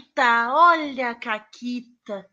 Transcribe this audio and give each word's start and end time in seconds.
Caquita, 0.00 0.48
olha 0.52 1.10
a 1.10 1.14
Caquita. 1.14 2.26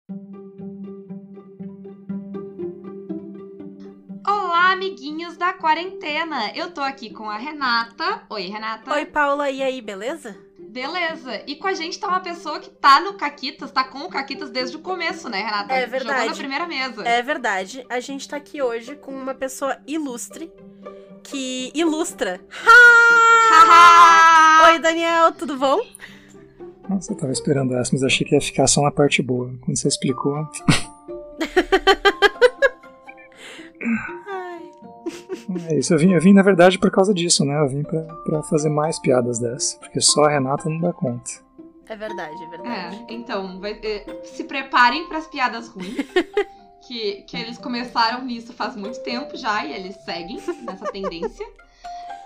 Olá, 4.25 4.71
amiguinhos 4.71 5.35
da 5.35 5.53
quarentena. 5.53 6.51
Eu 6.55 6.71
tô 6.71 6.79
aqui 6.81 7.09
com 7.09 7.29
a 7.29 7.37
Renata. 7.37 8.23
Oi, 8.29 8.43
Renata. 8.43 8.93
Oi, 8.93 9.05
Paula, 9.05 9.49
e 9.49 9.61
aí, 9.61 9.81
beleza? 9.81 10.37
Beleza. 10.57 11.43
E 11.45 11.55
com 11.55 11.67
a 11.67 11.73
gente 11.73 11.99
tá 11.99 12.07
uma 12.07 12.21
pessoa 12.21 12.59
que 12.59 12.69
tá 12.69 13.01
no 13.01 13.15
Caquitas, 13.15 13.71
tá 13.71 13.83
com 13.83 13.99
o 13.99 14.09
Caquitas 14.09 14.49
desde 14.49 14.77
o 14.77 14.79
começo, 14.79 15.27
né, 15.29 15.41
Renata? 15.41 15.73
É 15.73 15.85
verdade. 15.85 16.19
Jogou 16.19 16.29
na 16.29 16.37
primeira 16.37 16.67
mesa. 16.67 17.07
É 17.07 17.21
verdade. 17.21 17.85
A 17.89 17.99
gente 17.99 18.27
tá 18.29 18.37
aqui 18.37 18.61
hoje 18.61 18.95
com 18.95 19.11
uma 19.11 19.33
pessoa 19.33 19.77
ilustre 19.85 20.51
que 21.23 21.71
ilustra. 21.73 22.39
Oi, 24.69 24.79
Daniel, 24.79 25.33
tudo 25.33 25.57
bom? 25.57 25.81
Nossa, 26.89 27.11
eu 27.11 27.17
tava 27.17 27.31
esperando 27.31 27.75
essa, 27.75 27.91
mas 27.93 28.03
achei 28.03 28.25
que 28.25 28.33
ia 28.35 28.41
ficar 28.41 28.67
só 28.67 28.81
na 28.81 28.91
parte 28.91 29.21
boa. 29.21 29.51
Quando 29.61 29.77
você 29.77 29.87
explicou. 29.87 30.47
É 35.69 35.77
isso, 35.79 35.93
eu 35.93 35.97
vim, 35.97 36.13
eu 36.13 36.19
vim 36.21 36.33
na 36.33 36.41
verdade 36.41 36.77
por 36.77 36.91
causa 36.91 37.13
disso, 37.13 37.45
né? 37.45 37.57
Eu 37.59 37.67
vim 37.67 37.81
pra, 37.83 38.01
pra 38.25 38.43
fazer 38.43 38.69
mais 38.69 38.99
piadas 38.99 39.39
dessa, 39.39 39.77
porque 39.79 39.99
só 40.01 40.25
a 40.25 40.29
Renata 40.29 40.69
não 40.69 40.79
dá 40.79 40.91
conta. 40.91 41.31
É 41.87 41.95
verdade, 41.95 42.43
é 42.43 42.49
verdade. 42.49 43.05
É, 43.07 43.13
então, 43.13 43.59
vai- 43.59 43.79
é, 43.81 44.21
se 44.25 44.43
preparem 44.43 45.07
pras 45.07 45.25
piadas 45.27 45.69
ruins. 45.69 45.95
que, 46.85 47.23
que 47.23 47.37
eles 47.37 47.57
começaram 47.57 48.23
nisso 48.25 48.51
faz 48.53 48.75
muito 48.75 49.01
tempo 49.03 49.35
já 49.37 49.65
e 49.65 49.73
eles 49.73 49.95
seguem 50.03 50.37
nessa 50.63 50.85
tendência. 50.91 51.45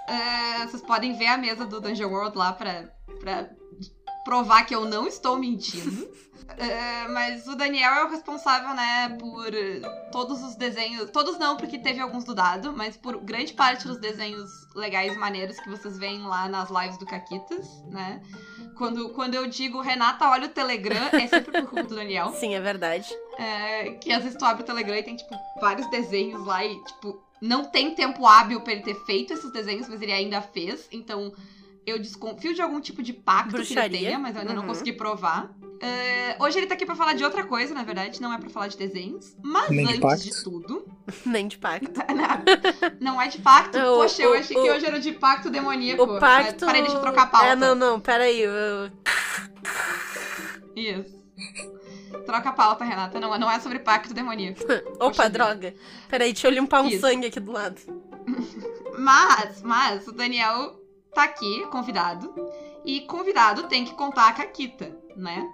É, 0.07 0.65
vocês 0.65 0.81
podem 0.81 1.13
ver 1.13 1.27
a 1.27 1.37
mesa 1.37 1.65
do 1.65 1.79
Dungeon 1.79 2.09
World 2.09 2.35
lá 2.37 2.53
pra, 2.53 2.85
pra 3.19 3.49
provar 4.23 4.65
que 4.65 4.75
eu 4.75 4.85
não 4.85 5.07
estou 5.07 5.37
mentindo. 5.37 6.09
É, 6.57 7.07
mas 7.07 7.47
o 7.47 7.55
Daniel 7.55 7.93
é 7.93 8.03
o 8.03 8.09
responsável, 8.09 8.73
né, 8.75 9.15
por 9.19 9.51
todos 10.11 10.43
os 10.43 10.55
desenhos. 10.55 11.09
Todos 11.09 11.37
não, 11.37 11.55
porque 11.55 11.79
teve 11.79 11.99
alguns 11.99 12.23
do 12.23 12.35
dado, 12.35 12.73
mas 12.73 12.97
por 12.97 13.17
grande 13.21 13.53
parte 13.53 13.87
dos 13.87 13.97
desenhos 13.97 14.49
legais 14.75 15.13
e 15.13 15.17
maneiros 15.17 15.57
que 15.59 15.69
vocês 15.69 15.97
veem 15.97 16.21
lá 16.23 16.49
nas 16.49 16.69
lives 16.69 16.97
do 16.97 17.05
Caquitas, 17.05 17.67
né? 17.87 18.21
Quando, 18.75 19.09
quando 19.09 19.35
eu 19.35 19.47
digo 19.47 19.81
Renata, 19.81 20.27
olha 20.27 20.47
o 20.47 20.49
Telegram, 20.49 21.09
é 21.13 21.27
sempre 21.27 21.51
por 21.51 21.69
culpa 21.69 21.83
do 21.83 21.95
Daniel. 21.95 22.31
Sim, 22.39 22.55
é 22.55 22.59
verdade. 22.59 23.09
É, 23.37 23.91
que 23.91 24.11
às 24.11 24.23
vezes 24.23 24.37
tu 24.37 24.45
abre 24.45 24.63
o 24.63 24.65
Telegram 24.65 24.95
e 24.95 25.03
tem, 25.03 25.15
tipo, 25.15 25.35
vários 25.59 25.89
desenhos 25.89 26.45
lá 26.45 26.65
e, 26.65 26.83
tipo, 26.83 27.21
não 27.41 27.65
tem 27.65 27.95
tempo 27.95 28.25
hábil 28.25 28.61
pra 28.61 28.73
ele 28.73 28.83
ter 28.83 28.95
feito 29.05 29.33
esses 29.33 29.51
desenhos, 29.51 29.87
mas 29.87 30.01
ele 30.01 30.11
ainda 30.11 30.41
fez. 30.41 30.87
Então, 30.91 31.33
eu 31.91 31.99
desconfio 31.99 32.53
de 32.53 32.61
algum 32.61 32.79
tipo 32.81 33.01
de 33.03 33.13
pacto 33.13 33.49
que 33.49 33.55
Bruxaria. 33.57 33.85
ele 33.97 34.05
tenha, 34.07 34.19
mas 34.19 34.35
eu 34.35 34.41
ainda 34.41 34.53
não 34.53 34.61
Uhum. 34.63 34.67
consegui 34.69 34.93
provar. 34.93 35.51
É, 35.83 36.35
hoje 36.39 36.59
ele 36.59 36.67
tá 36.67 36.75
aqui 36.75 36.85
pra 36.85 36.95
falar 36.95 37.13
de 37.13 37.23
outra 37.23 37.43
coisa, 37.43 37.73
na 37.73 37.83
verdade, 37.83 38.21
não 38.21 38.31
é 38.31 38.37
pra 38.37 38.49
falar 38.51 38.67
de 38.67 38.77
desenhos. 38.77 39.35
Mas 39.43 39.69
Nem 39.69 39.85
de 39.87 39.93
antes 39.93 39.99
pacto. 40.01 40.23
de 40.23 40.43
tudo, 40.43 40.85
Nem 41.25 41.47
de 41.47 41.57
pacto. 41.57 41.89
não 43.01 43.19
é 43.21 43.27
de 43.27 43.39
pacto. 43.39 43.77
O- 43.79 43.95
Poxa, 44.01 44.21
eu 44.21 44.31
o- 44.31 44.33
achei 44.35 44.55
o- 44.57 44.61
que 44.61 44.69
hoje 44.71 44.85
era 44.85 44.99
de 44.99 45.11
pacto 45.13 45.49
demoníaco. 45.49 46.03
O 46.03 46.19
pacto. 46.19 46.63
É, 46.65 46.67
Peraí, 46.67 46.81
deixa 46.83 46.97
eu 46.97 47.01
trocar 47.01 47.23
a 47.23 47.27
pauta. 47.27 47.47
É, 47.47 47.55
não, 47.55 47.73
não, 47.73 47.99
peraí. 47.99 48.41
eu- 48.41 48.91
Isso. 50.75 51.19
Troca 52.25 52.49
a 52.49 52.53
pauta, 52.53 52.83
Renata. 52.85 53.19
Não, 53.19 53.37
não 53.39 53.49
é 53.49 53.59
sobre 53.59 53.79
pacto 53.79 54.13
demoníaco. 54.13 54.61
Opa, 54.95 55.07
Poxa 55.07 55.29
droga. 55.29 55.73
Peraí, 56.07 56.31
deixa 56.31 56.47
eu 56.47 56.51
limpar 56.51 56.81
um 56.83 56.87
Isso. 56.87 57.01
sangue 57.01 57.27
aqui 57.27 57.39
do 57.39 57.51
lado. 57.51 57.81
Mas, 58.97 59.61
mas, 59.63 60.07
o 60.07 60.11
Daniel 60.11 60.79
tá 61.13 61.23
aqui, 61.23 61.65
convidado. 61.67 62.33
E 62.83 63.01
convidado 63.01 63.67
tem 63.67 63.85
que 63.85 63.93
contar 63.93 64.29
a 64.29 64.33
Caquita, 64.33 64.91
né? 65.15 65.49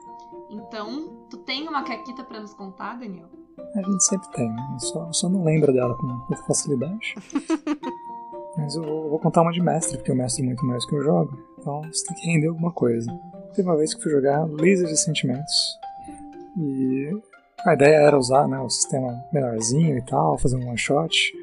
Então, 0.49 1.25
tu 1.29 1.37
tem 1.37 1.67
uma 1.67 1.83
Caquita 1.83 2.23
pra 2.23 2.39
nos 2.39 2.53
contar, 2.53 2.97
Daniel? 2.97 3.27
A 3.75 3.81
gente 3.81 4.03
sempre 4.03 4.29
tem, 4.31 4.49
né? 4.49 4.69
Eu 4.73 4.79
só, 4.79 5.11
só 5.11 5.29
não 5.29 5.43
lembra 5.43 5.73
dela 5.73 5.95
com 5.95 6.05
muita 6.05 6.43
facilidade. 6.43 7.15
Mas 8.57 8.75
eu 8.75 8.83
vou, 8.83 9.09
vou 9.09 9.19
contar 9.19 9.41
uma 9.41 9.51
de 9.51 9.61
mestre, 9.61 9.97
porque 9.97 10.11
eu 10.11 10.15
mestro 10.15 10.43
muito 10.43 10.65
mais 10.65 10.85
que 10.85 10.95
eu 10.95 11.03
jogo. 11.03 11.37
Então 11.59 11.81
você 11.83 12.05
tem 12.07 12.15
que 12.15 12.25
render 12.27 12.47
alguma 12.47 12.71
coisa. 12.71 13.11
Teve 13.53 13.67
uma 13.67 13.77
vez 13.77 13.93
que 13.93 14.01
fui 14.01 14.11
jogar 14.11 14.45
Laser 14.45 14.87
de 14.87 14.97
Sentimentos. 14.97 15.77
E 16.57 17.11
a 17.65 17.73
ideia 17.73 17.97
era 17.97 18.17
usar 18.17 18.47
né, 18.47 18.59
o 18.59 18.69
sistema 18.69 19.23
menorzinho 19.31 19.97
e 19.97 20.01
tal, 20.01 20.37
fazer 20.39 20.57
um 20.57 20.67
one 20.67 20.77
shot. 20.77 21.33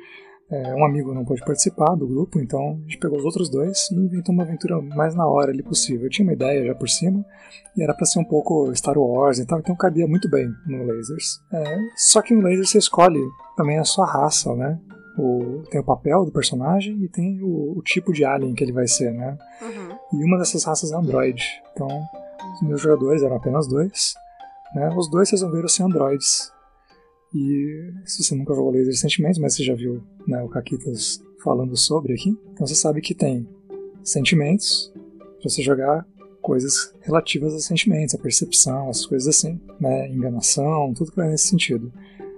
É, 0.50 0.74
um 0.74 0.84
amigo 0.84 1.14
não 1.14 1.24
pôde 1.24 1.44
participar 1.44 1.94
do 1.94 2.06
grupo, 2.06 2.38
então 2.38 2.78
a 2.78 2.82
gente 2.82 2.98
pegou 2.98 3.18
os 3.18 3.24
outros 3.24 3.48
dois 3.48 3.90
e 3.90 3.94
inventou 3.94 4.34
uma 4.34 4.44
aventura 4.44 4.80
mais 4.80 5.14
na 5.14 5.26
hora 5.26 5.50
ali 5.50 5.62
possível. 5.62 6.06
Eu 6.06 6.10
tinha 6.10 6.26
uma 6.26 6.34
ideia 6.34 6.66
já 6.66 6.74
por 6.74 6.88
cima, 6.88 7.24
e 7.76 7.82
era 7.82 7.94
pra 7.94 8.04
ser 8.04 8.20
um 8.20 8.24
pouco 8.24 8.74
Star 8.74 8.98
Wars 8.98 9.38
e 9.38 9.46
tal, 9.46 9.58
então 9.58 9.74
cabia 9.74 10.06
muito 10.06 10.28
bem 10.28 10.48
no 10.66 10.84
Lasers. 10.84 11.40
É, 11.52 11.78
só 11.96 12.20
que 12.20 12.34
no 12.34 12.42
Lasers 12.42 12.70
você 12.70 12.78
escolhe 12.78 13.20
também 13.56 13.78
a 13.78 13.84
sua 13.84 14.06
raça, 14.06 14.54
né? 14.54 14.78
O, 15.16 15.62
tem 15.70 15.80
o 15.80 15.84
papel 15.84 16.24
do 16.24 16.32
personagem 16.32 17.02
e 17.02 17.08
tem 17.08 17.40
o, 17.40 17.78
o 17.78 17.82
tipo 17.82 18.12
de 18.12 18.24
alien 18.24 18.54
que 18.54 18.64
ele 18.64 18.72
vai 18.72 18.86
ser, 18.86 19.12
né? 19.12 19.38
Uhum. 19.62 20.20
E 20.20 20.24
uma 20.24 20.38
dessas 20.38 20.64
raças 20.64 20.92
é 20.92 20.96
Android. 20.96 21.42
Então, 21.72 21.88
os 22.54 22.62
meus 22.62 22.80
jogadores 22.80 23.22
eram 23.22 23.36
apenas 23.36 23.68
dois. 23.68 24.14
Né? 24.74 24.92
Os 24.96 25.08
dois 25.08 25.30
resolveram 25.30 25.68
ser 25.68 25.84
androids. 25.84 26.52
E 27.34 27.92
se 28.04 28.22
você 28.22 28.34
nunca 28.34 28.54
jogou 28.54 28.70
Laser 28.70 28.92
recentemente, 28.92 29.40
mas 29.40 29.56
você 29.56 29.64
já 29.64 29.74
viu 29.74 30.00
né, 30.26 30.40
o 30.42 30.48
Caquitas 30.48 31.20
falando 31.42 31.76
sobre 31.76 32.14
aqui, 32.14 32.30
então 32.52 32.66
você 32.66 32.74
sabe 32.74 33.00
que 33.00 33.14
tem 33.14 33.46
sentimentos 34.02 34.92
pra 35.40 35.50
você 35.50 35.62
jogar 35.62 36.06
coisas 36.40 36.94
relativas 37.00 37.54
a 37.54 37.58
sentimentos, 37.58 38.14
a 38.14 38.18
percepção, 38.18 38.88
essas 38.88 39.06
coisas 39.06 39.28
assim, 39.28 39.58
né? 39.80 40.10
enganação, 40.12 40.92
tudo 40.94 41.10
que 41.10 41.16
vai 41.16 41.28
nesse 41.28 41.48
sentido. 41.48 41.92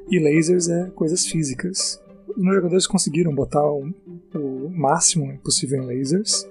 E 0.08 0.18
lasers 0.18 0.68
é 0.68 0.90
coisas 0.90 1.26
físicas. 1.26 2.00
Os 2.28 2.42
meus 2.42 2.54
jogadores 2.54 2.86
conseguiram 2.86 3.34
botar 3.34 3.64
o, 3.68 3.92
o 4.34 4.70
máximo 4.70 5.36
possível 5.38 5.82
em 5.82 5.86
lasers, 5.86 6.48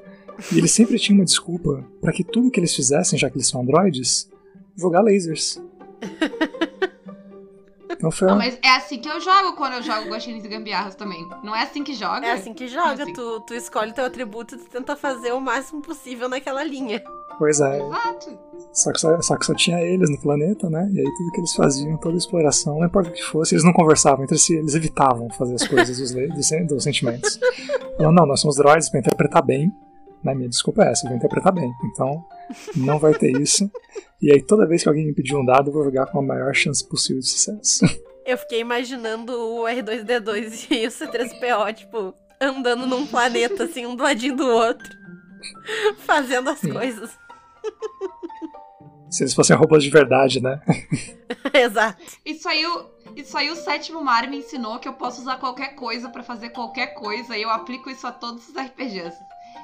e 0.51 0.57
eles 0.57 0.71
sempre 0.71 0.99
tinham 0.99 1.19
uma 1.19 1.25
desculpa 1.25 1.85
para 2.01 2.11
que 2.11 2.23
tudo 2.23 2.51
que 2.51 2.59
eles 2.59 2.75
fizessem, 2.75 3.17
já 3.17 3.29
que 3.29 3.37
eles 3.37 3.47
são 3.47 3.61
androides, 3.61 4.29
jogar 4.75 5.01
lasers. 5.01 5.61
Foi 8.11 8.27
Não, 8.27 8.37
mas 8.37 8.57
é 8.63 8.75
assim 8.75 8.99
que 8.99 9.09
eu 9.09 9.19
jogo 9.19 9.53
quando 9.55 9.73
eu 9.73 9.81
jogo 9.81 10.09
Guaxinins 10.09 10.43
e 10.45 10.47
Gambiarras 10.47 10.95
também. 10.95 11.27
Não 11.43 11.55
é 11.55 11.63
assim 11.63 11.83
que 11.83 11.93
joga? 11.93 12.25
É 12.25 12.31
assim 12.31 12.53
que 12.53 12.67
joga, 12.67 13.03
Assim. 13.03 13.13
tu, 13.13 13.39
tu 13.41 13.53
escolhe 13.53 13.93
teu 13.93 14.05
atributo 14.05 14.55
e 14.55 14.57
tu 14.57 14.65
tenta 14.69 14.95
fazer 14.95 15.33
o 15.33 15.39
máximo 15.39 15.81
possível 15.81 16.27
naquela 16.29 16.63
linha. 16.63 17.01
Pois 17.37 17.59
é, 17.59 17.81
Exato. 17.81 18.39
só 18.71 18.91
que 18.93 18.99
só, 18.99 19.21
só 19.21 19.37
que 19.37 19.45
só 19.45 19.53
tinha 19.53 19.81
eles 19.81 20.09
no 20.09 20.17
planeta, 20.21 20.69
né? 20.69 20.89
E 20.93 20.99
aí 20.99 21.03
tudo 21.03 21.31
que 21.31 21.39
eles 21.41 21.53
faziam, 21.53 21.97
toda 21.97 22.15
a 22.15 22.17
exploração, 22.17 22.79
não 22.79 22.85
importa 22.85 23.09
o 23.09 23.11
que 23.13 23.21
fosse, 23.21 23.55
eles 23.55 23.65
não 23.65 23.73
conversavam 23.73 24.23
entre 24.23 24.37
si, 24.37 24.55
eles 24.55 24.73
evitavam 24.73 25.29
fazer 25.31 25.55
as 25.55 25.67
coisas 25.67 25.97
dos, 25.99 26.13
dos, 26.13 26.67
dos 26.67 26.83
sentimentos. 26.83 27.37
Falando, 27.97 28.15
não, 28.15 28.25
nós 28.25 28.39
somos 28.39 28.55
droids 28.55 28.89
pra 28.89 28.99
interpretar 29.01 29.43
bem, 29.43 29.69
né? 30.23 30.33
Minha 30.33 30.47
desculpa 30.47 30.83
é 30.85 30.91
essa, 30.91 31.05
eu 31.05 31.09
vou 31.09 31.17
interpretar 31.17 31.51
bem. 31.51 31.69
Então, 31.91 32.23
não 32.75 32.99
vai 32.99 33.13
ter 33.13 33.39
isso. 33.39 33.69
E 34.21 34.31
aí 34.31 34.41
toda 34.41 34.67
vez 34.67 34.83
que 34.83 34.89
alguém 34.89 35.05
me 35.05 35.13
pedir 35.13 35.35
um 35.35 35.45
dado, 35.45 35.69
eu 35.69 35.73
vou 35.73 35.83
jogar 35.83 36.07
com 36.07 36.19
a 36.19 36.21
maior 36.21 36.53
chance 36.53 36.87
possível 36.87 37.21
de 37.21 37.27
sucesso. 37.27 37.85
Eu 38.25 38.37
fiquei 38.37 38.59
imaginando 38.59 39.33
o 39.33 39.63
R2D2 39.65 40.67
e 40.71 40.87
o 40.87 40.89
C3PO, 40.89 41.73
tipo, 41.75 42.13
andando 42.41 42.87
num 42.87 43.05
planeta, 43.05 43.65
assim, 43.65 43.85
um 43.85 43.95
do 43.95 44.03
ladinho 44.03 44.35
do 44.35 44.47
outro. 44.47 44.89
Fazendo 45.99 46.49
as 46.49 46.59
Sim. 46.59 46.71
coisas. 46.71 47.11
Se 49.09 49.23
eles 49.23 49.33
fossem 49.33 49.55
robôs 49.55 49.83
de 49.83 49.89
verdade, 49.89 50.41
né? 50.41 50.59
Exato. 51.53 52.03
Isso 52.25 52.49
aí, 52.49 52.65
o, 52.65 52.85
isso 53.15 53.37
aí 53.37 53.49
o 53.49 53.55
sétimo 53.55 54.03
mar 54.03 54.27
me 54.27 54.37
ensinou 54.37 54.79
que 54.79 54.87
eu 54.87 54.93
posso 54.93 55.21
usar 55.21 55.37
qualquer 55.37 55.75
coisa 55.75 56.09
pra 56.09 56.23
fazer 56.23 56.49
qualquer 56.49 56.95
coisa 56.95 57.37
e 57.37 57.43
eu 57.43 57.49
aplico 57.49 57.89
isso 57.89 58.05
a 58.07 58.11
todos 58.11 58.49
os 58.49 58.55
RPGs. 58.55 59.15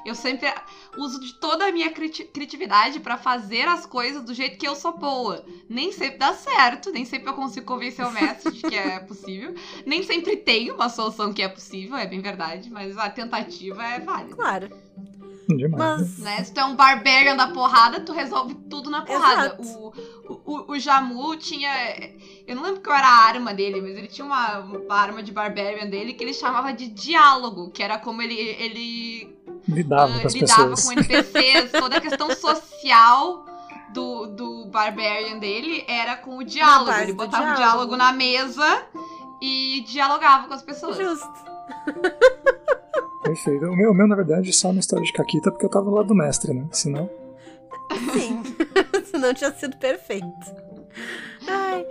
Eu 0.04 0.14
sempre 0.14 0.52
uso 0.96 1.20
de 1.20 1.34
toda 1.34 1.66
a 1.66 1.72
minha 1.72 1.90
criti- 1.90 2.24
criatividade 2.24 3.00
pra 3.00 3.16
fazer 3.16 3.68
as 3.68 3.86
coisas 3.86 4.22
do 4.24 4.34
jeito 4.34 4.58
que 4.58 4.66
eu 4.66 4.74
sou 4.74 4.96
boa. 4.96 5.44
Nem 5.68 5.92
sempre 5.92 6.18
dá 6.18 6.32
certo, 6.34 6.90
nem 6.90 7.04
sempre 7.04 7.28
eu 7.30 7.34
consigo 7.34 7.66
convencer 7.66 8.04
o 8.04 8.10
mestre 8.10 8.52
de 8.52 8.62
que 8.62 8.74
é 8.74 8.98
possível. 9.00 9.54
Nem 9.86 10.02
sempre 10.02 10.36
tem 10.36 10.70
uma 10.70 10.88
solução 10.88 11.32
que 11.32 11.42
é 11.42 11.48
possível, 11.48 11.96
é 11.96 12.06
bem 12.06 12.20
verdade, 12.20 12.70
mas 12.70 12.98
a 12.98 13.08
tentativa 13.08 13.82
é 13.84 14.00
válida. 14.00 14.34
Claro. 14.34 14.70
Demais. 15.48 16.00
Mas. 16.00 16.18
Né? 16.18 16.44
Se 16.44 16.54
tu 16.54 16.60
é 16.60 16.64
um 16.64 16.76
barbarian 16.76 17.36
da 17.36 17.48
porrada, 17.48 18.00
tu 18.00 18.12
resolve 18.12 18.54
tudo 18.70 18.88
na 18.88 19.02
porrada. 19.02 19.56
Exato. 19.60 19.92
O, 20.28 20.40
o, 20.44 20.72
o 20.72 20.78
Jamu 20.78 21.36
tinha. 21.36 21.70
Eu 22.46 22.56
não 22.56 22.62
lembro 22.62 22.80
qual 22.80 22.96
era 22.96 23.08
a 23.08 23.24
arma 23.26 23.52
dele, 23.52 23.80
mas 23.80 23.96
ele 23.96 24.06
tinha 24.06 24.24
uma, 24.24 24.60
uma 24.60 24.94
arma 24.94 25.22
de 25.22 25.32
barbarian 25.32 25.88
dele 25.88 26.14
que 26.14 26.22
ele 26.22 26.32
chamava 26.32 26.72
de 26.72 26.88
diálogo, 26.88 27.70
que 27.70 27.82
era 27.82 27.98
como 27.98 28.22
ele, 28.22 28.34
ele 28.34 29.31
Lidava 29.68 30.16
ah, 30.16 30.20
com 30.20 30.26
as 30.26 30.34
lidava 30.34 30.70
pessoas. 30.70 30.84
com 30.84 30.92
NPCs, 30.92 31.70
toda 31.72 31.96
a 31.96 32.00
questão 32.00 32.30
social 32.34 33.44
do, 33.92 34.26
do 34.26 34.66
Barbarian 34.66 35.38
dele 35.38 35.84
era 35.88 36.16
com 36.16 36.38
o 36.38 36.44
diálogo. 36.44 36.92
Ele 36.98 37.12
botava 37.12 37.42
o 37.42 37.54
diálogo. 37.54 37.60
diálogo 37.62 37.96
na 37.96 38.12
mesa 38.12 38.86
e 39.40 39.84
dialogava 39.86 40.48
com 40.48 40.54
as 40.54 40.62
pessoas. 40.62 40.96
Justo. 40.96 41.52
Perfeito. 43.22 43.66
O 43.66 43.76
meu, 43.76 43.90
o 43.92 43.94
meu, 43.94 44.06
na 44.06 44.16
verdade, 44.16 44.52
só 44.52 44.72
na 44.72 44.80
história 44.80 45.04
de 45.04 45.12
Caquita, 45.12 45.50
porque 45.50 45.64
eu 45.64 45.70
tava 45.70 45.90
lá 45.90 46.02
do 46.02 46.14
mestre, 46.14 46.52
né? 46.52 46.66
Senão. 46.72 47.08
Sim. 48.12 48.42
Senão 49.10 49.32
tinha 49.32 49.52
sido 49.52 49.76
perfeito. 49.76 50.26
Ai, 51.46 51.86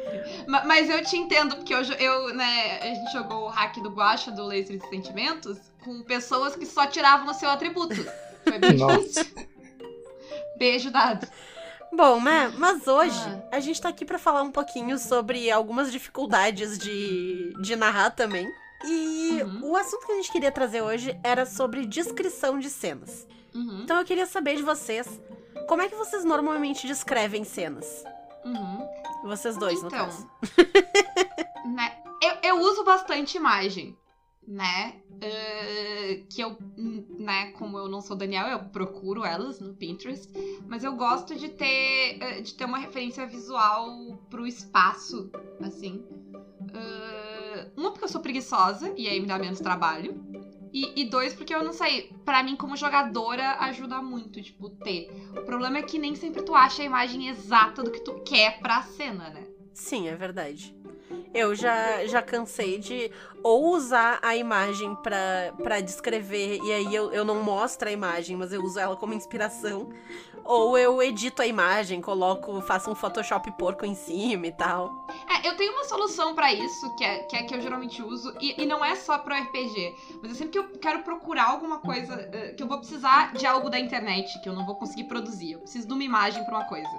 Ma- 0.47 0.63
Mas 0.65 0.89
eu 0.89 1.03
te 1.03 1.15
entendo, 1.17 1.55
porque 1.55 1.73
eu, 1.73 1.81
eu, 1.81 2.33
né, 2.35 2.79
a 2.81 2.85
gente 2.87 3.11
jogou 3.13 3.45
o 3.45 3.47
hack 3.47 3.77
do 3.81 3.89
Guacha 3.89 4.31
do 4.31 4.43
Laser 4.45 4.77
de 4.77 4.87
Sentimentos 4.89 5.57
com 5.83 6.01
pessoas 6.03 6.55
que 6.55 6.65
só 6.65 6.85
tiravam 6.87 7.25
no 7.25 7.33
seu 7.33 7.49
atributo. 7.49 7.95
Foi 8.43 8.57
bem 8.59 8.75
difícil. 8.75 9.25
Beijo 10.57 10.91
dado. 10.91 11.27
Bom, 11.93 12.21
né? 12.21 12.53
Mas 12.57 12.87
hoje 12.87 13.19
Ah. 13.19 13.55
a 13.57 13.59
gente 13.59 13.81
tá 13.81 13.89
aqui 13.89 14.05
pra 14.05 14.17
falar 14.17 14.41
um 14.43 14.51
pouquinho 14.51 14.97
sobre 14.97 15.51
algumas 15.51 15.91
dificuldades 15.91 16.77
de, 16.77 17.53
de 17.61 17.75
narrar 17.75 18.11
também. 18.11 18.47
E 18.85 19.41
Uhum. 19.43 19.71
o 19.71 19.75
assunto 19.77 20.05
que 20.05 20.11
a 20.13 20.15
gente 20.15 20.31
queria 20.31 20.51
trazer 20.51 20.81
hoje 20.81 21.19
era 21.23 21.45
sobre 21.45 21.85
descrição 21.85 22.57
de 22.59 22.69
cenas. 22.69 23.27
Uhum, 23.53 23.81
Então 23.83 23.97
eu 23.97 24.05
queria 24.05 24.25
saber 24.25 24.55
de 24.55 24.63
vocês, 24.63 25.07
como 25.67 25.81
é 25.81 25.89
que 25.89 25.95
vocês 25.95 26.23
normalmente 26.23 26.87
descrevem 26.87 27.43
cenas? 27.43 28.03
uhum. 28.45 28.87
Vocês 29.25 29.55
dois, 29.57 29.81
no 29.83 29.87
Então, 29.87 30.05
caso. 30.05 30.27
né, 31.65 31.91
eu, 32.23 32.49
eu 32.55 32.59
uso 32.61 32.83
bastante 32.83 33.37
imagem, 33.37 33.95
né? 34.47 35.01
eh, 35.21 36.23
que 36.29 36.41
eu, 36.41 36.57
né, 36.75 37.51
como 37.51 37.77
eu 37.77 37.87
não 37.87 38.01
sou 38.01 38.15
Daniel, 38.15 38.47
eu 38.47 38.59
procuro 38.59 39.23
elas 39.23 39.59
no 39.59 39.73
Pinterest, 39.73 40.27
mas 40.67 40.83
eu 40.83 40.95
gosto 40.95 41.35
de 41.35 41.49
ter, 41.49 42.17
eh, 42.19 42.41
de 42.41 42.53
ter 42.55 42.65
uma 42.65 42.79
referência 42.79 43.25
visual 43.27 43.87
pro 44.29 44.47
espaço, 44.47 45.29
assim. 45.61 46.03
Eh, 46.73 47.69
uma, 47.77 47.91
porque 47.91 48.05
eu 48.05 48.09
sou 48.09 48.21
preguiçosa 48.21 48.91
e 48.97 49.07
aí 49.07 49.19
me 49.19 49.27
dá 49.27 49.37
menos 49.37 49.59
trabalho. 49.59 50.19
E, 50.73 51.01
e 51.01 51.05
dois, 51.05 51.33
porque 51.33 51.53
eu 51.53 51.63
não 51.63 51.73
sei, 51.73 52.09
pra 52.23 52.41
mim 52.41 52.55
como 52.55 52.77
jogadora 52.77 53.57
ajuda 53.59 54.01
muito, 54.01 54.41
tipo, 54.41 54.69
ter. 54.69 55.09
O 55.37 55.43
problema 55.43 55.79
é 55.79 55.83
que 55.83 55.99
nem 55.99 56.15
sempre 56.15 56.41
tu 56.43 56.55
acha 56.55 56.81
a 56.81 56.85
imagem 56.85 57.27
exata 57.27 57.83
do 57.83 57.91
que 57.91 57.99
tu 57.99 58.21
quer 58.23 58.57
pra 58.59 58.81
cena, 58.81 59.29
né? 59.29 59.45
Sim, 59.73 60.07
é 60.07 60.15
verdade. 60.15 60.73
Eu 61.33 61.55
já, 61.55 62.05
já 62.05 62.21
cansei 62.21 62.77
de 62.77 63.11
ou 63.41 63.73
usar 63.73 64.19
a 64.21 64.35
imagem 64.35 64.95
pra 64.95 65.79
descrever 65.79 66.59
e 66.61 66.73
aí 66.73 66.93
eu, 66.93 67.11
eu 67.11 67.23
não 67.23 67.41
mostro 67.41 67.87
a 67.87 67.91
imagem, 67.91 68.35
mas 68.35 68.51
eu 68.51 68.61
uso 68.61 68.79
ela 68.79 68.95
como 68.95 69.13
inspiração. 69.13 69.89
Ou 70.43 70.77
eu 70.77 71.01
edito 71.01 71.41
a 71.41 71.47
imagem, 71.47 72.01
coloco, 72.01 72.61
faço 72.61 72.89
um 72.89 72.95
Photoshop 72.95 73.51
porco 73.51 73.85
em 73.85 73.95
cima 73.95 74.47
e 74.47 74.51
tal. 74.51 75.07
É, 75.29 75.47
eu 75.47 75.55
tenho 75.55 75.71
uma 75.71 75.85
solução 75.85 76.33
pra 76.33 76.51
isso, 76.51 76.93
que 76.95 77.03
é, 77.03 77.19
que 77.19 77.35
é 77.35 77.43
que 77.43 77.55
eu 77.55 77.61
geralmente 77.61 78.01
uso, 78.01 78.35
e, 78.41 78.61
e 78.61 78.65
não 78.65 78.83
é 78.83 78.95
só 78.95 79.19
pro 79.19 79.35
RPG, 79.35 79.95
mas 80.21 80.31
é 80.31 80.35
sempre 80.35 80.51
que 80.51 80.59
eu 80.59 80.67
quero 80.79 81.03
procurar 81.03 81.49
alguma 81.49 81.79
coisa, 81.79 82.29
eh, 82.33 82.53
que 82.53 82.63
eu 82.63 82.67
vou 82.67 82.79
precisar 82.79 83.33
de 83.33 83.45
algo 83.45 83.69
da 83.69 83.79
internet, 83.79 84.41
que 84.41 84.49
eu 84.49 84.53
não 84.53 84.65
vou 84.65 84.75
conseguir 84.75 85.03
produzir, 85.05 85.53
eu 85.53 85.59
preciso 85.59 85.87
de 85.87 85.93
uma 85.93 86.03
imagem 86.03 86.43
pra 86.43 86.55
uma 86.55 86.65
coisa. 86.65 86.89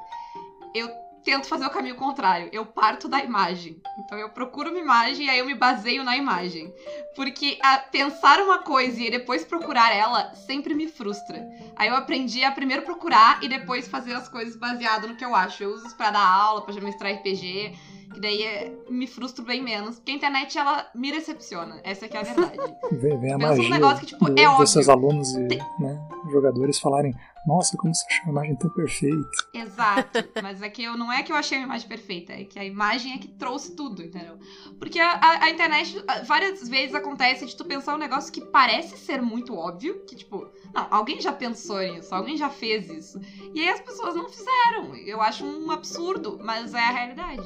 Eu 0.75 0.89
tento 1.25 1.49
fazer 1.49 1.67
o 1.67 1.71
caminho 1.71 1.95
contrário, 1.95 2.49
eu 2.53 2.67
parto 2.67 3.09
da 3.09 3.19
imagem. 3.21 3.81
Então 3.99 4.19
eu 4.19 4.29
procuro 4.31 4.71
uma 4.71 4.79
imagem 4.79 5.27
e 5.27 5.31
aí 5.31 5.39
eu 5.39 5.47
me 5.47 5.55
baseio 5.55 6.05
na 6.05 6.17
imagem. 6.17 6.73
Porque 7.15 7.59
pensar 7.91 8.41
uma 8.41 8.59
coisa 8.59 9.01
e 9.01 9.11
depois 9.11 9.45
procurar 9.45 9.95
ela 9.95 10.35
sempre 10.35 10.75
me 10.75 10.89
frustra. 10.89 11.49
Aí 11.77 11.89
eu 11.89 11.95
aprendi 11.95 12.45
a 12.45 12.53
primeiro 12.53 12.83
procurar 12.83 13.43
e 13.43 13.49
depois 13.49 13.89
fazer 13.89 14.15
as 14.15 14.29
coisas 14.29 14.57
baseado 14.57 15.09
no 15.09 15.17
que 15.17 15.25
eu 15.25 15.35
acho. 15.35 15.63
Eu 15.63 15.75
uso 15.75 15.87
isso 15.87 15.97
pra 15.97 16.11
dar 16.11 16.27
aula, 16.27 16.63
pra 16.63 16.75
mestrar 16.81 17.13
RPG, 17.13 17.73
que 18.13 18.21
daí 18.21 18.43
é- 18.43 18.73
me 18.91 19.07
frustro 19.07 19.45
bem 19.45 19.63
menos. 19.63 19.97
Porque 19.97 20.13
a 20.13 20.15
internet, 20.15 20.57
ela 20.59 20.89
me 20.95 21.11
decepciona. 21.13 21.81
Essa 21.85 22.09
que 22.09 22.17
é 22.17 22.21
a 22.21 22.23
verdade. 22.23 22.57
Vem, 22.93 23.19
vem 23.19 23.33
a 23.33 23.39
Pensa 23.39 23.49
magia 23.57 23.69
negócio 23.71 24.01
que, 24.01 24.07
tipo, 24.07 24.25
do- 24.31 24.41
é 24.41 24.49
óbvio. 24.49 24.67
seus 24.67 24.89
alunos 24.89 25.33
e 25.35 25.49
né, 25.81 26.09
jogadores 26.31 26.79
falarem 26.79 27.15
Nossa, 27.47 27.77
como 27.77 27.93
você 27.93 28.05
achou 28.07 28.27
a 28.27 28.31
imagem 28.31 28.55
tão 28.55 28.71
perfeita? 28.71 29.29
Exato. 29.53 30.25
Mas 30.41 30.63
é 30.63 30.69
que 30.71 30.85
eu 30.85 30.97
não 30.97 31.13
é 31.13 31.23
que 31.25 31.33
eu 31.33 31.37
achei 31.37 31.59
a 31.59 31.63
imagem 31.63 31.89
perfeita, 31.89 32.33
é 32.33 32.45
que 32.45 32.57
a 32.59 32.65
imagem 32.65 33.15
é 33.15 33.19
que 33.19 33.27
trouxe 33.27 33.75
tudo, 33.75 34.01
entendeu? 34.03 34.39
Porque 34.79 35.01
a, 35.01 35.11
a- 35.11 35.45
a 35.45 35.51
internet 35.51 36.05
várias 36.25 36.69
vezes 36.69 36.95
acontece 36.95 37.45
de 37.47 37.57
tu 37.57 37.65
pensar 37.65 37.97
um 37.97 37.99
negócio 37.99 38.33
que 38.33 38.41
parece 38.41 38.97
ser 38.97 39.21
muito 39.21 39.55
óbvio, 39.57 40.05
que 40.07 40.15
tipo, 40.15 40.49
não, 40.73 40.87
alguém 40.91 41.21
já 41.21 41.33
pensou 41.33 41.81
nisso, 41.81 42.15
alguém 42.15 42.37
já 42.37 42.49
fez 42.49 42.89
isso. 42.89 43.21
E 43.53 43.61
aí 43.61 43.71
as 43.71 43.81
pessoas 43.81 44.15
não 44.15 44.29
fizeram. 44.29 44.95
Eu 44.95 45.21
acho 45.21 45.45
um 45.45 45.69
absurdo, 45.73 46.39
mas 46.45 46.75
é 46.75 46.79
a 46.81 46.91
realidade. 46.93 47.43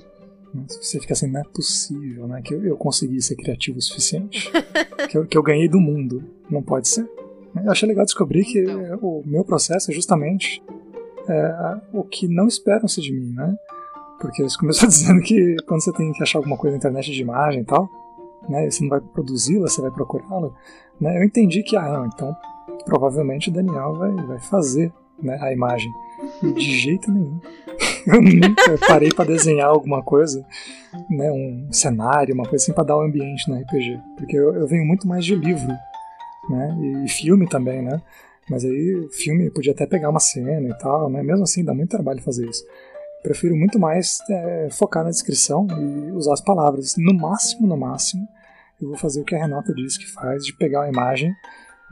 Você 0.69 1.01
fica 1.01 1.13
assim, 1.13 1.31
não 1.31 1.41
é 1.41 1.45
possível, 1.45 2.27
né? 2.27 2.41
Que 2.43 2.55
eu, 2.55 2.65
eu 2.65 2.77
consegui 2.77 3.21
ser 3.21 3.37
criativo 3.37 3.79
o 3.79 3.83
suficiente. 3.83 4.51
que, 5.11 5.19
eu, 5.19 5.27
que 5.27 5.37
eu 5.37 5.43
ganhei 5.43 5.69
do 5.69 5.81
mundo. 5.81 6.25
Não 6.51 6.63
pode 6.63 6.89
ser. 6.89 7.09
Eu 7.65 7.71
achei 7.71 7.89
legal 7.89 8.05
descobrir 8.05 8.45
que 8.45 8.61
Então. 8.61 8.99
o 9.01 9.23
meu 9.27 9.45
processo 9.45 9.91
é 9.91 9.95
justamente 9.95 10.63
é, 11.29 11.81
o 11.93 12.05
que 12.05 12.29
não 12.29 12.47
esperam-se 12.47 13.01
de 13.01 13.13
mim, 13.13 13.33
né? 13.35 13.57
Porque 14.21 14.43
você 14.43 14.57
começou 14.59 14.89
dizendo 14.89 15.21
que 15.21 15.57
quando 15.67 15.83
você 15.83 15.93
tem 15.93 16.13
que 16.13 16.23
achar 16.23 16.39
alguma 16.39 16.57
coisa 16.57 16.73
na 16.73 16.79
internet 16.79 17.11
de 17.11 17.21
imagem 17.21 17.63
e 17.63 17.65
tal, 17.65 17.89
né? 18.49 18.71
Você 18.71 18.83
não 18.83 18.91
vai 18.91 19.01
produzi-la, 19.01 19.69
você 19.69 19.81
vai 19.81 19.91
procurá-la. 19.91 20.51
Né, 21.01 21.19
eu 21.19 21.25
entendi 21.25 21.63
que, 21.63 21.77
ah, 21.77 21.93
não, 21.93 22.07
então 22.07 22.35
provavelmente 22.87 23.51
o 23.51 23.53
Daniel 23.53 23.95
vai, 23.95 24.13
vai 24.13 24.39
fazer 24.41 24.93
né, 25.23 25.39
a 25.41 25.53
imagem. 25.53 25.93
De 26.43 26.79
jeito 26.81 27.11
nenhum. 27.11 27.41
Eu 28.07 28.23
nunca 28.23 28.79
parei 28.87 29.09
pra 29.11 29.25
desenhar 29.25 29.69
alguma 29.69 30.03
coisa, 30.03 30.47
né, 31.11 31.31
um 31.33 31.73
cenário, 31.73 32.35
uma 32.35 32.45
coisa 32.45 32.63
assim, 32.63 32.73
pra 32.73 32.85
dar 32.85 32.97
um 32.97 33.03
ambiente 33.03 33.49
no 33.51 33.59
RPG. 33.59 34.01
Porque 34.17 34.37
eu, 34.37 34.55
eu 34.55 34.67
venho 34.67 34.85
muito 34.85 35.09
mais 35.09 35.25
de 35.25 35.35
livro, 35.35 35.75
né, 36.49 37.03
e 37.05 37.09
filme 37.09 37.49
também, 37.49 37.83
né. 37.83 38.01
Mas 38.49 38.65
aí, 38.65 39.09
filme 39.11 39.51
podia 39.51 39.73
até 39.73 39.87
pegar 39.87 40.09
uma 40.09 40.21
cena 40.21 40.69
e 40.69 40.79
tal, 40.79 41.11
né, 41.11 41.21
mesmo 41.21 41.43
assim 41.43 41.65
dá 41.65 41.75
muito 41.75 41.91
trabalho 41.91 42.23
fazer 42.23 42.49
isso. 42.49 42.65
Prefiro 43.25 43.57
muito 43.57 43.77
mais 43.77 44.19
é, 44.31 44.69
focar 44.71 45.03
na 45.03 45.11
descrição 45.11 45.67
e 45.69 46.13
usar 46.13 46.35
as 46.35 46.41
palavras. 46.41 46.95
No 46.97 47.13
máximo, 47.13 47.67
no 47.67 47.77
máximo, 47.77 48.25
eu 48.81 48.89
vou 48.89 48.97
fazer 48.97 49.21
o 49.21 49.25
que 49.25 49.35
a 49.35 49.39
Renata 49.39 49.75
disse 49.75 49.99
que 49.99 50.07
faz, 50.07 50.45
de 50.45 50.57
pegar 50.57 50.83
uma 50.83 50.89
imagem 50.89 51.35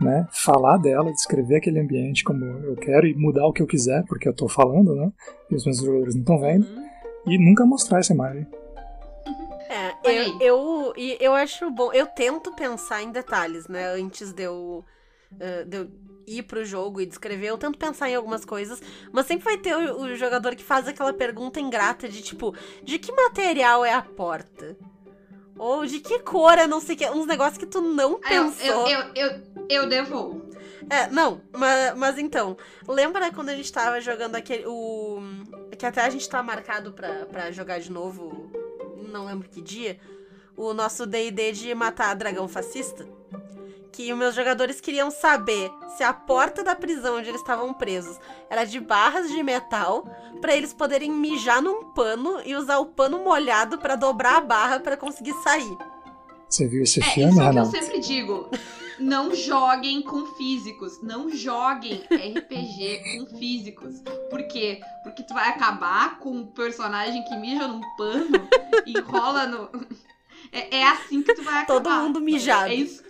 né, 0.00 0.26
falar 0.30 0.76
dela, 0.78 1.12
descrever 1.12 1.56
aquele 1.56 1.78
ambiente 1.80 2.24
como 2.24 2.44
eu 2.44 2.76
quero 2.76 3.06
e 3.06 3.14
mudar 3.14 3.46
o 3.46 3.52
que 3.52 3.62
eu 3.62 3.66
quiser, 3.66 4.04
porque 4.06 4.28
eu 4.28 4.34
tô 4.34 4.48
falando, 4.48 4.94
né, 4.94 5.12
e 5.50 5.54
os 5.54 5.64
meus 5.64 5.78
jogadores 5.78 6.14
não 6.14 6.22
estão 6.22 6.38
vendo, 6.40 6.66
Uhum. 6.66 6.88
e 7.26 7.38
nunca 7.38 7.64
mostrar 7.64 7.98
essa 8.00 8.12
imagem. 8.12 8.46
É, 9.68 9.94
eu, 10.04 10.40
eu, 10.40 10.92
eu 11.18 11.34
acho 11.34 11.68
bom. 11.70 11.92
Eu 11.92 12.06
tento 12.06 12.52
pensar 12.52 13.02
em 13.02 13.10
detalhes, 13.10 13.66
né? 13.66 13.86
Antes 13.94 14.32
de 14.32 14.42
eu, 14.44 14.84
de 15.66 15.78
eu 15.78 15.90
ir 16.26 16.42
pro 16.44 16.64
jogo 16.64 17.00
e 17.00 17.06
descrever, 17.06 17.48
eu 17.48 17.58
tento 17.58 17.76
pensar 17.78 18.08
em 18.08 18.14
algumas 18.14 18.44
coisas, 18.44 18.80
mas 19.12 19.26
sempre 19.26 19.44
vai 19.44 19.58
ter 19.58 19.74
o, 19.74 20.02
o 20.02 20.14
jogador 20.14 20.54
que 20.54 20.62
faz 20.62 20.86
aquela 20.86 21.12
pergunta 21.12 21.58
ingrata 21.60 22.08
de 22.08 22.22
tipo, 22.22 22.54
de 22.82 22.98
que 22.98 23.10
material 23.12 23.84
é 23.84 23.92
a 23.92 24.02
porta? 24.02 24.76
Ou 25.56 25.86
de 25.86 26.00
que 26.00 26.18
cor 26.20 26.58
é 26.58 26.66
não 26.66 26.80
sei 26.80 26.94
o 26.94 26.98
que, 26.98 27.10
uns 27.10 27.26
negócios 27.26 27.58
que 27.58 27.66
tu 27.66 27.80
não 27.80 28.12
eu, 28.12 28.18
pensou. 28.18 28.88
eu, 28.88 29.00
eu, 29.00 29.14
eu, 29.14 29.42
eu 29.68 29.88
devolvo. 29.88 30.44
É, 30.90 31.08
não, 31.08 31.40
mas, 31.52 31.96
mas 31.96 32.18
então, 32.18 32.56
lembra 32.86 33.32
quando 33.32 33.48
a 33.48 33.56
gente 33.56 33.72
tava 33.72 34.00
jogando 34.00 34.36
aquele. 34.36 34.66
O. 34.66 35.20
Que 35.78 35.86
até 35.86 36.02
a 36.02 36.10
gente 36.10 36.28
tá 36.28 36.42
marcado 36.42 36.92
pra, 36.92 37.26
pra 37.26 37.50
jogar 37.50 37.80
de 37.80 37.90
novo, 37.90 38.50
não 39.08 39.26
lembro 39.26 39.48
que 39.48 39.60
dia, 39.60 39.98
o 40.56 40.72
nosso 40.72 41.06
DD 41.06 41.52
de 41.52 41.74
matar 41.74 42.14
dragão 42.14 42.46
fascista? 42.46 43.06
Que 43.94 44.12
os 44.12 44.18
meus 44.18 44.34
jogadores 44.34 44.80
queriam 44.80 45.08
saber 45.08 45.70
se 45.96 46.02
a 46.02 46.12
porta 46.12 46.64
da 46.64 46.74
prisão 46.74 47.16
onde 47.16 47.28
eles 47.28 47.40
estavam 47.40 47.72
presos 47.72 48.18
era 48.50 48.64
de 48.64 48.80
barras 48.80 49.30
de 49.30 49.40
metal, 49.40 50.04
pra 50.40 50.52
eles 50.56 50.74
poderem 50.74 51.12
mijar 51.12 51.62
num 51.62 51.92
pano 51.92 52.40
e 52.44 52.56
usar 52.56 52.78
o 52.78 52.86
pano 52.86 53.22
molhado 53.22 53.78
pra 53.78 53.94
dobrar 53.94 54.38
a 54.38 54.40
barra 54.40 54.80
pra 54.80 54.96
conseguir 54.96 55.32
sair. 55.44 55.78
Você 56.48 56.66
viu 56.66 56.82
esse 56.82 56.98
É, 57.00 57.04
filme, 57.04 57.30
isso 57.30 57.40
é 57.40 57.48
o 57.48 57.52
que 57.52 57.58
eu 57.58 57.64
sempre 57.66 58.00
digo. 58.00 58.50
Não 58.98 59.32
joguem 59.32 60.02
com 60.02 60.26
físicos. 60.34 61.00
Não 61.00 61.30
joguem 61.30 62.02
RPG 62.10 63.18
com 63.18 63.38
físicos. 63.38 64.02
Por 64.28 64.42
quê? 64.48 64.80
Porque 65.04 65.22
tu 65.22 65.32
vai 65.34 65.50
acabar 65.50 66.18
com 66.18 66.30
um 66.30 66.46
personagem 66.46 67.22
que 67.24 67.36
mija 67.36 67.68
num 67.68 67.80
pano 67.96 68.26
e 68.86 68.98
enrola 68.98 69.46
no. 69.46 69.70
É, 70.52 70.78
é 70.78 70.82
assim 70.88 71.22
que 71.22 71.32
tu 71.32 71.44
vai 71.44 71.62
acabar. 71.62 71.80
Todo 71.80 71.90
mundo 72.02 72.20
mijado. 72.20 72.70
É 72.70 72.74
isso. 72.74 73.04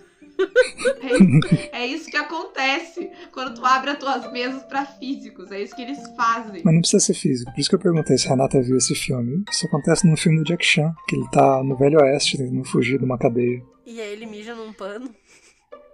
É 1.01 1.17
isso, 1.17 1.69
é 1.71 1.85
isso 1.87 2.11
que 2.11 2.17
acontece 2.17 3.09
quando 3.31 3.55
tu 3.55 3.65
abre 3.65 3.91
as 3.91 3.97
tuas 3.97 4.31
mesas 4.31 4.63
pra 4.63 4.85
físicos. 4.85 5.51
É 5.51 5.61
isso 5.61 5.75
que 5.75 5.81
eles 5.81 5.99
fazem. 6.15 6.61
Mas 6.63 6.73
não 6.73 6.81
precisa 6.81 7.03
ser 7.03 7.13
físico. 7.13 7.51
Por 7.51 7.59
isso 7.59 7.69
que 7.69 7.75
eu 7.75 7.79
perguntei 7.79 8.17
se 8.17 8.27
a 8.27 8.31
Renata 8.31 8.61
viu 8.61 8.77
esse 8.77 8.95
filme. 8.95 9.43
Isso 9.49 9.65
acontece 9.65 10.07
no 10.07 10.17
filme 10.17 10.39
do 10.39 10.43
Jack 10.43 10.65
Chan, 10.65 10.93
que 11.07 11.15
ele 11.15 11.29
tá 11.31 11.63
no 11.63 11.77
Velho 11.77 11.99
Oeste, 12.01 12.37
tentando 12.37 12.65
fugir 12.65 12.99
de 12.99 13.05
uma 13.05 13.17
cadeia. 13.17 13.61
E 13.85 14.01
aí 14.01 14.13
ele 14.13 14.25
mija 14.25 14.55
num 14.55 14.73
pano. 14.73 15.09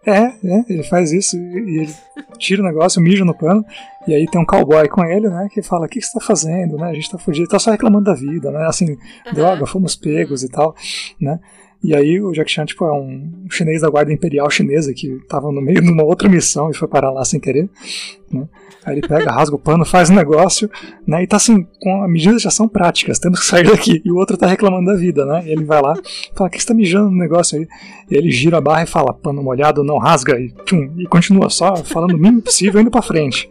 É, 0.06 0.18
é, 0.18 0.66
ele 0.68 0.84
faz 0.84 1.12
isso 1.12 1.38
e 1.38 1.42
e 1.42 1.80
ele 1.82 1.96
tira 2.40 2.64
o 2.64 2.66
negócio, 2.66 3.02
mija 3.02 3.24
no 3.24 3.38
pano, 3.38 3.64
e 4.08 4.16
aí 4.16 4.26
tem 4.26 4.42
um 4.42 4.46
cowboy 4.46 4.88
com 4.90 5.06
ele, 5.06 5.30
né, 5.30 5.48
que 5.52 5.62
fala, 5.62 5.86
o 5.86 5.90
que, 5.90 6.00
que 6.00 6.06
você 6.06 6.18
tá 6.18 6.26
fazendo, 6.26 6.76
né, 6.76 6.90
a 6.90 6.94
gente 6.94 7.12
tá 7.12 7.20
fugindo, 7.20 7.48
tá 7.48 7.60
só 7.60 7.70
reclamando 7.70 8.06
da 8.06 8.16
vida, 8.16 8.50
né, 8.50 8.66
assim, 8.66 8.98
droga, 9.32 9.68
fomos 9.68 9.96
pegos 9.96 10.42
e 10.42 10.50
tal, 10.50 10.76
né, 11.20 11.40
E 11.84 11.96
aí 11.96 12.22
o 12.22 12.32
Jack 12.32 12.52
Chan, 12.52 12.66
tipo, 12.66 12.86
é 12.86 12.94
um 12.94 13.48
chinês 13.50 13.82
da 13.82 13.90
guarda 13.90 14.14
imperial 14.14 14.50
chinesa 14.50 14.94
que 14.94 15.18
tava 15.28 15.52
no 15.52 15.62
meio 15.62 15.82
de 15.82 15.90
uma 15.90 16.04
outra 16.04 16.30
missão 16.30 16.70
e 16.70 16.76
foi 16.76 16.88
parar 16.88 17.12
lá 17.12 17.26
sem 17.26 17.40
querer, 17.40 17.68
né? 18.32 18.48
Aí 18.86 18.98
ele 18.98 19.08
pega, 19.08 19.32
rasga 19.32 19.56
o 19.56 19.60
pano, 19.60 19.86
faz 19.86 20.10
o 20.10 20.14
um 20.14 20.16
negócio, 20.16 20.70
né? 21.08 21.24
E 21.24 21.28
tá 21.28 21.38
assim, 21.38 21.68
com 21.80 22.08
medidas 22.08 22.42
de 22.42 22.48
ação 22.48 22.68
práticas, 22.68 23.20
temos 23.20 23.40
que 23.40 23.46
sair 23.46 23.64
daqui. 23.64 24.02
E 24.04 24.12
o 24.12 24.16
outro 24.16 24.38
tá 24.38 24.48
reclamando 24.48 24.92
da 24.92 24.96
vida, 24.96 25.26
né? 25.26 25.44
E 25.46 25.52
ele 25.52 25.64
vai 25.64 25.82
lá, 25.82 25.94
fala, 26.36 26.50
que 26.50 26.60
você 26.60 26.68
tá 26.68 26.74
mijando 26.74 27.10
no 27.10 27.18
negócio 27.18 27.60
aí? 27.60 27.68
E 28.10 28.16
ele 28.16 28.32
gira 28.32 28.58
a 28.58 28.62
barra 28.62 28.84
e 28.84 28.88
fala, 28.88 29.14
pano 29.14 29.42
molhado, 29.42 29.84
não 29.84 29.98
rasga, 29.98 30.40
e, 30.40 30.52
tchum, 30.66 30.94
e 30.98 31.06
continua 31.06 31.50
só 31.50 31.76
falando 31.78 32.14
o 32.14 32.18
mínimo 32.18 32.42
possível 32.42 32.82
indo 32.82 32.92
pra 32.92 33.02
frente. 33.02 33.50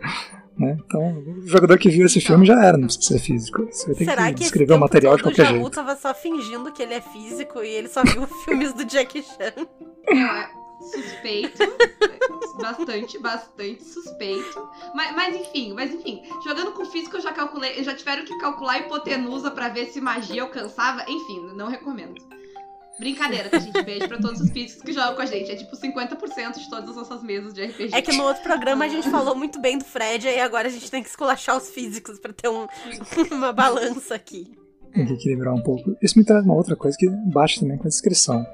Né? 0.61 0.77
Então, 0.85 1.25
o 1.39 1.47
jogador 1.49 1.79
que 1.79 1.89
viu 1.89 2.05
esse 2.05 2.21
filme 2.21 2.45
já 2.45 2.63
era, 2.63 2.77
não 2.77 2.87
precisa 2.87 3.15
ser 3.15 3.19
físico. 3.19 3.65
Você 3.65 3.87
vai 3.87 3.95
ter 3.95 4.05
Será 4.05 4.27
que 4.27 4.35
que 4.35 4.41
descrever 4.41 4.75
o 4.75 4.79
material 4.79 5.17
de 5.17 5.23
qualquer 5.23 5.43
O 5.43 5.45
Jabu 5.47 5.59
jeito. 5.61 5.71
tava 5.71 5.97
só 5.97 6.13
fingindo 6.13 6.71
que 6.71 6.83
ele 6.83 6.93
é 6.93 7.01
físico 7.01 7.63
e 7.63 7.69
ele 7.69 7.89
só 7.89 8.03
viu 8.05 8.27
filmes 8.45 8.75
do 8.75 8.85
Jack 8.85 9.23
Chan. 9.23 9.67
É, 10.07 10.51
suspeito. 10.93 11.63
bastante, 12.61 13.19
bastante 13.19 13.83
suspeito. 13.83 14.69
Mas, 14.95 15.17
mas 15.17 15.35
enfim, 15.35 15.73
mas 15.73 15.95
enfim. 15.95 16.23
Jogando 16.45 16.73
com 16.73 16.85
físico 16.85 17.17
eu 17.17 17.23
já 17.23 17.33
calculei. 17.33 17.83
Já 17.83 17.95
tiveram 17.95 18.27
que 18.27 18.37
calcular 18.39 18.75
a 18.75 18.79
hipotenusa 18.81 19.51
pra 19.51 19.71
ver 19.71 19.87
se 19.87 19.99
magia 19.99 20.43
alcançava. 20.43 21.03
Enfim, 21.09 21.53
não 21.55 21.69
recomendo. 21.69 22.21
Brincadeira, 23.01 23.49
tá, 23.49 23.59
gente? 23.59 23.83
Beijo 23.83 24.07
pra 24.07 24.19
todos 24.19 24.41
os 24.41 24.51
físicos 24.51 24.83
que 24.85 24.93
jogam 24.93 25.15
com 25.17 25.23
a 25.23 25.27
gente. 25.27 25.51
É 25.51 25.57
tipo 25.57 25.75
50% 25.75 26.59
de 26.59 26.71
todas 26.71 26.91
as 26.91 26.97
nossas 26.97 27.23
mesas 27.23 27.53
de 27.55 27.65
RPG. 27.65 27.95
É 27.95 28.03
que 28.03 28.13
no 28.13 28.23
outro 28.25 28.43
programa 28.43 28.85
a 28.85 28.89
gente 28.89 29.11
falou 29.11 29.35
muito 29.35 29.59
bem 29.61 29.79
do 29.79 29.85
Fred 29.85 30.29
e 30.29 30.39
agora 30.41 30.69
a 30.69 30.71
gente 30.71 30.89
tem 30.91 31.03
que 31.03 31.09
esculachar 31.09 31.57
os 31.57 31.71
físicos 31.71 32.19
pra 32.21 32.33
ter 32.33 32.49
um- 32.49 32.67
uma 33.33 33.53
balança 33.53 34.15
aqui. 34.15 34.53
Tem 34.93 35.07
que 35.07 35.15
equilibrar 35.15 35.55
um 35.55 35.63
pouco. 35.63 35.97
Isso 36.03 36.19
me 36.19 36.25
traz 36.25 36.45
uma 36.45 36.55
outra 36.55 36.77
coisa 36.77 36.97
que 36.99 37.09
bate 37.33 37.59
também 37.61 37.79
com 37.79 37.85
a 37.85 37.89
descrição. 37.89 38.45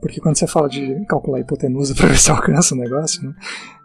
Porque 0.00 0.20
quando 0.20 0.36
você 0.36 0.46
fala 0.46 0.68
de 0.68 1.04
calcular 1.06 1.38
a 1.38 1.40
hipotenusa 1.40 1.94
pra 1.94 2.06
ver 2.08 2.18
se 2.18 2.30
alcança 2.30 2.74
o 2.74 2.78
negócio, 2.78 3.22
né? 3.22 3.34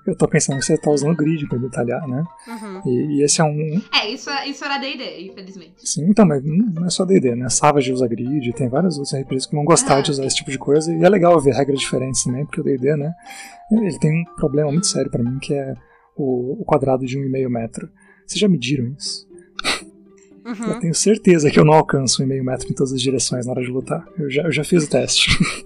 Eu 0.06 0.16
tô 0.16 0.28
pensando 0.28 0.60
que 0.60 0.66
você 0.66 0.78
tá 0.78 0.92
usando 0.92 1.16
grid 1.16 1.48
pra 1.48 1.58
detalhar, 1.58 2.08
né? 2.08 2.24
Uhum. 2.48 2.82
E, 2.86 3.18
e 3.20 3.24
esse 3.24 3.42
é 3.42 3.44
um. 3.44 3.82
É, 3.94 4.10
isso, 4.12 4.30
é- 4.30 4.48
isso 4.48 4.64
era 4.64 4.78
D&D, 4.78 5.22
infelizmente. 5.32 5.74
Sim, 5.84 6.06
então, 6.10 6.26
mas 6.28 6.44
não 6.44 6.86
é 6.86 6.90
só 6.92 7.04
DD, 7.06 7.36
né? 7.36 7.50
Savage 7.50 7.92
usa 7.92 8.08
grid, 8.08 8.54
tem 8.54 8.70
vários 8.70 8.98
outros 9.00 9.16
RPGs 9.16 9.50
que 9.50 9.56
vão 9.56 9.66
gostar 9.66 9.98
Ah. 9.98 10.02
de 10.02 10.12
usar 10.12 10.26
esse 10.26 10.36
tipo 10.36 10.52
de 10.52 10.60
coisa. 10.60 10.94
E 10.94 11.04
é 11.04 11.10
legal 11.10 11.40
ver 11.42 11.54
regras 11.56 11.80
diferentes 11.80 12.24
também, 12.24 12.46
porque 12.46 12.62
o 12.62 12.64
DD, 12.64 12.96
né? 12.96 13.12
Ele 13.72 13.98
tem 13.98 14.12
um 14.22 14.26
problema 14.36 14.72
muito 14.72 14.86
sério 14.88 15.10
pra 15.10 15.24
mim, 15.24 15.40
que 15.40 15.54
é 15.54 15.74
o, 16.16 16.62
o 16.62 16.66
quadrado 16.66 17.04
de 17.06 17.18
1,5 17.18 17.50
metro. 17.50 17.90
Vocês 18.28 18.40
já 18.40 18.48
mediram 18.48 18.94
isso? 18.98 19.28
Uhum. 20.46 20.74
Eu 20.74 20.80
tenho 20.80 20.94
certeza 20.94 21.50
que 21.50 21.60
eu 21.60 21.66
não 21.66 21.74
alcanço 21.74 22.22
1,5 22.24 22.44
metro 22.44 22.68
em 22.70 22.76
todas 22.76 22.94
as 22.94 23.02
direções 23.02 23.48
na 23.48 23.54
hora 23.54 23.62
de 23.64 23.72
lutar. 23.72 24.08
Eu 24.20 24.30
já, 24.30 24.44
eu 24.44 24.52
já 24.52 24.64
fiz 24.64 24.84
o 24.84 24.90
teste. 24.90 25.32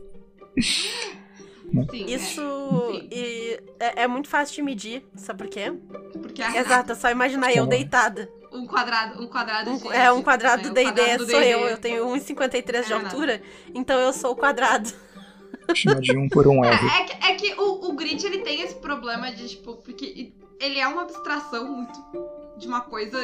Sim, 1.91 2.05
Isso 2.07 2.41
Sim. 2.41 2.78
E 3.11 3.59
é, 3.79 4.03
é 4.03 4.07
muito 4.07 4.27
fácil 4.29 4.55
de 4.55 4.61
medir, 4.63 5.05
sabe 5.15 5.39
por 5.43 5.47
quê? 5.49 5.59
é, 5.61 5.71
porque 6.19 6.41
a 6.41 6.55
Exato, 6.57 6.91
é 6.91 6.95
só 6.95 7.09
imaginar 7.09 7.51
eu 7.51 7.57
Como? 7.59 7.69
deitada. 7.69 8.29
um 8.51 8.65
quadrado, 8.65 9.21
um 9.23 9.27
quadrado 9.27 9.69
Um- 9.71 9.77
de, 9.77 9.87
é, 9.89 10.11
um 10.11 10.17
de- 10.17 10.23
quadrado 10.23 10.63
do 10.63 10.69
um 10.69 10.73
D&D 10.73 10.91
quadrado 10.91 11.25
do 11.25 11.31
sou 11.31 11.41
eu, 11.41 11.59
eu 11.67 11.77
tenho 11.77 12.05
1,53 12.07 12.85
de 12.87 12.93
É 12.93 12.95
nada. 12.95 13.07
altura, 13.09 13.41
então 13.75 13.99
eu 13.99 14.11
sou 14.13 14.31
o 14.31 14.35
quadrado. 14.35 14.91
Chama 15.75 16.01
de 16.01 16.17
1 16.17 16.29
por 16.29 16.47
1 16.47 16.65
R. 16.65 16.75
É, 16.87 17.01
é 17.01 17.03
que, 17.05 17.25
é 17.25 17.35
que 17.53 17.61
o, 17.61 17.89
o 17.89 17.93
grid 17.93 18.25
ele 18.25 18.39
tem 18.39 18.61
esse 18.61 18.75
problema 18.75 19.31
de, 19.31 19.49
tipo, 19.49 19.75
porque 19.75 20.33
ele 20.59 20.79
é 20.79 20.87
uma 20.87 21.03
abstração 21.03 21.65
muito 21.71 21.99
de 22.57 22.67
uma 22.67 22.81
coisa 22.81 23.17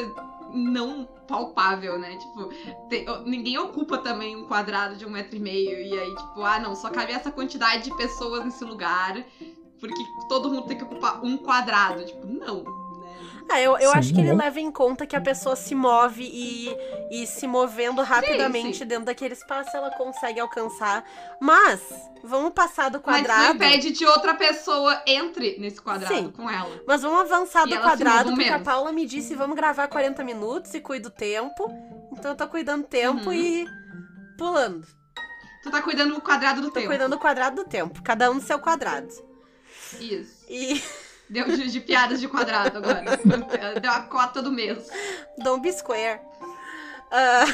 não 0.54 1.04
palpável, 1.26 1.98
né? 1.98 2.16
Tipo, 2.16 2.48
tem- 2.88 3.04
ninguém 3.24 3.58
ocupa 3.58 3.98
também 3.98 4.36
um 4.36 4.44
quadrado 4.44 4.94
de 4.94 5.04
um 5.04 5.10
metro 5.10 5.36
e 5.36 5.40
meio. 5.40 5.70
E 5.80 5.98
aí, 5.98 6.14
tipo, 6.14 6.40
ah, 6.42 6.60
não, 6.60 6.76
só 6.76 6.88
cabe 6.88 7.12
essa 7.12 7.32
quantidade 7.32 7.82
de 7.90 7.96
pessoas 7.96 8.44
nesse 8.44 8.64
lugar. 8.64 9.22
Porque 9.80 10.02
todo 10.28 10.50
mundo 10.50 10.66
tem 10.66 10.76
que 10.78 10.84
ocupar 10.84 11.24
um 11.24 11.36
quadrado. 11.36 12.04
Tipo, 12.04 12.26
não, 12.26 12.62
né? 12.64 13.44
Ah, 13.50 13.60
eu, 13.60 13.78
eu 13.78 13.92
Sim, 13.92 13.98
acho 13.98 14.14
que 14.14 14.20
ele 14.20 14.32
né? 14.34 14.44
leva 14.44 14.58
em 14.58 14.72
conta 14.72 15.06
que 15.06 15.14
a 15.14 15.20
pessoa 15.20 15.54
se 15.54 15.74
move 15.74 16.24
e, 16.24 16.74
e 17.10 17.26
se 17.26 17.46
movendo 17.46 18.02
rapidamente 18.02 18.78
sim. 18.78 18.84
dentro 18.86 19.04
daquele 19.04 19.34
espaço 19.34 19.76
ela 19.76 19.90
consegue 19.92 20.40
alcançar. 20.40 21.04
Mas, 21.40 21.80
vamos 22.24 22.52
passar 22.52 22.88
do 22.90 23.00
Mas 23.06 23.22
não 23.22 23.24
quadrado. 23.28 23.54
impede 23.54 23.92
de 23.92 24.04
outra 24.04 24.34
pessoa 24.34 25.00
entre 25.06 25.58
nesse 25.60 25.80
quadrado 25.80 26.12
Sim. 26.12 26.30
com 26.32 26.50
ela. 26.50 26.80
Mas 26.88 27.02
vamos 27.02 27.20
avançar 27.20 27.66
E 27.68 27.70
do 27.70 27.80
quadrado, 27.80 28.30
porque 28.30 28.48
a. 28.48 28.58
Paula 28.58 28.90
me 28.90 29.06
disse 29.06 29.34
vamos 29.36 29.54
gravar 29.54 29.86
40 29.86 30.24
minutos 30.24 30.74
e 30.74 30.80
cuida 30.80 31.08
do 31.08 31.14
tempo. 31.14 31.70
Então 32.12 32.32
eu 32.32 32.36
tô 32.36 32.48
cuidando 32.48 32.82
do 32.82 32.88
tempo 32.88 33.26
Uhum. 33.26 33.32
e 33.32 33.64
pulando. 34.36 34.86
Tu 35.62 35.70
tá 35.70 35.82
cuidando 35.82 36.14
do 36.14 36.20
quadrado 36.20 36.60
do 36.60 36.68
Tô 36.68 36.74
tempo. 36.74 36.86
cuidando 36.88 37.10
do 37.12 37.18
quadrado 37.18 37.56
do 37.62 37.64
tempo. 37.68 38.02
Cada 38.02 38.30
um 38.30 38.34
do 38.38 38.42
seu 38.42 38.58
quadrado. 38.58 39.08
Isso. 40.00 40.44
E 40.48 40.82
Deu 41.28 41.44
de, 41.44 41.70
de 41.70 41.80
piadas 41.80 42.20
de 42.20 42.28
quadrado 42.28 42.78
agora. 42.78 43.18
Deu 43.80 43.90
a 43.90 44.00
cota 44.02 44.40
do 44.40 44.52
mês. 44.52 44.88
don't 45.42 45.60
be 45.60 45.72
square. 45.72 46.20
Ah, 47.10 47.46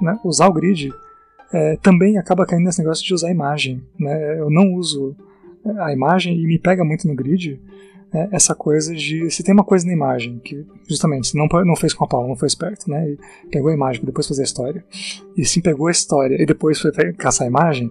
né, 0.00 0.18
usar 0.24 0.48
o 0.48 0.52
grid 0.52 0.92
é, 1.52 1.76
também 1.76 2.18
acaba 2.18 2.46
caindo 2.46 2.64
nesse 2.64 2.80
negócio 2.80 3.04
de 3.04 3.14
usar 3.14 3.28
a 3.28 3.32
imagem. 3.32 3.84
Né? 3.98 4.38
Eu 4.38 4.50
não 4.50 4.74
uso 4.74 5.16
a 5.78 5.92
imagem 5.92 6.36
e 6.36 6.46
me 6.46 6.58
pega 6.58 6.84
muito 6.84 7.06
no 7.06 7.14
grid 7.14 7.60
é, 8.14 8.28
essa 8.30 8.54
coisa 8.54 8.94
de 8.94 9.28
se 9.28 9.42
tem 9.42 9.52
uma 9.52 9.64
coisa 9.64 9.84
na 9.84 9.92
imagem 9.92 10.38
que 10.38 10.64
justamente 10.88 11.26
se 11.26 11.36
não, 11.36 11.48
não 11.64 11.74
fez 11.74 11.92
com 11.92 12.04
a 12.04 12.06
Paula, 12.06 12.28
não 12.28 12.36
foi 12.36 12.46
esperto, 12.46 12.88
né? 12.88 13.10
E 13.10 13.18
pegou 13.50 13.70
a 13.70 13.74
imagem 13.74 14.00
para 14.00 14.06
depois 14.06 14.28
fazer 14.28 14.42
a 14.42 14.44
história. 14.44 14.84
E 15.36 15.44
sim 15.44 15.60
pegou 15.60 15.88
a 15.88 15.90
história 15.90 16.40
e 16.40 16.46
depois 16.46 16.80
foi 16.80 16.92
caçar 17.14 17.44
a 17.44 17.50
imagem, 17.50 17.90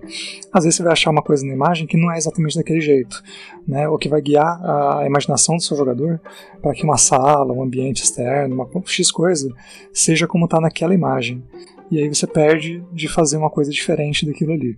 às 0.53 0.63
vezes 0.63 0.77
você 0.77 0.83
vai 0.83 0.93
achar 0.93 1.11
uma 1.11 1.21
coisa 1.21 1.45
na 1.45 1.51
imagem 1.51 1.85
que 1.85 1.97
não 1.97 2.09
é 2.09 2.17
exatamente 2.17 2.55
daquele 2.55 2.79
jeito, 2.79 3.21
né? 3.67 3.89
Ou 3.89 3.97
que 3.97 4.07
vai 4.07 4.21
guiar 4.21 4.63
a 4.63 5.05
imaginação 5.05 5.57
do 5.57 5.61
seu 5.61 5.75
jogador 5.75 6.21
para 6.61 6.73
que 6.73 6.85
uma 6.85 6.97
sala, 6.97 7.51
um 7.51 7.61
ambiente 7.61 8.01
externo, 8.01 8.55
uma 8.55 8.69
X 8.85 9.11
coisa 9.11 9.53
seja 9.91 10.25
como 10.25 10.45
está 10.45 10.61
naquela 10.61 10.93
imagem. 10.93 11.43
E 11.91 11.99
aí 11.99 12.07
você 12.07 12.25
perde 12.25 12.81
de 12.93 13.09
fazer 13.09 13.35
uma 13.35 13.49
coisa 13.49 13.69
diferente 13.71 14.25
daquilo 14.25 14.53
ali. 14.53 14.73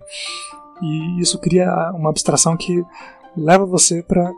E 0.82 1.20
isso 1.20 1.38
cria 1.38 1.92
uma 1.94 2.10
abstração 2.10 2.56
que 2.56 2.84
leva 3.36 3.64
você 3.64 4.02
para 4.02 4.32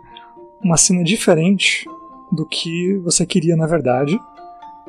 uma 0.62 0.77
cena 0.77 1.03
diferente 1.03 1.85
do 2.31 2.47
que 2.47 2.97
você 2.99 3.25
queria 3.25 3.57
na 3.57 3.67
verdade 3.67 4.19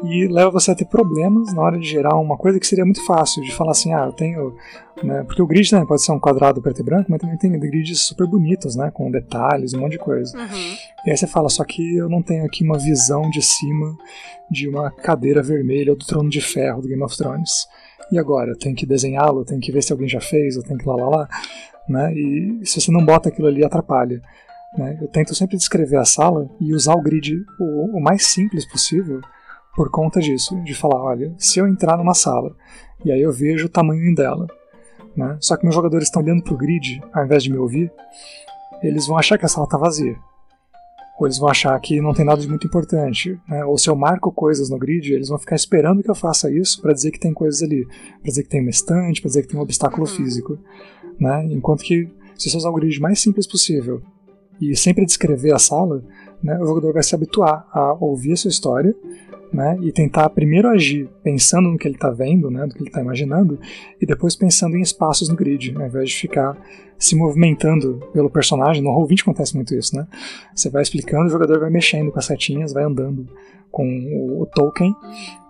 e 0.04 0.28
leva 0.28 0.50
você 0.50 0.72
a 0.72 0.76
ter 0.76 0.86
problemas 0.86 1.54
na 1.54 1.62
hora 1.62 1.78
de 1.78 1.88
gerar 1.88 2.16
uma 2.16 2.38
coisa 2.38 2.60
que 2.60 2.68
seria 2.68 2.86
muito 2.86 3.06
fácil 3.06 3.44
de 3.44 3.54
falar 3.54 3.72
assim, 3.72 3.94
ah, 3.94 4.06
eu 4.06 4.14
tenho, 4.14 4.56
né, 5.04 5.24
porque 5.24 5.42
o 5.42 5.48
grid 5.48 5.74
né, 5.74 5.86
pode 5.86 6.02
ser 6.02 6.12
um 6.12 6.20
quadrado 6.20 6.62
preto 6.62 6.80
e 6.80 6.84
branco, 6.84 7.08
mas 7.10 7.20
também 7.20 7.38
tem 7.38 7.52
grids 7.60 8.02
super 8.02 8.26
bonitos, 8.28 8.76
né, 8.76 8.92
com 8.94 9.12
detalhes, 9.12 9.74
um 9.74 9.80
monte 9.82 9.94
de 9.94 9.98
coisa. 10.00 10.38
uhum. 10.38 10.76
E 11.06 11.12
aí 11.12 11.18
você 11.18 11.28
fala, 11.28 11.50
só 11.50 11.64
que 11.64 11.98
eu 11.98 12.10
não 12.10 12.22
tenho 12.22 12.46
aqui 12.46 12.64
uma 12.64 12.78
visão 12.78 13.30
de 13.30 13.42
cima 13.42 13.98
de 14.50 14.68
uma 14.68 14.90
cadeira 14.90 15.42
vermelha 15.42 15.96
do 15.96 16.06
trono 16.06 16.30
de 16.30 16.42
ferro 16.42 16.82
do 16.82 16.88
Game 16.88 17.04
of 17.04 17.16
Thrones. 17.16 17.68
E 18.12 18.18
agora? 18.18 18.52
Eu 18.52 18.58
tenho 18.58 18.76
que 18.76 18.86
desenhá-lo, 18.86 19.46
tenho 19.46 19.62
que 19.62 19.72
ver 19.72 19.84
se 19.84 19.92
alguém 19.92 20.08
já 20.08 20.20
fez, 20.20 20.56
eu 20.56 20.64
tenho 20.64 20.80
que 20.80 20.88
lá 20.88 20.96
lá 20.96 21.10
lá. 21.10 21.30
Né? 21.88 22.14
E 22.14 22.62
se 22.66 22.82
você 22.82 22.92
não 22.92 23.06
bota 23.06 23.30
aquilo 23.30 23.48
ali, 23.48 23.64
atrapalha. 23.64 24.22
Né? 24.78 24.98
Eu 25.02 25.08
tento 25.08 25.34
sempre 25.36 25.58
descrever 25.58 25.98
a 25.98 26.06
sala 26.06 26.50
e 26.60 26.74
usar 26.74 26.94
o 26.94 27.02
grid 27.02 27.44
o, 27.60 27.98
o 27.98 28.02
mais 28.02 28.26
simples 28.28 28.66
possível 28.66 29.22
por 29.76 29.90
conta 29.90 30.20
disso. 30.20 30.56
De 30.64 30.74
falar, 30.74 31.02
olha, 31.02 31.34
se 31.38 31.60
eu 31.60 31.68
entrar 31.68 31.98
numa 31.98 32.14
sala 32.14 32.56
e 33.04 33.12
aí 33.12 33.22
eu 33.22 33.32
vejo 33.32 33.66
o 33.66 33.70
tamanho 33.70 34.14
dela, 34.14 34.48
né? 35.16 35.38
só 35.42 35.56
que 35.58 35.64
meus 35.64 35.76
jogadores 35.76 36.08
estão 36.08 36.22
olhando 36.22 36.44
pro 36.44 36.58
grid 36.58 37.02
ao 37.14 37.26
invés 37.26 37.44
de 37.44 37.52
me 37.52 37.58
ouvir, 37.58 37.92
eles 38.84 39.08
vão 39.08 39.18
achar 39.18 39.38
que 39.38 39.46
a 39.46 39.50
sala 39.50 39.66
está 39.66 39.78
vazia 39.78 40.16
ou 41.20 41.28
eles 41.28 41.38
vão 41.38 41.50
achar 41.50 41.78
que 41.82 42.00
não 42.00 42.14
tem 42.14 42.24
nada 42.24 42.40
de 42.40 42.48
muito 42.48 42.66
importante, 42.66 43.38
né? 43.46 43.66
ou 43.66 43.78
se 43.78 43.90
eu 43.90 43.96
marco 43.96 44.32
coisas 44.32 44.70
no 44.70 44.78
grid, 44.80 45.12
eles 45.14 45.28
vão 45.28 45.38
ficar 45.38 45.56
esperando 45.58 46.02
que 46.02 46.10
eu 46.10 46.16
faça 46.16 46.50
isso 46.50 46.82
para 46.82 46.94
dizer 46.94 47.12
que 47.12 47.20
tem 47.20 47.34
coisas 47.34 47.62
ali, 47.62 47.86
para 47.86 48.30
dizer 48.30 48.44
que 48.44 48.50
tem 48.50 48.62
uma 48.62 48.70
estante, 48.70 49.20
para 49.22 49.28
dizer 49.28 49.42
que 49.42 49.50
tem 49.50 49.60
um 49.60 49.64
obstáculo 49.64 50.08
Uhum. 50.08 50.16
físico, 50.16 50.58
né? 51.20 51.46
Enquanto 51.52 51.84
que 51.84 52.10
se 52.38 52.50
você 52.50 52.56
usar 52.56 52.70
o 52.70 52.74
grid 52.74 53.02
mais 53.02 53.20
simples 53.20 53.46
possível 53.46 54.02
e 54.62 54.76
sempre 54.76 55.06
descrever 55.06 55.54
a 55.54 55.60
sala, 55.60 56.04
né, 56.42 56.58
o 56.60 56.66
jogador 56.66 56.94
vai 56.94 57.04
se 57.04 57.14
habituar 57.14 57.68
a 57.72 57.94
ouvir 57.94 58.34
a 58.34 58.36
sua 58.38 58.50
história, 58.50 58.96
né, 59.52 59.78
e 59.82 59.92
tentar 59.92 60.30
primeiro 60.30 60.68
agir 60.68 61.10
pensando 61.24 61.70
no 61.70 61.78
que 61.78 61.88
ele 61.88 61.96
está 61.96 62.12
vendo, 62.12 62.52
né, 62.52 62.68
do 62.68 62.74
que 62.74 62.82
ele 62.82 62.90
está 62.90 63.02
imaginando, 63.02 63.60
e 64.00 64.06
depois 64.06 64.36
pensando 64.36 64.78
em 64.78 64.82
espaços 64.82 65.28
no 65.28 65.36
grid, 65.36 65.76
ao 65.76 65.86
invés 65.86 66.10
de 66.10 66.16
ficar 66.16 66.56
se 67.00 67.16
movimentando 67.16 68.02
pelo 68.12 68.30
personagem. 68.30 68.84
No 68.84 68.90
Roll20 68.92 69.22
acontece 69.22 69.56
muito 69.56 69.74
isso, 69.74 69.96
né? 69.96 70.06
Você 70.54 70.70
vai 70.70 70.82
explicando, 70.82 71.28
o 71.28 71.30
jogador 71.30 71.60
vai 71.62 71.70
mexendo 71.70 72.12
com 72.12 72.20
as 72.20 72.26
setinhas, 72.26 72.74
vai 72.74 72.84
andando 72.84 73.26
com 73.72 73.88
o, 73.88 74.42
o 74.42 74.46
token, 74.46 74.94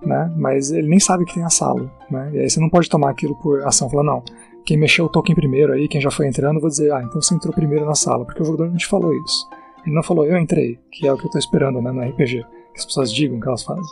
né? 0.05 0.31
Mas 0.37 0.71
ele 0.71 0.87
nem 0.87 0.99
sabe 0.99 1.25
que 1.25 1.33
tem 1.33 1.43
a 1.43 1.49
sala, 1.49 1.91
né? 2.11 2.29
E 2.33 2.39
aí 2.39 2.49
você 2.49 2.59
não 2.59 2.69
pode 2.69 2.87
tomar 2.87 3.09
aquilo 3.09 3.35
por 3.41 3.63
ação, 3.65 3.89
falar, 3.89 4.03
não, 4.03 4.23
quem 4.69 4.77
mexeu 4.77 5.05
o 5.05 5.09
token 5.09 5.33
primeiro 5.33 5.73
aí, 5.73 5.87
quem 5.87 5.99
já 5.99 6.11
foi 6.11 6.27
entrando, 6.27 6.59
vou 6.59 6.69
dizer, 6.69 6.93
ah, 6.93 7.01
então 7.01 7.19
você 7.19 7.33
entrou 7.33 7.51
primeiro 7.51 7.87
na 7.87 7.95
sala, 7.95 8.23
porque 8.23 8.43
o 8.43 8.45
jogador 8.45 8.69
não 8.69 8.77
te 8.77 8.85
falou 8.85 9.11
isso. 9.25 9.49
Ele 9.83 9.95
não 9.95 10.03
falou, 10.03 10.27
eu 10.27 10.37
entrei, 10.37 10.79
que 10.91 11.07
é 11.07 11.11
o 11.11 11.17
que 11.17 11.25
eu 11.25 11.31
tô 11.31 11.39
esperando, 11.39 11.81
né, 11.81 11.91
no 11.91 12.07
RPG, 12.07 12.43
que 12.43 12.77
as 12.79 12.85
pessoas 12.85 13.11
digam 13.11 13.39
que 13.39 13.47
elas 13.47 13.63
fazem. 13.63 13.91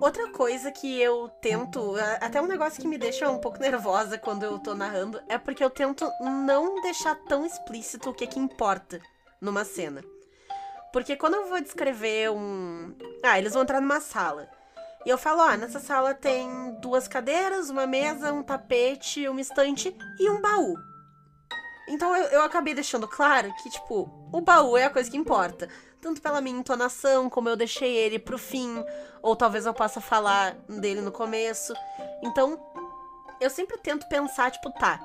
Outra 0.00 0.30
coisa 0.30 0.72
que 0.72 0.98
eu 0.98 1.28
tento, 1.42 1.94
até 2.22 2.40
um 2.40 2.46
negócio 2.46 2.80
que 2.80 2.88
me 2.88 2.96
deixa 2.96 3.30
um 3.30 3.36
pouco 3.36 3.60
nervosa 3.60 4.16
quando 4.16 4.44
eu 4.44 4.58
tô 4.58 4.74
narrando, 4.74 5.20
é 5.28 5.36
porque 5.36 5.62
eu 5.62 5.68
tento 5.68 6.10
não 6.22 6.80
deixar 6.80 7.14
tão 7.28 7.44
explícito 7.44 8.08
o 8.08 8.14
que 8.14 8.26
que 8.26 8.40
importa 8.40 8.98
numa 9.42 9.62
cena. 9.62 10.02
Porque 10.90 11.16
quando 11.16 11.34
eu 11.34 11.50
vou 11.50 11.60
descrever 11.60 12.30
um. 12.30 12.94
Ah, 13.22 13.38
eles 13.38 13.52
vão 13.52 13.62
entrar 13.62 13.80
numa 13.80 14.00
sala. 14.00 14.48
E 15.04 15.10
eu 15.10 15.18
falo, 15.18 15.40
ah, 15.42 15.56
nessa 15.56 15.80
sala 15.80 16.14
tem 16.14 16.76
duas 16.80 17.08
cadeiras, 17.08 17.70
uma 17.70 17.86
mesa, 17.86 18.32
um 18.32 18.42
tapete, 18.42 19.26
uma 19.28 19.40
estante 19.40 19.94
e 20.18 20.30
um 20.30 20.40
baú. 20.40 20.74
Então 21.88 22.14
eu, 22.16 22.24
eu 22.26 22.42
acabei 22.42 22.74
deixando 22.74 23.08
claro 23.08 23.52
que, 23.62 23.70
tipo, 23.70 24.08
o 24.32 24.40
baú 24.40 24.76
é 24.76 24.84
a 24.84 24.90
coisa 24.90 25.10
que 25.10 25.16
importa. 25.16 25.68
Tanto 26.00 26.22
pela 26.22 26.40
minha 26.40 26.58
entonação, 26.58 27.28
como 27.28 27.48
eu 27.48 27.56
deixei 27.56 27.94
ele 27.96 28.18
pro 28.18 28.38
fim, 28.38 28.84
ou 29.20 29.36
talvez 29.36 29.66
eu 29.66 29.74
possa 29.74 30.00
falar 30.00 30.54
dele 30.68 31.00
no 31.00 31.12
começo. 31.12 31.74
Então, 32.22 32.60
eu 33.40 33.50
sempre 33.50 33.78
tento 33.78 34.08
pensar, 34.08 34.50
tipo, 34.50 34.70
tá. 34.70 35.00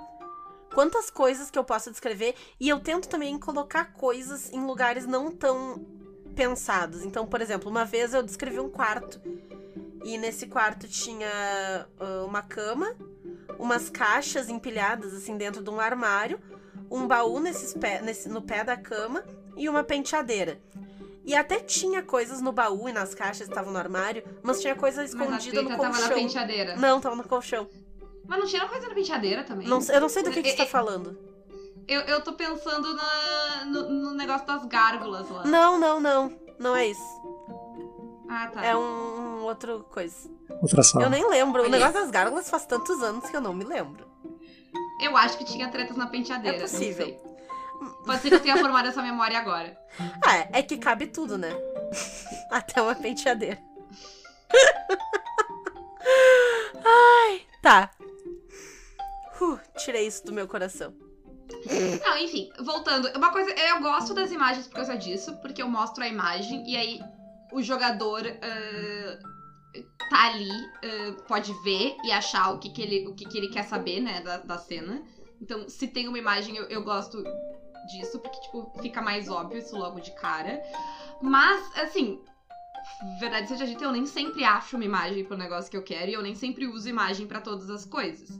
Quantas 0.74 1.10
coisas 1.10 1.50
que 1.50 1.58
eu 1.58 1.63
posso 1.63 1.89
descrever, 1.89 2.36
e 2.60 2.70
eu 2.70 2.80
tento 2.80 3.08
também 3.08 3.38
colocar 3.39 3.94
coisas 3.94 4.51
em 4.51 4.63
lugares 4.66 5.06
não 5.06 5.32
tão 5.32 5.86
pensados. 6.36 7.04
Então, 7.04 7.25
por 7.25 7.42
exemplo, 7.42 7.70
uma 7.70 7.84
vez 7.84 8.13
eu 8.13 8.22
descrevi 8.22 8.60
um 8.60 8.70
quarto. 8.70 9.20
E 10.04 10.18
nesse 10.18 10.48
quarto 10.48 10.88
tinha 10.88 11.88
ah, 12.00 12.24
uma 12.25 12.42
cama, 12.42 12.94
umas 13.60 13.89
caixas 13.89 14.50
empilhadas 14.50 15.13
assim 15.13 15.38
dentro 15.38 15.63
de 15.63 15.70
um 15.70 15.80
armário, 15.80 16.39
um 16.89 17.08
baú 17.08 17.39
nesses 17.39 17.74
pé, 17.74 18.01
nesse, 18.01 18.30
no 18.30 18.42
pé 18.42 18.63
da 18.63 18.77
cama 18.77 19.24
e 19.56 19.68
uma 19.68 19.84
penteadeira. 19.84 20.60
E 21.25 21.36
até 21.36 21.60
tinha 21.60 22.01
coisas 22.01 22.39
no 22.39 22.54
baú 22.54 22.88
e 22.88 22.94
nas 22.94 23.13
caixas 23.13 23.48
que 23.48 23.51
estavam 23.51 23.74
no 23.74 23.80
armário, 23.80 24.24
mas 24.42 24.62
tinha 24.62 24.74
coisa 24.75 25.01
Mas 25.01 25.12
a 25.12 25.13
escondida 25.13 25.62
no 25.62 25.68
treta 25.68 25.82
tava 25.82 25.94
na 25.94 26.00
colchão. 26.08 26.18
penteadeira. 26.18 26.75
Não, 26.77 27.01
tava 27.01 27.16
no 27.18 27.24
colchão. 27.25 27.68
Mas 28.25 28.39
não 28.39 28.46
tinha 28.48 28.66
coisa 28.68 28.88
na 28.88 28.94
penteadeira 28.94 29.44
também? 29.44 29.68
Não, 29.68 29.82
eu 29.82 30.00
não 30.01 30.08
sei 30.10 30.24
do 30.24 30.32
que, 30.32 30.42
que 30.42 30.51
você 30.51 30.56
tá 30.58 30.63
É, 30.63 30.66
é, 30.66 30.70
falando. 30.70 31.18
Eu, 31.86 32.01
eu 32.01 32.22
tô 32.22 32.34
pensando 32.34 32.94
na- 32.94 33.66
no, 33.66 33.89
no 33.89 34.13
negócio 34.13 34.46
das 34.48 34.66
gárgulas 34.66 35.30
lá. 35.30 35.46
Não, 35.46 35.77
não, 35.80 36.00
não. 36.00 36.38
Não 36.60 36.75
é 36.75 36.88
isso. 36.88 37.01
Ah, 38.29 38.48
tá. 38.48 38.63
É 38.63 38.75
um, 38.75 38.79
um 38.79 39.43
outro 39.43 39.86
coisa. 39.91 40.29
Outra 40.62 40.84
sala. 40.84 41.05
Eu 41.05 41.10
nem 41.10 41.27
lembro. 41.29 41.63
O 41.65 41.69
negócio 41.69 41.93
das 41.93 42.12
gárgulas 42.12 42.50
faz 42.50 42.65
tantos 42.65 43.01
anos 43.01 43.29
que 43.29 43.36
eu 43.36 43.41
não 43.41 43.53
me 43.53 43.63
lembro. 43.63 44.07
Eu 45.01 45.15
acho 45.15 45.38
que 45.38 45.46
tinha 45.46 45.69
tretas 45.69 45.96
na 45.96 46.07
penteadeira. 46.07 46.57
É 46.57 46.62
possível. 46.62 47.15
Pode 48.05 48.22
ser 48.22 48.29
que 48.29 48.36
eu 48.36 48.39
tenha 48.41 48.57
formado 48.57 48.88
essa 48.88 49.01
memória 49.01 49.38
agora. 49.38 49.77
Ah, 50.25 50.48
é 50.51 50.63
que 50.63 50.77
cabe 50.77 51.07
tudo, 51.07 51.38
né? 51.38 51.51
Até 52.51 52.81
uma 52.81 52.96
penteadeira. 52.96 53.62
Ai, 56.84 57.41
tá. 57.62 57.91
Uh, 59.39 59.60
tirei 59.77 60.07
isso 60.07 60.25
do 60.25 60.34
meu 60.34 60.48
coração. 60.48 60.93
Não, 62.03 62.17
enfim, 62.17 62.50
voltando. 62.60 63.10
Uma 63.15 63.31
coisa, 63.31 63.51
eu 63.51 63.79
gosto 63.81 64.13
das 64.13 64.31
imagens 64.31 64.67
por 64.67 64.75
causa 64.75 64.98
disso, 64.98 65.38
porque 65.38 65.62
eu 65.62 65.69
mostro 65.69 66.03
a 66.03 66.07
imagem 66.07 66.69
e 66.69 66.75
aí 66.75 67.00
o 67.51 67.62
jogador 67.62 68.24
ah, 68.42 69.20
tá 70.10 70.25
ali, 70.27 70.50
ah, 70.84 71.24
pode 71.27 71.54
ver 71.63 71.96
e 72.04 72.12
achar 72.12 72.51
o 72.51 72.60
que, 72.60 72.70
que, 72.70 72.82
ele, 72.82 73.08
o 73.08 73.13
que, 73.13 73.25
que 73.25 73.38
ele 73.38 73.50
quer 73.50 73.63
saber, 73.63 74.00
né, 74.00 74.22
da, 74.22 74.38
da 74.38 74.58
cena. 74.58 75.01
Então, 75.42 75.70
se 75.70 75.88
tem 75.88 76.08
uma 76.08 76.18
imagem, 76.18 76.56
eu, 76.56 76.66
eu 76.66 76.84
gosto 76.84 77.24
disso, 77.89 78.20
porque, 78.20 78.39
tipo, 78.42 78.72
fica 78.82 79.01
mais 79.01 79.30
óbvio 79.30 79.60
isso 79.60 79.77
logo 79.77 80.00
de 80.00 80.12
cara. 80.12 80.62
Mas, 81.22 81.77
assim, 81.77 82.20
verdade 83.20 83.48
seja 83.48 83.66
dita, 83.66 83.84
eu 83.84 83.92
nem 83.92 84.06
sempre 84.06 84.44
acho 84.44 84.75
uma 84.75 84.86
imagem 84.86 85.24
pro 85.24 85.38
negócio 85.38 85.70
que 85.70 85.77
eu 85.77 85.84
quero 85.84 86.10
e 86.10 86.13
eu 86.13 86.22
nem 86.22 86.36
sempre 86.36 86.68
uso 86.68 86.89
imagem 86.89 87.27
pra 87.27 87.42
todas 87.42 87.70
as 87.70 87.86
coisas. 87.86 88.39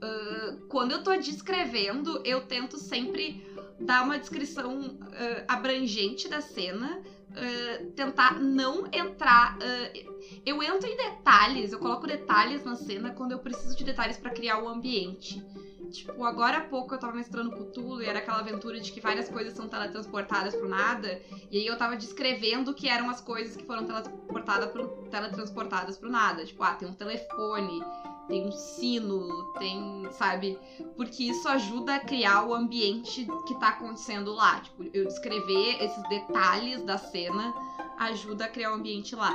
Ah, 0.00 0.56
quando 0.68 0.92
eu 0.92 1.02
tô 1.02 1.16
descrevendo, 1.16 2.22
eu 2.24 2.42
tento 2.42 2.78
sempre 2.78 3.44
dar 3.80 4.02
uma 4.04 4.18
descrição 4.18 4.98
ah, 5.12 5.54
abrangente 5.54 6.28
da 6.28 6.40
cena, 6.40 7.02
ah, 7.38 7.84
tentar 7.94 8.40
não 8.40 8.86
entrar. 8.92 9.56
ah, 9.60 10.18
eu 10.44 10.62
entro 10.62 10.88
em 10.88 10.96
detalhes, 10.96 11.72
eu 11.72 11.78
coloco 11.78 12.06
detalhes 12.06 12.64
na 12.64 12.74
cena 12.74 13.10
quando 13.10 13.32
eu 13.32 13.38
preciso 13.38 13.76
de 13.76 13.84
detalhes 13.84 14.16
pra 14.16 14.30
criar 14.30 14.58
o 14.58 14.68
ambiente. 14.68 15.42
Tipo, 15.90 16.22
agora 16.24 16.58
há 16.58 16.60
pouco 16.60 16.94
eu 16.94 16.98
tava 16.98 17.14
mestrando 17.14 17.50
Cthulhu 17.50 18.02
e 18.02 18.06
era 18.06 18.18
aquela 18.18 18.40
aventura 18.40 18.78
de 18.78 18.92
que 18.92 19.00
várias 19.00 19.28
coisas 19.28 19.54
são 19.54 19.68
teletransportadas 19.68 20.54
pro 20.54 20.68
nada. 20.68 21.20
E 21.50 21.58
aí 21.58 21.66
eu 21.66 21.78
tava 21.78 21.96
descrevendo 21.96 22.74
que 22.74 22.88
eram 22.88 23.08
as 23.08 23.20
coisas 23.20 23.56
que 23.56 23.64
foram 23.64 23.86
teletransportadas 23.86 24.70
pro, 24.70 24.88
teletransportadas 25.10 25.96
pro 25.96 26.10
nada. 26.10 26.44
Tipo, 26.44 26.62
ah, 26.62 26.74
tem 26.74 26.86
um 26.86 26.92
telefone, 26.92 27.82
tem 28.28 28.46
um 28.46 28.52
sino, 28.52 29.44
tem, 29.58 30.06
sabe? 30.12 30.58
Porque 30.96 31.24
isso 31.24 31.48
ajuda 31.48 31.96
a 31.96 32.00
criar 32.00 32.44
o 32.44 32.54
ambiente 32.54 33.26
que 33.46 33.54
tá 33.58 33.68
acontecendo 33.68 34.32
lá. 34.34 34.60
Tipo, 34.60 34.84
eu 34.92 35.06
descrever 35.06 35.82
esses 35.82 36.02
detalhes 36.08 36.82
da 36.84 36.98
cena 36.98 37.54
ajuda 37.98 38.44
a 38.44 38.48
criar 38.48 38.72
o 38.72 38.74
ambiente 38.74 39.16
lá. 39.16 39.34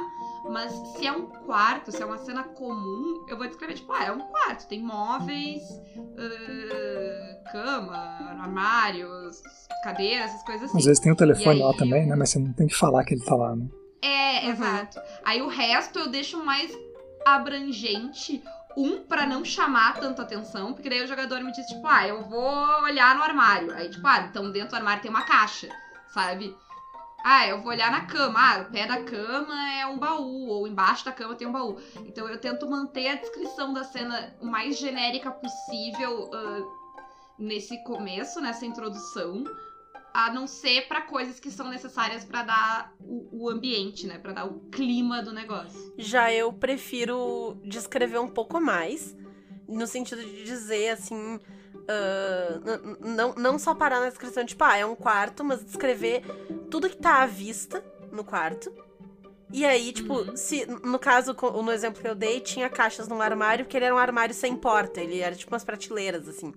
Mas 0.50 0.72
se 0.96 1.06
é 1.08 1.12
um 1.12 1.26
quarto, 1.26 1.92
se 1.92 2.02
é 2.02 2.06
uma 2.06 2.18
cena 2.20 2.44
comum, 2.44 3.26
eu 3.28 3.38
vou 3.38 3.48
descrever, 3.48 3.74
tipo, 3.74 3.92
ah, 3.92 4.06
é 4.06 4.12
um 4.12 4.20
quarto, 4.20 4.68
tem 4.68 4.82
móveis, 4.82 5.64
ah, 6.18 7.52
cama, 7.52 7.98
armários, 8.42 9.42
cadeiras, 9.84 10.32
essas 10.32 10.44
coisas 10.44 10.70
assim. 10.70 10.78
Às 10.78 10.86
vezes 10.86 11.00
tem 11.00 11.12
o 11.12 11.16
telefone 11.16 11.62
aí 11.62 11.68
lá 11.68 11.74
também, 11.74 12.06
né? 12.08 12.16
Mas 12.16 12.30
você 12.30 12.40
não 12.40 12.54
tem 12.54 12.68
que 12.68 12.76
falar 12.76 13.04
que 13.04 13.14
ele 13.16 13.24
tá 13.24 13.36
lá, 13.36 13.56
né? 13.56 13.68
É, 14.02 14.46
Uhum. 14.46 14.52
exato. 14.52 15.00
Aí 15.24 15.42
o 15.42 15.48
resto 15.48 15.98
eu 16.00 16.10
deixo 16.10 16.44
mais 16.44 16.72
abrangente. 17.26 18.44
Um, 18.76 19.04
pra 19.04 19.26
não 19.26 19.46
chamar 19.46 20.00
tanta 20.00 20.24
atenção, 20.24 20.74
porque 20.74 20.90
daí 20.90 21.04
o 21.04 21.08
jogador 21.08 21.42
me 21.42 21.52
diz, 21.52 21.66
tipo, 21.68 21.86
ah, 21.86 22.08
eu 22.08 22.24
vou 22.24 22.84
olhar 22.84 23.16
no 23.16 23.22
armário. 23.22 23.72
Aí, 23.74 23.90
tipo, 23.90 24.06
ah, 24.08 24.28
então 24.30 24.52
dentro 24.52 24.70
do 24.70 24.76
armário 24.76 25.02
tem 25.02 25.12
uma 25.12 25.24
caixa, 25.24 25.70
sabe? 26.08 26.56
Ah, 27.24 27.48
eu 27.48 27.62
vou 27.62 27.72
olhar 27.72 27.90
na 27.90 28.02
cama. 28.02 28.40
Ah, 28.40 28.62
o 28.62 28.72
pé 28.72 28.86
da 28.86 29.02
cama 29.04 29.72
é 29.72 29.86
um 29.86 29.98
baú, 29.98 30.48
ou 30.48 30.68
embaixo 30.68 31.06
da 31.06 31.12
cama 31.12 31.36
tem 31.36 31.48
um 31.48 31.52
baú. 31.52 31.80
Então 32.06 32.28
eu 32.28 32.38
tento 32.38 32.70
manter 32.70 33.08
a 33.08 33.16
descrição 33.16 33.74
da 33.74 33.84
cena 33.84 34.36
o 34.42 34.46
mais 34.46 34.78
genérica 34.78 35.32
possível 35.32 36.30
ah, 36.34 36.62
nesse 37.38 37.82
começo, 37.84 38.42
nessa 38.42 38.66
introdução, 38.66 39.44
a 40.14 40.32
não 40.32 40.46
ser 40.46 40.88
pra 40.88 41.02
coisas 41.02 41.40
que 41.40 41.50
são 41.50 41.68
necessárias 41.70 42.24
pra 42.24 42.44
dar 42.44 42.94
o, 43.00 43.46
o 43.46 43.50
ambiente, 43.50 44.06
né? 44.06 44.18
Pra 44.20 44.32
dar 44.34 44.46
o 44.46 44.60
clima 44.72 45.22
do 45.24 45.34
negócio. 45.34 45.92
Já 45.98 46.32
eu 46.32 46.54
prefiro 46.54 47.58
descrever 47.64 48.20
um 48.20 48.28
pouco 48.28 48.60
mais, 48.62 49.16
no 49.68 49.88
sentido 49.88 50.22
de 50.24 50.44
dizer 50.44 50.90
assim. 50.90 51.40
n- 52.64 52.98
não, 53.16 53.34
não 53.36 53.60
só 53.60 53.74
parar 53.74 54.00
na 54.00 54.10
descrição, 54.10 54.46
tipo, 54.46 54.64
ah, 54.64 54.78
é 54.78 54.86
um 54.86 54.96
quarto, 54.96 55.44
mas 55.44 55.64
descrever 55.66 56.22
tudo 56.70 56.90
que 56.90 56.98
tá 56.98 57.22
à 57.24 57.26
vista 57.26 57.84
no 58.12 58.24
quarto. 58.24 58.72
E 59.52 59.66
aí, 59.66 59.92
tipo, 59.94 60.14
Uhum. 60.16 60.36
se 60.36 60.66
no 60.66 60.98
caso, 60.98 61.36
no 61.64 61.72
exemplo 61.72 62.02
que 62.02 62.08
eu 62.08 62.16
dei, 62.16 62.40
tinha 62.40 62.70
caixas 62.70 63.08
num 63.08 63.22
armário, 63.22 63.66
porque 63.66 63.78
ele 63.78 63.86
era 63.86 63.94
um 63.94 64.00
armário 64.00 64.34
sem 64.34 64.56
porta, 64.56 65.00
ele 65.02 65.20
era 65.20 65.36
tipo 65.36 65.52
umas 65.54 65.64
prateleiras, 65.64 66.28
assim. 66.28 66.54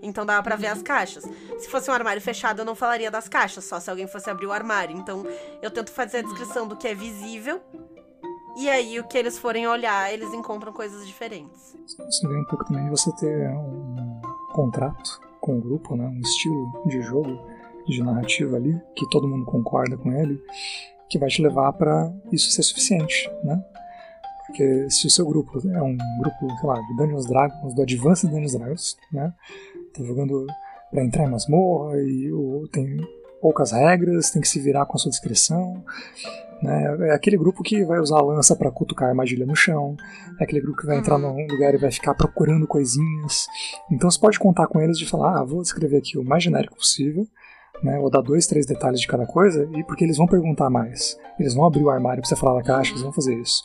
Então 0.00 0.24
dava 0.24 0.42
pra 0.42 0.56
ver 0.56 0.68
as 0.68 0.82
caixas. 0.82 1.24
Se 1.58 1.68
fosse 1.68 1.90
um 1.90 1.94
armário 1.94 2.22
fechado, 2.22 2.60
eu 2.60 2.64
não 2.64 2.74
falaria 2.74 3.10
das 3.10 3.28
caixas, 3.28 3.64
só 3.64 3.80
se 3.80 3.90
alguém 3.90 4.06
fosse 4.06 4.30
abrir 4.30 4.46
o 4.46 4.52
armário. 4.52 4.96
Então 4.96 5.24
eu 5.60 5.70
tento 5.70 5.90
fazer 5.90 6.18
a 6.18 6.22
descrição 6.22 6.66
do 6.68 6.76
que 6.76 6.86
é 6.86 6.94
visível. 6.94 7.60
E 8.56 8.68
aí, 8.68 8.98
o 8.98 9.04
que 9.04 9.16
eles 9.16 9.38
forem 9.38 9.68
olhar, 9.68 10.12
eles 10.12 10.34
encontram 10.34 10.72
coisas 10.72 11.06
diferentes. 11.06 11.76
Isso 12.08 12.28
vem 12.28 12.40
um 12.40 12.44
pouco 12.44 12.64
também 12.64 12.84
de 12.84 12.90
você 12.90 13.12
ter 13.12 13.48
um 13.50 14.20
contrato 14.52 15.20
com 15.40 15.58
o 15.58 15.60
grupo, 15.60 15.94
né? 15.94 16.04
Um 16.04 16.20
estilo 16.20 16.82
de 16.86 17.00
jogo, 17.02 17.38
de 17.86 18.02
narrativa 18.02 18.56
ali, 18.56 18.76
que 18.96 19.08
todo 19.10 19.28
mundo 19.28 19.44
concorda 19.44 19.96
com 19.96 20.12
ele, 20.12 20.42
que 21.08 21.20
vai 21.20 21.28
te 21.28 21.40
levar 21.40 21.72
pra 21.72 22.12
isso 22.32 22.50
ser 22.50 22.64
suficiente, 22.64 23.30
né? 23.44 23.62
Porque 24.46 24.90
se 24.90 25.06
o 25.06 25.10
seu 25.10 25.24
grupo 25.24 25.60
é 25.70 25.82
um 25.82 25.96
grupo, 26.18 26.58
sei 26.58 26.68
lá, 26.68 26.80
de 26.80 26.96
Dungeons 26.96 27.26
Dragons, 27.26 27.74
do 27.74 27.82
Advanced 27.82 28.28
Dungeons 28.28 28.52
Dragons, 28.54 28.96
né? 29.12 29.32
Tá 29.94 30.02
jogando 30.04 30.46
pra 30.90 31.04
entrar 31.04 31.24
em 31.24 31.30
masmorra 31.30 31.96
e 31.98 32.32
o- 32.32 32.68
tem 32.72 32.96
poucas 33.40 33.72
regras, 33.72 34.30
tem 34.30 34.40
que 34.42 34.48
se 34.48 34.60
virar 34.60 34.86
com 34.86 34.96
a 34.96 34.98
sua 34.98 35.10
descrição, 35.10 35.82
né? 36.62 37.08
É 37.08 37.12
aquele 37.12 37.36
grupo 37.36 37.62
que 37.62 37.84
vai 37.84 38.00
usar 38.00 38.18
a 38.18 38.22
lança 38.22 38.56
pra 38.56 38.70
cutucar 38.70 39.06
a 39.08 39.10
armadilha 39.10 39.46
no 39.46 39.54
chão, 39.54 39.96
é 40.40 40.44
aquele 40.44 40.60
grupo 40.60 40.80
que 40.80 40.86
vai 40.86 40.98
entrar 40.98 41.18
num 41.18 41.46
lugar 41.46 41.74
e 41.74 41.78
vai 41.78 41.90
ficar 41.92 42.14
procurando 42.14 42.66
coisinhas. 42.66 43.46
Então 43.90 44.10
você 44.10 44.18
pode 44.18 44.38
contar 44.38 44.66
com 44.66 44.80
eles 44.80 44.98
de 44.98 45.06
falar, 45.06 45.38
ah, 45.40 45.44
vou 45.44 45.62
descrever 45.62 45.98
aqui 45.98 46.18
o 46.18 46.24
mais 46.24 46.42
genérico 46.42 46.76
possível, 46.76 47.26
né? 47.82 47.96
Vou 48.00 48.10
dar 48.10 48.22
dois, 48.22 48.46
três 48.46 48.66
detalhes 48.66 49.00
de 49.00 49.06
cada 49.06 49.24
coisa, 49.26 49.68
e 49.76 49.84
porque 49.84 50.02
eles 50.04 50.16
vão 50.16 50.26
perguntar 50.26 50.68
mais. 50.68 51.16
Eles 51.38 51.54
vão 51.54 51.64
abrir 51.64 51.84
o 51.84 51.90
armário 51.90 52.20
pra 52.22 52.28
você 52.28 52.34
falar 52.34 52.60
da 52.60 52.66
caixa, 52.66 52.90
eles 52.90 53.02
vão 53.02 53.12
fazer 53.12 53.34
isso. 53.36 53.62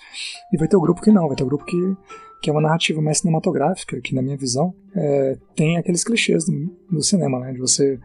E 0.51 0.57
vai 0.57 0.67
ter 0.67 0.75
o 0.77 0.81
grupo 0.81 1.01
que 1.01 1.11
não, 1.11 1.27
vai 1.27 1.35
ter 1.35 1.43
o 1.43 1.47
grupo 1.47 1.65
que, 1.65 1.97
que 2.43 2.49
é 2.49 2.53
uma 2.53 2.61
narrativa 2.61 3.01
mais 3.01 3.19
cinematográfica, 3.19 4.01
que 4.01 4.13
na 4.13 4.21
minha 4.21 4.35
visão 4.35 4.75
é, 4.93 5.37
tem 5.55 5.77
aqueles 5.77 6.03
clichês 6.03 6.43
do, 6.43 6.69
do 6.91 7.01
cinema, 7.01 7.39
né? 7.39 7.53
De 7.53 7.59
você 7.59 7.97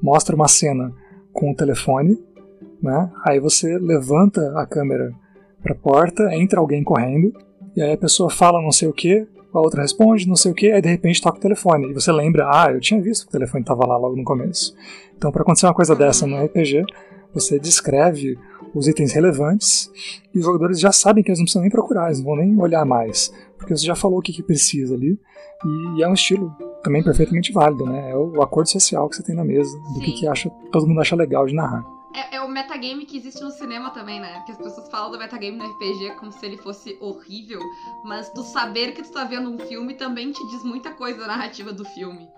mostra 0.00 0.36
uma 0.36 0.46
cena 0.46 0.94
com 1.32 1.50
o 1.50 1.56
telefone, 1.56 2.16
né? 2.80 3.10
Aí 3.26 3.40
você 3.40 3.78
levanta 3.78 4.56
a 4.56 4.64
câmera 4.64 5.12
pra 5.60 5.74
porta, 5.74 6.32
entra 6.32 6.60
alguém 6.60 6.84
correndo, 6.84 7.34
e 7.74 7.82
aí 7.82 7.92
a 7.92 7.98
pessoa 7.98 8.30
fala 8.30 8.62
não 8.62 8.70
sei 8.70 8.86
o 8.86 8.92
que, 8.92 9.26
a 9.52 9.58
outra 9.58 9.82
responde 9.82 10.28
não 10.28 10.36
sei 10.36 10.52
o 10.52 10.54
que, 10.54 10.70
aí 10.70 10.80
de 10.80 10.88
repente 10.88 11.20
toca 11.20 11.38
o 11.38 11.42
telefone. 11.42 11.90
E 11.90 11.92
você 11.92 12.12
lembra, 12.12 12.48
ah, 12.48 12.70
eu 12.70 12.78
tinha 12.78 13.02
visto 13.02 13.24
que 13.24 13.30
o 13.30 13.32
telefone 13.32 13.64
tava 13.64 13.84
lá 13.84 13.96
logo 13.96 14.14
no 14.14 14.22
começo. 14.22 14.72
Então, 15.16 15.32
para 15.32 15.42
acontecer 15.42 15.66
uma 15.66 15.74
coisa 15.74 15.96
dessa 15.96 16.28
no 16.28 16.40
RPG, 16.44 16.84
você 17.32 17.58
descreve 17.58 18.38
os 18.74 18.86
itens 18.86 19.12
relevantes 19.12 19.90
e 20.34 20.38
os 20.38 20.44
jogadores 20.44 20.78
já 20.78 20.92
sabem 20.92 21.22
que 21.22 21.30
eles 21.30 21.38
não 21.38 21.44
precisam 21.44 21.62
nem 21.62 21.70
procurar, 21.70 22.06
eles 22.06 22.18
não 22.18 22.26
vão 22.26 22.36
nem 22.36 22.56
olhar 22.58 22.84
mais, 22.84 23.32
porque 23.58 23.76
você 23.76 23.84
já 23.84 23.94
falou 23.94 24.18
o 24.18 24.22
que, 24.22 24.32
que 24.32 24.42
precisa 24.42 24.94
ali. 24.94 25.18
E 25.96 26.02
é 26.02 26.08
um 26.08 26.14
estilo 26.14 26.54
também 26.82 27.02
perfeitamente 27.02 27.52
válido, 27.52 27.84
né? 27.84 28.10
É 28.10 28.16
o 28.16 28.40
acordo 28.40 28.70
social 28.70 29.08
que 29.08 29.16
você 29.16 29.22
tem 29.22 29.34
na 29.34 29.44
mesa, 29.44 29.76
do 29.78 30.00
que, 30.00 30.12
Sim. 30.12 30.16
que 30.16 30.26
acha, 30.26 30.50
todo 30.72 30.86
mundo 30.86 31.00
acha 31.00 31.14
legal 31.14 31.46
de 31.46 31.54
narrar. 31.54 31.84
É, 32.14 32.36
é 32.36 32.40
o 32.40 32.48
metagame 32.48 33.04
que 33.04 33.18
existe 33.18 33.42
no 33.42 33.50
cinema 33.50 33.90
também, 33.90 34.20
né? 34.20 34.42
Que 34.46 34.52
as 34.52 34.58
pessoas 34.58 34.88
falam 34.88 35.10
do 35.10 35.18
metagame 35.18 35.56
no 35.56 35.64
RPG 35.64 36.16
como 36.18 36.32
se 36.32 36.44
ele 36.44 36.56
fosse 36.56 36.96
horrível, 37.00 37.60
mas 38.04 38.30
tu 38.30 38.42
saber 38.42 38.92
que 38.92 39.02
tu 39.02 39.12
tá 39.12 39.24
vendo 39.24 39.50
um 39.50 39.58
filme 39.58 39.94
também 39.94 40.32
te 40.32 40.44
diz 40.48 40.64
muita 40.64 40.92
coisa 40.92 41.20
da 41.20 41.26
narrativa 41.28 41.72
do 41.72 41.84
filme. 41.84 42.28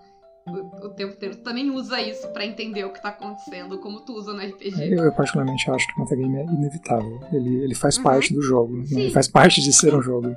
O, 0.47 0.87
o 0.87 0.89
tempo 0.91 1.13
inteiro. 1.15 1.37
Tu 1.37 1.43
também 1.43 1.71
usa 1.71 2.01
isso 2.01 2.27
pra 2.33 2.45
entender 2.45 2.85
o 2.85 2.93
que 2.93 3.01
tá 3.01 3.11
acontecendo, 3.11 3.79
como 3.79 4.01
tu 4.01 4.13
usa 4.15 4.33
no 4.33 4.41
RPG. 4.41 4.93
Eu, 4.93 5.13
particularmente, 5.13 5.71
acho 5.71 5.87
que 5.87 5.95
o 6.01 6.03
metagame 6.03 6.37
é 6.39 6.45
inevitável. 6.45 7.21
Ele, 7.33 7.63
ele 7.63 7.75
faz 7.75 7.97
Uhum. 7.97 8.03
parte 8.03 8.35
do 8.35 8.43
jogo, 8.43 8.77
né? 8.77 8.85
Ele 8.91 9.11
faz 9.11 9.29
parte 9.29 9.61
de 9.61 9.73
ser 9.73 9.95
um 9.95 10.03
jogo. 10.03 10.35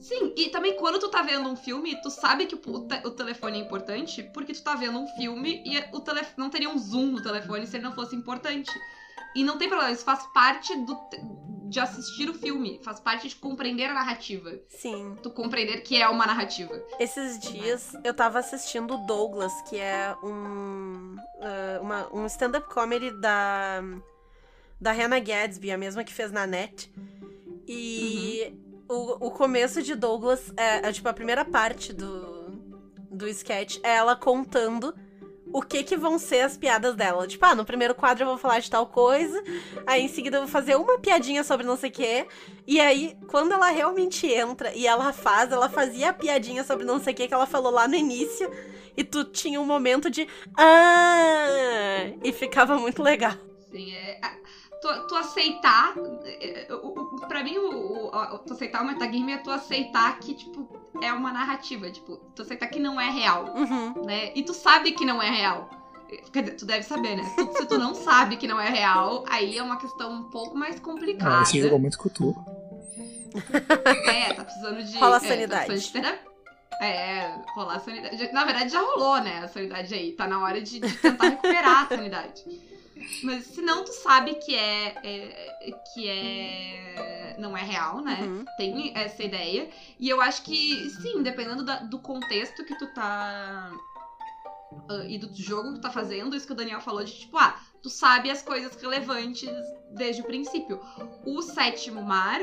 Sim, 0.00 0.32
e 0.36 0.48
também 0.50 0.76
quando 0.76 0.98
tu 0.98 1.08
tá 1.08 1.22
vendo 1.22 1.48
um 1.48 1.56
filme, 1.56 1.94
tu 2.02 2.10
sabe 2.10 2.46
que 2.46 2.54
o, 2.54 2.80
te- 2.86 3.06
o 3.06 3.10
telefone 3.12 3.58
é 3.58 3.62
importante 3.62 4.22
porque 4.34 4.52
tu 4.52 4.62
tá 4.62 4.74
vendo 4.74 4.98
um 4.98 5.06
filme 5.06 5.62
e 5.64 5.78
o 5.96 6.00
telefone 6.00 6.34
não 6.36 6.50
teria 6.50 6.68
um 6.68 6.76
zoom 6.78 7.06
no 7.12 7.22
telefone 7.22 7.66
se 7.66 7.76
ele 7.76 7.84
não 7.84 7.92
fosse 7.92 8.14
importante. 8.16 8.70
E 9.34 9.42
não 9.44 9.56
tem 9.58 9.68
problema, 9.68 9.92
isso 9.92 10.04
faz 10.04 10.24
parte 10.34 10.76
do, 10.76 10.98
de 11.68 11.80
assistir 11.80 12.28
o 12.28 12.34
filme, 12.34 12.80
faz 12.84 13.00
parte 13.00 13.28
de 13.28 13.36
compreender 13.36 13.86
a 13.90 13.94
narrativa. 13.94 14.52
Sim. 14.68 15.16
Tu 15.22 15.30
compreender 15.30 15.80
que 15.82 16.00
é 16.00 16.08
uma 16.08 16.26
narrativa. 16.26 16.74
Esses 16.98 17.38
dias 17.38 17.96
eu 18.04 18.12
tava 18.12 18.38
assistindo 18.40 18.94
o 18.94 19.06
Douglas, 19.06 19.52
que 19.68 19.78
é 19.78 20.14
um, 20.22 21.16
ah, 21.40 21.78
uma- 21.80 22.08
um 22.14 22.26
stand-up 22.26 22.68
comedy 22.68 23.10
da, 23.20 23.82
da 24.80 24.92
Hannah 24.92 25.20
Gadsby, 25.20 25.70
a 25.70 25.78
mesma 25.78 26.04
que 26.04 26.12
fez 26.12 26.30
na 26.30 26.46
net. 26.46 26.92
E 27.66 28.54
o, 28.88 29.26
o 29.28 29.30
começo 29.30 29.82
de 29.82 29.94
Douglas, 29.94 30.52
é, 30.56 30.88
é, 30.88 30.92
tipo, 30.92 31.08
a 31.08 31.12
primeira 31.14 31.44
parte 31.44 31.92
do, 31.92 32.50
do 33.10 33.26
sketch 33.28 33.78
é 33.82 33.94
ela 33.96 34.14
contando 34.16 34.94
o 35.52 35.62
que 35.62 35.82
que 35.82 35.96
vão 35.96 36.18
ser 36.18 36.40
as 36.40 36.56
piadas 36.56 36.94
dela. 36.94 37.26
Tipo, 37.26 37.44
ah, 37.46 37.54
no 37.54 37.64
primeiro 37.64 37.94
quadro 37.94 38.24
eu 38.24 38.28
vou 38.28 38.38
falar 38.38 38.60
de 38.60 38.70
tal 38.70 38.86
coisa, 38.86 39.42
aí 39.86 40.02
em 40.02 40.08
seguida 40.08 40.38
eu 40.38 40.42
vou 40.42 40.50
fazer 40.50 40.76
uma 40.76 40.98
piadinha 40.98 41.44
sobre 41.44 41.66
não 41.66 41.76
sei 41.76 41.90
o 41.90 41.92
quê, 41.92 42.26
e 42.66 42.80
aí, 42.80 43.16
quando 43.28 43.52
ela 43.52 43.70
realmente 43.70 44.26
entra 44.26 44.72
e 44.74 44.86
ela 44.86 45.12
faz, 45.12 45.50
ela 45.50 45.68
fazia 45.68 46.10
a 46.10 46.12
piadinha 46.12 46.64
sobre 46.64 46.84
não 46.84 47.00
sei 47.00 47.12
o 47.12 47.16
que 47.16 47.28
que 47.28 47.34
ela 47.34 47.46
falou 47.46 47.72
lá 47.72 47.88
no 47.88 47.94
início. 47.94 48.50
E 48.96 49.02
tu 49.02 49.24
tinha 49.24 49.58
um 49.58 49.64
momento 49.64 50.10
de. 50.10 50.28
Ah! 50.56 52.12
E 52.22 52.30
ficava 52.30 52.76
muito 52.76 53.02
legal. 53.02 53.32
Sim, 53.70 53.90
é. 53.94 54.20
A- 54.88 54.98
Tu, 55.00 55.06
tu 55.08 55.14
aceitar. 55.16 55.94
é, 56.24 56.66
é, 56.68 56.74
o- 56.74 56.88
o- 56.88 57.26
Pra 57.28 57.42
mim, 57.44 57.56
o, 57.58 58.06
o- 58.08 58.14
a- 58.14 58.38
tu 58.38 58.52
aceitar 58.52 58.82
o 58.82 58.86
metagame 58.86 59.32
é 59.32 59.38
tu 59.38 59.50
aceitar 59.50 60.18
que, 60.18 60.34
tipo, 60.34 60.68
é 61.02 61.12
uma 61.12 61.32
narrativa. 61.32 61.90
Tipo, 61.90 62.16
tu 62.34 62.42
aceitar 62.42 62.66
que 62.68 62.78
não 62.80 63.00
é 63.00 63.10
real. 63.10 63.54
Uhum. 63.56 64.04
né? 64.04 64.32
E 64.34 64.42
tu 64.42 64.52
sabe 64.54 64.92
que 64.92 65.04
não 65.04 65.22
é 65.22 65.30
real. 65.30 65.70
Quer 66.32 66.42
dizer, 66.42 66.56
tu 66.56 66.66
deve 66.66 66.82
saber, 66.84 67.16
né? 67.16 67.22
Tu- 67.36 67.56
se 67.56 67.66
tu 67.66 67.78
não 67.78 67.94
sabe 67.94 68.36
que 68.36 68.46
não 68.46 68.60
é 68.60 68.68
real, 68.68 69.24
aí 69.30 69.56
é 69.56 69.62
uma 69.62 69.78
questão 69.78 70.12
um 70.12 70.24
pouco 70.24 70.54
mais 70.56 70.78
complicada. 70.78 71.38
Ah, 71.38 71.42
esse 71.42 71.60
jogou 71.62 71.78
muito 71.78 71.96
Cthulhu. 71.98 72.34
É, 74.08 74.32
tá 74.34 74.44
precisando 74.44 74.82
de. 74.82 74.98
Rola 74.98 75.16
é, 75.16 75.20
tá 75.20 75.26
sanidade. 75.28 75.78
de 75.80 75.92
terapia. 75.92 76.32
É, 76.80 77.34
rolar 77.54 77.78
sanidade. 77.80 78.16
Já- 78.18 78.32
Na 78.32 78.44
verdade, 78.44 78.70
já 78.70 78.80
rolou, 78.80 79.20
né? 79.20 79.38
A 79.44 79.48
sanidade 79.48 79.94
aí. 79.94 80.12
Tá 80.12 80.26
na 80.26 80.42
hora 80.42 80.60
de, 80.60 80.80
de 80.80 80.96
tentar 80.98 81.28
recuperar 81.28 81.84
a 81.84 81.88
sanidade. 81.88 82.42
Mas 83.22 83.46
se 83.46 83.62
não, 83.62 83.84
tu 83.84 83.92
sabe 83.92 84.34
que 84.36 84.54
é, 84.54 84.94
é- 85.02 85.72
que 85.92 86.08
é. 86.08 87.36
não 87.38 87.56
é 87.56 87.62
real, 87.62 88.00
né? 88.02 88.18
Uhum. 88.22 88.44
Tem 88.56 88.92
essa 88.96 89.22
ideia. 89.22 89.68
E 89.98 90.08
eu 90.08 90.20
acho 90.20 90.42
que, 90.42 90.88
sim, 90.90 91.22
dependendo 91.22 91.64
da- 91.64 91.80
do 91.80 91.98
contexto 91.98 92.64
que 92.64 92.76
tu 92.78 92.86
tá. 92.94 93.72
ah, 94.88 95.04
e 95.06 95.18
do 95.18 95.34
jogo 95.34 95.70
que 95.70 95.74
tu 95.78 95.82
tá 95.82 95.90
fazendo, 95.90 96.34
isso 96.36 96.46
que 96.46 96.52
o 96.52 96.56
Daniel 96.56 96.80
falou 96.80 97.04
de 97.04 97.12
tipo, 97.12 97.36
ah, 97.38 97.58
tu 97.82 97.90
sabe 97.90 98.30
as 98.30 98.42
coisas 98.42 98.74
relevantes 98.80 99.50
desde 99.90 100.22
o 100.22 100.24
princípio. 100.24 100.80
O 101.26 101.42
sétimo 101.42 102.02
mar, 102.02 102.40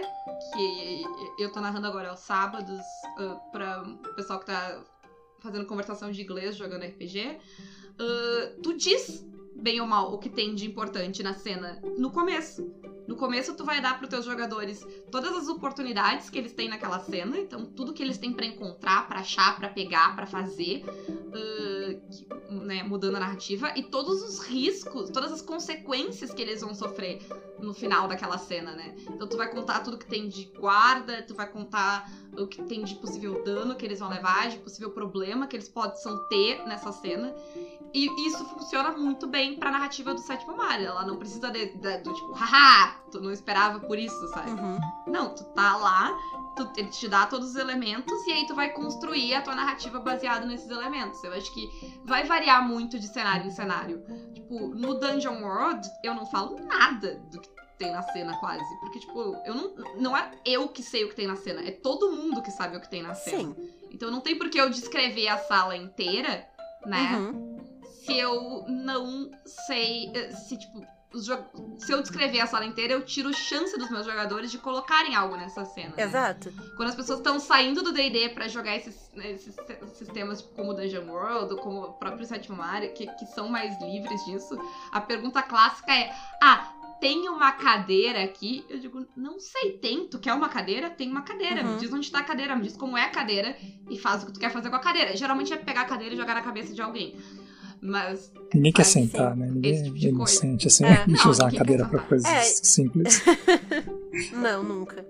que 0.54 1.04
eu 1.40 1.52
tô 1.52 1.60
narrando 1.60 1.88
agora 1.88 2.10
aos 2.10 2.20
sábados, 2.20 2.80
uh, 3.18 3.52
pra 3.52 3.82
o 3.84 4.16
pessoal 4.16 4.40
que 4.40 4.46
tá 4.46 4.82
fazendo 5.42 5.66
conversação 5.66 6.12
de 6.12 6.22
inglês 6.22 6.56
jogando 6.56 6.84
RPG, 6.86 7.40
uh, 8.00 8.62
tu 8.62 8.74
diz 8.76 9.26
bem 9.62 9.80
ou 9.82 9.88
mal 9.88 10.14
o 10.14 10.18
que 10.18 10.30
tem 10.30 10.56
de 10.56 10.66
importante 10.66 11.22
na 11.22 11.34
cena 11.34 11.82
no 11.98 12.12
começo. 12.12 12.72
No 13.10 13.16
começo, 13.16 13.56
tu 13.56 13.66
vai 13.66 13.82
dar 13.82 13.98
pros 13.98 14.08
teus 14.08 14.24
jogadores 14.24 14.86
todas 15.12 15.36
as 15.36 15.48
oportunidades 15.48 16.30
que 16.30 16.38
eles 16.38 16.54
têm 16.54 16.70
naquela 16.70 17.00
cena, 17.00 17.40
então 17.40 17.66
tudo 17.66 17.92
que 17.92 18.04
eles 18.04 18.20
têm 18.20 18.32
pra 18.32 18.46
encontrar, 18.46 19.08
pra 19.08 19.22
achar, 19.22 19.58
pra 19.58 19.68
pegar, 19.68 20.16
pra 20.16 20.28
fazer, 20.28 20.84
uh, 20.86 22.54
né, 22.64 22.84
mudando 22.84 23.16
a 23.16 23.20
narrativa, 23.20 23.74
e 23.76 23.82
todos 23.82 24.22
os 24.22 24.46
riscos, 24.46 25.10
todas 25.10 25.32
as 25.32 25.42
consequências 25.42 26.32
que 26.32 26.40
eles 26.40 26.62
vão 26.62 26.76
sofrer 26.76 27.20
no 27.60 27.74
final 27.74 28.08
daquela 28.08 28.38
cena, 28.38 28.74
né? 28.74 28.96
Então 29.10 29.28
tu 29.28 29.38
vai 29.38 29.50
contar 29.50 29.80
tudo 29.80 29.98
que 29.98 30.06
tem 30.06 30.30
de 30.30 30.46
guarda, 30.60 31.24
tu 31.24 31.34
vai 31.34 31.50
contar 31.50 32.08
o 32.38 32.46
que 32.46 32.62
tem 32.62 32.84
de 32.84 32.94
possível 32.94 33.44
dano 33.44 33.76
que 33.76 33.86
eles 33.86 34.00
vão 34.00 34.10
levar, 34.10 34.50
de 34.50 34.60
possível 34.60 34.92
problema 34.92 35.48
que 35.48 35.56
eles 35.56 35.68
possam 35.68 36.16
ter 36.28 36.64
nessa 36.68 36.92
cena. 36.92 37.34
E 37.94 38.28
isso 38.28 38.46
funciona 38.46 38.92
muito 38.92 39.26
bem 39.28 39.56
pra 39.56 39.72
narrativa 39.72 40.14
do 40.14 40.20
sétimo 40.20 40.56
mar. 40.56 40.80
Ela 40.82 41.06
não 41.06 41.18
precisa 41.18 41.50
de- 41.50 41.74
de- 41.78 41.98
do 42.00 42.14
tipo, 42.14 42.32
haha, 42.34 42.96
tu 43.12 43.20
não 43.20 43.32
esperava 43.32 43.80
por 43.80 43.98
isso, 43.98 44.28
sabe? 44.30 44.52
Uhum. 44.52 44.80
Não, 45.08 45.34
tu 45.34 45.44
tá 45.56 45.76
lá, 45.76 46.16
tu, 46.56 46.70
ele 46.78 46.90
te 46.90 47.08
dá 47.08 47.26
todos 47.26 47.50
os 47.50 47.56
elementos 47.56 48.14
e 48.28 48.32
aí 48.32 48.46
tu 48.46 48.54
vai 48.54 48.70
construir 48.70 49.34
a 49.34 49.42
tua 49.42 49.56
narrativa 49.56 50.00
baseada 50.00 50.46
nesses 50.46 50.70
elementos. 50.70 51.24
Eu 51.24 51.34
acho 51.34 51.52
que 51.54 52.00
vai 52.06 52.24
variar 52.26 52.68
muito 52.68 53.00
de 53.00 53.08
cenário 53.08 53.48
em 53.48 53.52
cenário. 53.52 54.04
Tipo, 54.36 54.68
no 54.68 55.00
Dungeon 55.00 55.42
World, 55.42 55.88
eu 56.04 56.14
não 56.14 56.26
falo 56.28 56.60
nada 56.66 57.16
do 57.32 57.40
que 57.42 57.50
tem 57.80 57.92
na 57.92 58.04
cena 58.04 58.38
quase. 58.40 58.64
Porque, 58.82 59.00
tipo, 59.00 59.36
eu 59.46 59.56
não, 59.56 59.76
não 59.98 60.18
é 60.18 60.32
eu 60.46 60.68
que 60.68 60.84
sei 60.84 61.06
o 61.06 61.10
que 61.10 61.16
tem 61.16 61.26
na 61.28 61.38
cena, 61.38 61.62
é 61.68 61.72
todo 61.72 62.12
mundo 62.12 62.42
que 62.44 62.52
sabe 62.52 62.78
o 62.78 62.82
que 62.82 62.90
tem 62.90 63.02
na 63.02 63.16
cena. 63.16 63.38
Sim. 63.56 63.56
Então 63.90 64.12
não 64.12 64.22
tem 64.22 64.38
por 64.38 64.48
que 64.50 64.60
eu 64.62 64.70
descrever 64.70 65.28
a 65.30 65.38
sala 65.40 65.76
inteira, 65.76 66.46
né? 66.86 67.18
Uhum. 67.18 67.49
Se 68.14 68.18
eu 68.20 68.66
não 68.68 69.32
sei. 69.46 70.12
eh, 70.14 70.32
Se, 70.32 70.58
tipo, 70.58 70.86
se 71.80 71.92
eu 71.92 72.02
descrever 72.04 72.40
a 72.40 72.46
sala 72.48 72.66
inteira, 72.66 72.94
eu 72.94 73.04
tiro 73.04 73.34
chance 73.34 73.76
dos 73.80 73.90
meus 73.90 74.06
jogadores 74.06 74.52
de 74.52 74.58
colocarem 74.60 75.16
algo 75.16 75.36
nessa 75.36 75.66
cena. 75.66 75.96
né? 75.98 76.04
Exato. 76.04 76.52
Quando 76.76 76.90
as 76.90 76.96
pessoas 76.96 77.18
estão 77.20 77.40
saindo 77.40 77.82
do 77.82 77.92
DD 77.92 78.30
pra 78.30 78.48
jogar 78.48 78.76
esses, 78.76 79.12
esses 79.18 79.56
sistemas 79.96 80.42
tipo, 80.42 80.54
como 80.56 80.74
Dungeon 80.74 81.10
World, 81.10 81.56
como 81.62 81.82
o 81.82 81.94
próprio 81.94 82.26
Sétimo 82.28 82.58
Mar, 82.58 82.82
que, 82.90 83.08
que 83.08 83.26
são 83.28 83.50
mais 83.50 83.80
livres 83.82 84.24
disso, 84.26 84.56
a 84.92 85.02
pergunta 85.02 85.42
clássica 85.42 85.92
é: 85.92 86.14
Ah, 86.44 86.74
tem 87.02 87.28
uma 87.28 87.54
cadeira 87.54 88.24
aqui? 88.24 88.64
Eu 88.70 88.78
digo, 88.78 89.08
não 89.18 89.40
sei, 89.40 89.80
tem. 89.80 90.08
Tu 90.08 90.20
quer 90.20 90.34
uma 90.34 90.50
cadeira? 90.50 90.92
Tem 90.92 91.10
uma 91.10 91.24
cadeira. 91.24 91.64
Uhum. 91.64 91.74
Me 91.74 91.80
diz 91.80 91.92
onde 91.92 92.12
tá 92.12 92.20
a 92.20 92.24
cadeira, 92.24 92.56
me 92.56 92.62
diz 92.62 92.78
como 92.78 92.96
é 92.96 93.06
a 93.06 93.10
cadeira 93.10 93.58
e 93.90 93.98
faz 93.98 94.22
o 94.22 94.28
que 94.28 94.34
tu 94.34 94.40
quer 94.40 94.52
fazer 94.52 94.70
com 94.70 94.76
a 94.76 94.80
cadeira. 94.80 95.16
Geralmente 95.18 95.52
é 95.54 95.58
pegar 95.58 95.82
a 95.82 95.86
cadeira 95.86 96.14
e 96.14 96.18
jogar 96.18 96.36
na 96.36 96.42
cabeça 96.44 96.72
de 96.72 96.82
alguém. 96.84 97.18
Mas 97.82 98.32
Ninguém 98.54 98.72
quer 98.74 98.84
sentar, 98.84 99.36
né? 99.38 99.48
Ninguém 99.48 99.72
Esse 99.74 99.84
tipo 99.86 99.96
de 99.98 100.08
é 100.08 100.12
coisa. 100.12 100.16
inocente, 100.34 100.68
assim. 100.68 100.84
É. 100.86 101.06
Não, 101.08 101.30
usar 101.32 101.48
a 101.48 101.52
cadeira 101.56 101.86
sentar. 101.86 102.08
coisas 102.08 102.30
É. 102.30 102.42
simples. 102.44 103.22
Não, 104.34 104.64
nunca. 104.64 105.06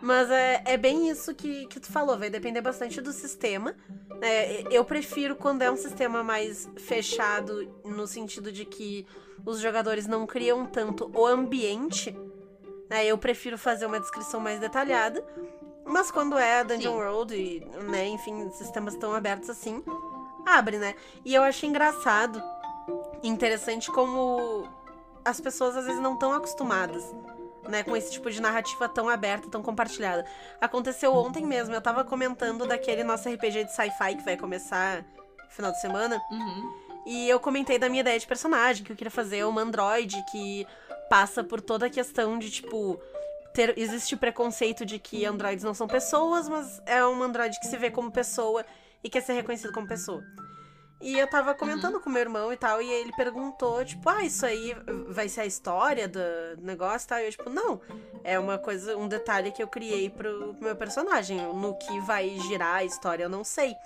Mas 0.00 0.30
é, 0.30 0.62
é 0.66 0.76
bem 0.76 1.08
isso 1.10 1.34
que, 1.34 1.66
que 1.66 1.80
tu 1.80 1.90
falou, 1.90 2.18
vai 2.18 2.30
depender 2.30 2.60
bastante 2.60 3.00
do 3.00 3.12
sistema. 3.12 3.74
É, 4.20 4.62
eu 4.70 4.84
prefiro 4.84 5.34
quando 5.34 5.62
é 5.62 5.70
um 5.70 5.76
sistema 5.76 6.22
mais 6.22 6.68
fechado, 6.76 7.68
no 7.84 8.06
sentido 8.06 8.52
de 8.52 8.64
que 8.64 9.04
os 9.44 9.60
jogadores 9.60 10.06
não 10.06 10.26
criam 10.26 10.64
tanto 10.66 11.10
o 11.14 11.26
ambiente. 11.26 12.16
né, 12.88 13.04
eu 13.04 13.18
prefiro 13.18 13.58
fazer 13.58 13.86
uma 13.86 13.98
descrição 13.98 14.38
mais 14.38 14.60
detalhada. 14.60 15.24
Mas 15.84 16.10
quando 16.10 16.36
é 16.38 16.60
a 16.60 16.62
Dungeon 16.62 16.92
Sim. 16.92 16.98
World 16.98 17.34
e, 17.34 17.60
né, 17.90 18.08
enfim, 18.08 18.48
sistemas 18.50 18.94
tão 18.96 19.12
abertos 19.14 19.48
assim, 19.50 19.82
abre, 20.46 20.78
né? 20.78 20.94
E 21.24 21.34
eu 21.34 21.42
acho 21.42 21.66
engraçado, 21.66 22.42
interessante 23.22 23.90
como 23.90 24.68
as 25.24 25.40
pessoas 25.40 25.76
às 25.76 25.84
vezes 25.84 26.00
não 26.00 26.14
estão 26.14 26.32
acostumadas 26.32 27.04
né, 27.68 27.82
com 27.82 27.96
esse 27.96 28.12
tipo 28.12 28.30
de 28.30 28.40
narrativa 28.40 28.88
tão 28.88 29.08
aberta, 29.08 29.48
tão 29.50 29.62
compartilhada. 29.62 30.24
Aconteceu 30.60 31.12
ontem 31.12 31.44
mesmo, 31.44 31.74
eu 31.74 31.80
tava 31.80 32.04
comentando 32.04 32.64
daquele 32.64 33.02
nosso 33.02 33.28
RPG 33.28 33.64
de 33.64 33.72
sci-fi 33.72 34.16
que 34.16 34.24
vai 34.24 34.36
começar 34.36 35.02
no 35.02 35.50
final 35.50 35.72
de 35.72 35.80
semana, 35.80 36.22
uhum. 36.30 36.74
e 37.04 37.28
eu 37.28 37.40
comentei 37.40 37.78
da 37.78 37.88
minha 37.88 38.00
ideia 38.00 38.18
de 38.18 38.26
personagem, 38.26 38.84
que 38.84 38.92
eu 38.92 38.96
queria 38.96 39.10
fazer 39.10 39.44
uma 39.44 39.62
androide 39.62 40.24
que 40.30 40.66
passa 41.08 41.42
por 41.42 41.60
toda 41.60 41.86
a 41.86 41.90
questão 41.90 42.38
de, 42.38 42.50
tipo, 42.50 43.00
ter, 43.52 43.76
existe 43.78 44.14
o 44.14 44.18
preconceito 44.18 44.84
de 44.84 44.98
que 44.98 45.24
androides 45.24 45.64
não 45.64 45.74
são 45.74 45.86
pessoas, 45.86 46.48
mas 46.48 46.82
é 46.84 47.04
um 47.04 47.22
androide 47.22 47.58
que 47.60 47.66
se 47.66 47.76
vê 47.76 47.90
como 47.90 48.10
pessoa 48.10 48.64
e 49.06 49.10
quer 49.10 49.22
ser 49.22 49.34
reconhecido 49.34 49.72
como 49.72 49.86
pessoa. 49.86 50.24
E 51.00 51.16
eu 51.16 51.26
tava 51.28 51.54
comentando 51.54 52.00
com 52.00 52.10
meu 52.10 52.22
irmão 52.22 52.52
e 52.52 52.56
tal, 52.56 52.82
e 52.82 52.90
ele 52.90 53.12
perguntou, 53.12 53.84
tipo, 53.84 54.08
ah, 54.08 54.24
isso 54.24 54.44
aí 54.44 54.74
vai 55.08 55.28
ser 55.28 55.42
a 55.42 55.46
história 55.46 56.08
do 56.08 56.18
negócio 56.60 57.06
e 57.06 57.08
tal. 57.08 57.18
E 57.20 57.26
eu, 57.26 57.30
tipo, 57.30 57.48
não. 57.50 57.80
É 58.24 58.36
uma 58.38 58.58
coisa, 58.58 58.96
um 58.96 59.06
detalhe 59.06 59.52
que 59.52 59.62
eu 59.62 59.68
criei 59.68 60.10
pro, 60.10 60.54
pro 60.54 60.64
meu 60.64 60.74
personagem. 60.74 61.38
No 61.54 61.74
que 61.76 62.00
vai 62.00 62.36
girar 62.48 62.76
a 62.76 62.84
história, 62.84 63.22
eu 63.24 63.28
não 63.28 63.44
sei. 63.44 63.76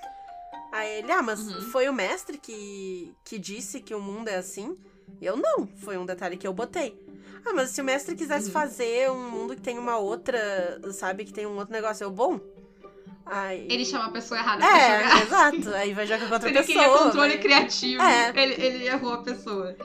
Aí 0.73 0.99
ele, 1.01 1.13
ah, 1.13 1.21
mas 1.21 1.41
Uhum. 1.41 1.61
foi 1.73 1.89
o 1.89 1.93
mestre 1.93 2.39
que, 2.39 3.13
que 3.25 3.39
disse 3.39 3.81
que 3.81 3.95
o 3.95 4.01
mundo 4.01 4.29
é 4.29 4.37
assim? 4.37 4.79
Eu 5.21 5.37
não, 5.37 5.67
foi 5.77 5.99
um 5.99 6.07
detalhe 6.07 6.37
que 6.39 6.47
eu 6.47 6.53
botei. 6.55 6.97
Ah, 7.45 7.53
mas 7.53 7.71
se 7.71 7.81
o 7.81 7.85
mestre 7.85 8.15
quisesse 8.15 8.47
Uhum. 8.47 8.53
fazer 8.53 9.11
um 9.11 9.29
mundo 9.31 9.57
que 9.57 9.61
tem 9.63 9.79
uma 9.79 9.99
outra, 9.99 10.81
sabe, 10.93 11.25
que 11.25 11.33
tem 11.33 11.45
um 11.45 11.57
outro 11.59 11.73
negócio, 11.73 12.05
eu, 12.05 12.11
bom. 12.11 12.41
Aí... 13.31 13.67
Ele 13.71 13.85
chama 13.85 14.07
a 14.07 14.11
pessoa 14.11 14.41
errada 14.41 14.61
pra 14.61 14.71
jogar. 14.71 15.19
É, 15.19 15.23
exato. 15.23 15.75
Aí 15.77 15.95
vai 15.95 16.05
jogar 16.05 16.27
com 16.27 16.35
outra 16.35 16.49
Ele 16.49 16.59
pessoa. 16.59 16.85
queria 16.85 16.99
controle 16.99 17.39
criativo. 17.39 18.03
É. 18.03 18.33
Ele, 18.35 18.55
ele 18.55 18.89
errou 18.89 19.15
a 19.15 19.19
pessoa. 19.23 19.77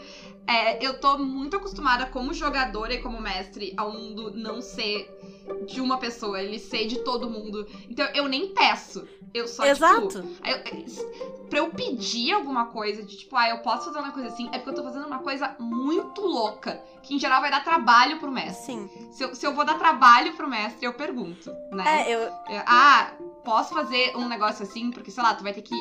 É, 0.47 0.85
eu 0.85 0.99
tô 0.99 1.17
muito 1.17 1.57
acostumada 1.57 2.05
como 2.05 2.33
jogadora 2.33 2.93
e 2.93 3.01
como 3.01 3.19
mestre 3.19 3.73
ao 3.77 3.91
mundo 3.91 4.31
não 4.35 4.61
ser 4.61 5.09
de 5.65 5.81
uma 5.81 5.97
pessoa, 5.97 6.41
ele 6.41 6.59
ser 6.59 6.87
de 6.87 6.99
todo 6.99 7.29
mundo. 7.29 7.67
Então 7.89 8.05
eu 8.13 8.27
nem 8.27 8.53
peço. 8.53 9.07
Eu 9.33 9.47
só, 9.47 9.65
Exato. 9.65 10.07
tipo. 10.07 10.47
Eu, 10.47 11.49
pra 11.49 11.59
eu 11.59 11.69
pedir 11.69 12.31
alguma 12.31 12.67
coisa 12.67 13.03
de 13.03 13.17
tipo, 13.17 13.35
ah, 13.35 13.49
eu 13.49 13.57
posso 13.57 13.85
fazer 13.85 13.99
uma 13.99 14.11
coisa 14.11 14.29
assim, 14.29 14.47
é 14.53 14.57
porque 14.57 14.69
eu 14.69 14.75
tô 14.75 14.83
fazendo 14.83 15.05
uma 15.05 15.19
coisa 15.19 15.55
muito 15.59 16.21
louca. 16.21 16.81
Que 17.03 17.15
em 17.15 17.19
geral 17.19 17.41
vai 17.41 17.51
dar 17.51 17.63
trabalho 17.63 18.17
pro 18.17 18.31
mestre. 18.31 18.65
Sim. 18.65 18.89
Se 19.11 19.23
eu, 19.23 19.35
se 19.35 19.45
eu 19.45 19.53
vou 19.53 19.65
dar 19.65 19.77
trabalho 19.77 20.33
pro 20.33 20.47
mestre, 20.49 20.85
eu 20.85 20.93
pergunto, 20.93 21.51
né? 21.71 22.09
É, 22.09 22.15
eu, 22.15 22.19
É, 22.47 22.63
ah, 22.65 23.11
posso 23.43 23.73
fazer 23.73 24.15
um 24.15 24.27
negócio 24.27 24.63
assim, 24.63 24.89
porque, 24.89 25.11
sei 25.11 25.21
lá, 25.21 25.33
tu 25.33 25.43
vai 25.43 25.53
ter 25.53 25.61
que 25.61 25.75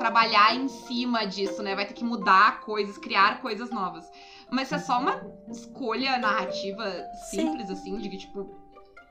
trabalhar 0.00 0.56
em 0.56 0.66
cima 0.66 1.26
disso, 1.26 1.62
né? 1.62 1.74
Vai 1.76 1.84
ter 1.86 1.92
que 1.94 2.02
mudar 2.04 2.60
coisas, 2.60 2.96
criar 2.98 3.40
coisas 3.42 3.70
novas. 3.70 4.04
Mas 4.50 4.68
se 4.68 4.74
é 4.74 4.78
só 4.78 4.98
uma 4.98 5.20
escolha 5.50 6.16
narrativa 6.18 6.84
simples, 7.30 7.70
assim, 7.70 7.98
de 7.98 8.08
que, 8.08 8.16
tipo, 8.16 8.50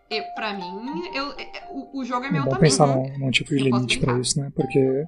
eu, 0.10 0.23
pra 0.36 0.52
mim, 0.54 1.04
eu, 1.13 1.32
é- 1.34 1.67
o, 1.69 1.99
o 1.99 2.04
jogo 2.04 2.25
é 2.25 2.30
É 2.30 2.32
meu 2.32 2.43
também. 2.45 2.60
pensar 2.62 2.88
né? 2.88 2.95
num, 2.95 3.25
num 3.25 3.32
tipo 3.32 3.52
de 3.52 3.60
Eu 3.60 3.65
limite 3.65 3.99
pra 3.99 4.17
isso, 4.17 4.39
né? 4.41 4.52
Porque 4.56 5.06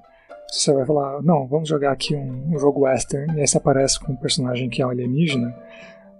se 0.48 0.60
você 0.62 0.72
vai 0.72 0.86
falar, 0.86 1.20
não, 1.22 1.46
vamos 1.48 1.68
jogar 1.68 1.90
aqui 1.92 2.14
um, 2.14 2.54
um 2.54 2.58
jogo 2.58 2.82
western, 2.82 3.36
e 3.36 3.40
aí 3.40 3.46
você 3.46 3.58
aparece 3.58 3.98
com 3.98 4.12
um 4.12 4.16
personagem 4.16 4.70
que 4.70 4.80
é 4.80 4.86
um 4.86 4.90
alienígena, 4.90 5.52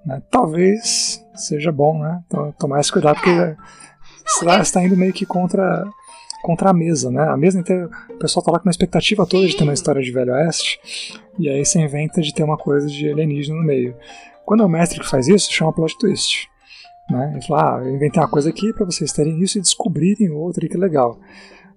né? 0.04 0.20
Talvez 0.30 1.24
seja 1.36 1.70
bom, 1.70 1.98
né? 2.02 2.20
Então, 2.26 2.50
tomar 2.58 2.80
esse 2.80 2.90
cuidado, 2.92 3.14
porque 3.14 3.56
você 4.26 4.48
é- 4.50 4.60
está 4.60 4.82
indo 4.82 4.96
meio 4.96 5.12
que 5.12 5.24
contra, 5.24 5.86
contra 6.42 6.70
a 6.70 6.72
mesa, 6.72 7.10
né? 7.10 7.22
A 7.22 7.36
mesa 7.36 7.58
inteira, 7.58 7.88
o 8.10 8.18
pessoal 8.18 8.44
tá 8.44 8.52
lá 8.52 8.58
com 8.58 8.66
uma 8.66 8.70
expectativa 8.70 9.26
toda 9.26 9.46
de 9.46 9.56
ter 9.56 9.62
uma 9.62 9.72
história 9.72 10.02
de 10.02 10.10
Velho 10.10 10.32
Oeste, 10.32 10.78
e 11.38 11.48
aí 11.48 11.64
você 11.64 11.80
inventa 11.80 12.20
de 12.20 12.34
ter 12.34 12.42
uma 12.42 12.56
coisa 12.56 12.86
de 12.86 13.08
alienígena 13.08 13.56
no 13.56 13.64
meio. 13.64 13.96
Quando 14.44 14.62
é 14.62 14.66
o 14.66 14.68
mestre 14.68 15.00
que 15.00 15.08
faz 15.08 15.28
isso, 15.28 15.52
chama 15.52 15.72
plot 15.72 15.96
twist. 15.98 16.48
Né? 17.10 17.32
Ele 17.34 17.46
fala, 17.46 17.78
ah, 17.78 17.84
eu 17.84 17.94
inventei 17.94 18.20
uma 18.20 18.28
coisa 18.28 18.50
aqui 18.50 18.72
pra 18.72 18.84
vocês 18.84 19.12
terem 19.12 19.40
isso 19.40 19.58
e 19.58 19.60
descobrirem 19.60 20.30
outra, 20.30 20.64
e 20.64 20.68
que 20.68 20.76
legal. 20.76 21.18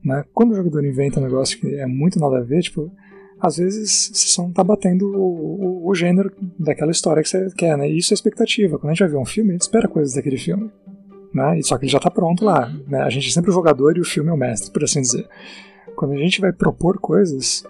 Né? 0.03 0.23
Quando 0.33 0.51
o 0.51 0.55
jogador 0.55 0.83
inventa 0.85 1.19
um 1.19 1.23
negócio 1.23 1.59
que 1.59 1.67
é 1.79 1.85
muito 1.85 2.19
nada 2.19 2.37
a 2.37 2.43
ver, 2.43 2.61
tipo, 2.61 2.91
às 3.39 3.57
vezes 3.57 4.11
você 4.13 4.27
só 4.27 4.43
não 4.43 4.51
tá 4.51 4.63
batendo 4.63 5.07
o, 5.07 5.83
o, 5.85 5.89
o 5.89 5.95
gênero 5.95 6.31
daquela 6.59 6.91
história 6.91 7.21
que 7.21 7.29
você 7.29 7.47
quer, 7.55 7.77
né? 7.77 7.89
E 7.89 7.97
isso 7.97 8.13
é 8.13 8.15
expectativa. 8.15 8.77
Quando 8.77 8.91
a 8.91 8.93
gente 8.93 8.99
vai 9.01 9.09
ver 9.09 9.17
um 9.17 9.25
filme, 9.25 9.49
a 9.49 9.53
gente 9.53 9.61
espera 9.61 9.87
coisas 9.87 10.15
daquele 10.15 10.37
filme. 10.37 10.71
Né? 11.35 11.59
Só 11.63 11.77
que 11.77 11.83
ele 11.83 11.91
já 11.91 11.99
tá 11.99 12.09
pronto 12.09 12.45
lá. 12.45 12.67
Uhum. 12.67 12.83
Né? 12.87 13.01
A 13.01 13.09
gente 13.09 13.27
é 13.27 13.31
sempre 13.31 13.51
o 13.51 13.53
jogador 13.53 13.97
e 13.97 13.99
o 13.99 14.05
filme 14.05 14.29
é 14.29 14.33
o 14.33 14.37
mestre, 14.37 14.71
por 14.71 14.85
assim 14.85 15.01
dizer. 15.01 15.27
Quando 15.93 16.13
a 16.13 16.17
gente 16.17 16.39
vai 16.39 16.53
propor 16.53 16.97
coisas, 16.97 17.65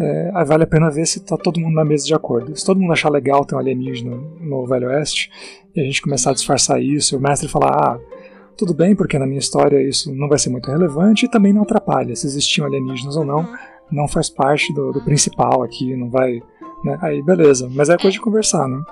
é, 0.00 0.44
vale 0.44 0.64
a 0.64 0.66
pena 0.66 0.90
ver 0.90 1.06
se 1.06 1.20
tá 1.20 1.36
todo 1.36 1.60
mundo 1.60 1.74
na 1.74 1.84
mesa 1.84 2.06
de 2.06 2.14
acordo. 2.14 2.56
Se 2.56 2.64
todo 2.64 2.80
mundo 2.80 2.92
achar 2.92 3.10
legal 3.10 3.44
ter 3.44 3.54
um 3.54 3.58
alienígena 3.58 4.16
no 4.40 4.66
Velho 4.66 4.88
Oeste, 4.88 5.30
e 5.76 5.80
a 5.80 5.84
gente 5.84 6.00
começar 6.00 6.30
a 6.30 6.34
disfarçar 6.34 6.82
isso, 6.82 7.14
e 7.14 7.18
o 7.18 7.20
mestre 7.20 7.48
falar, 7.48 7.70
ah, 7.70 8.00
tudo 8.56 8.72
bem, 8.72 8.96
porque 8.96 9.18
na 9.18 9.26
minha 9.26 9.38
história 9.38 9.80
isso 9.82 10.14
não 10.14 10.28
vai 10.28 10.38
ser 10.38 10.48
muito 10.48 10.70
relevante 10.70 11.26
e 11.26 11.30
também 11.30 11.52
não 11.52 11.62
atrapalha. 11.62 12.16
Se 12.16 12.26
existiam 12.26 12.66
alienígenas 12.66 13.16
ou 13.16 13.24
não, 13.24 13.46
não 13.90 14.08
faz 14.08 14.30
parte 14.30 14.72
do, 14.72 14.90
do 14.90 15.04
principal 15.04 15.62
aqui, 15.62 15.94
não 15.94 16.08
vai. 16.08 16.42
Né? 16.82 16.98
Aí 17.02 17.22
beleza, 17.22 17.68
mas 17.70 17.90
é 17.90 17.96
coisa 17.96 18.12
de 18.12 18.20
conversar, 18.20 18.66
né? 18.68 18.82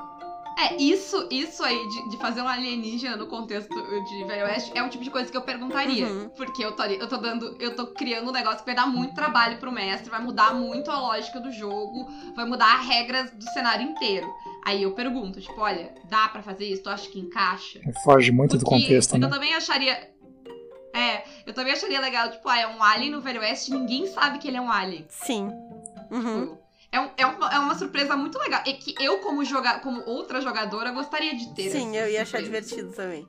É, 0.62 0.76
isso, 0.76 1.26
isso 1.30 1.62
aí 1.62 1.88
de, 1.88 2.10
de 2.10 2.16
fazer 2.18 2.42
um 2.42 2.48
alienígena 2.48 3.16
no 3.16 3.26
contexto 3.26 3.68
de 4.04 4.24
Velho 4.24 4.44
Oeste 4.46 4.70
é 4.74 4.82
o 4.82 4.88
tipo 4.90 5.02
de 5.02 5.10
coisa 5.10 5.30
que 5.30 5.36
eu 5.36 5.42
perguntaria. 5.42 6.06
Uhum. 6.06 6.28
Porque 6.30 6.64
eu 6.64 6.72
tô, 6.72 6.82
ali- 6.82 6.98
eu 6.98 7.08
tô 7.08 7.16
dando. 7.16 7.56
Eu 7.60 7.74
tô 7.74 7.86
criando 7.88 8.28
um 8.28 8.32
negócio 8.32 8.58
que 8.60 8.66
vai 8.66 8.74
dar 8.74 8.86
muito 8.86 9.14
trabalho 9.14 9.58
pro 9.58 9.72
mestre, 9.72 10.10
vai 10.10 10.20
mudar 10.22 10.52
muito 10.54 10.90
a 10.90 10.98
lógica 11.00 11.40
do 11.40 11.50
jogo, 11.50 12.06
vai 12.36 12.44
mudar 12.44 12.78
as 12.80 12.86
regras 12.86 13.30
do 13.30 13.44
cenário 13.52 13.88
inteiro. 13.88 14.28
Aí 14.64 14.82
eu 14.82 14.92
pergunto, 14.92 15.40
tipo, 15.40 15.58
olha, 15.60 15.94
dá 16.10 16.28
pra 16.28 16.42
fazer 16.42 16.66
isso? 16.66 16.82
Tu 16.82 16.90
acha 16.90 17.08
que 17.08 17.18
encaixa? 17.18 17.80
Foge 18.04 18.30
muito 18.30 18.58
do 18.58 18.64
Porque- 18.64 18.82
contexto, 18.82 19.10
porque 19.10 19.20
né? 19.20 19.26
eu 19.26 19.30
também 19.30 19.54
acharia. 19.54 20.10
É, 20.92 21.22
eu 21.46 21.54
também 21.54 21.72
acharia 21.72 22.00
legal, 22.00 22.30
tipo, 22.30 22.48
ah, 22.48 22.58
é 22.58 22.66
um 22.66 22.82
alien 22.82 23.12
no 23.12 23.20
Velho 23.20 23.40
Oeste, 23.40 23.70
ninguém 23.70 24.06
sabe 24.08 24.38
que 24.38 24.48
ele 24.48 24.56
é 24.56 24.60
um 24.60 24.70
alien. 24.70 25.06
sim. 25.08 25.48
Uhum. 26.10 26.40
Tipo, 26.46 26.59
É, 26.92 27.00
um- 27.00 27.10
é, 27.16 27.26
uma, 27.26 27.54
é 27.54 27.58
uma 27.58 27.74
surpresa 27.74 28.16
muito 28.16 28.38
legal. 28.38 28.62
E 28.66 28.74
que 28.74 28.94
eu, 29.02 29.18
como, 29.18 29.44
joga, 29.44 29.78
como 29.80 30.02
outra 30.06 30.40
jogadora, 30.40 30.90
gostaria 30.90 31.36
de 31.36 31.54
ter. 31.54 31.70
Sim, 31.70 31.96
eu 31.96 32.08
ia 32.08 32.22
achar 32.22 32.38
surpresa. 32.40 32.44
divertido 32.66 32.92
também. 32.92 33.28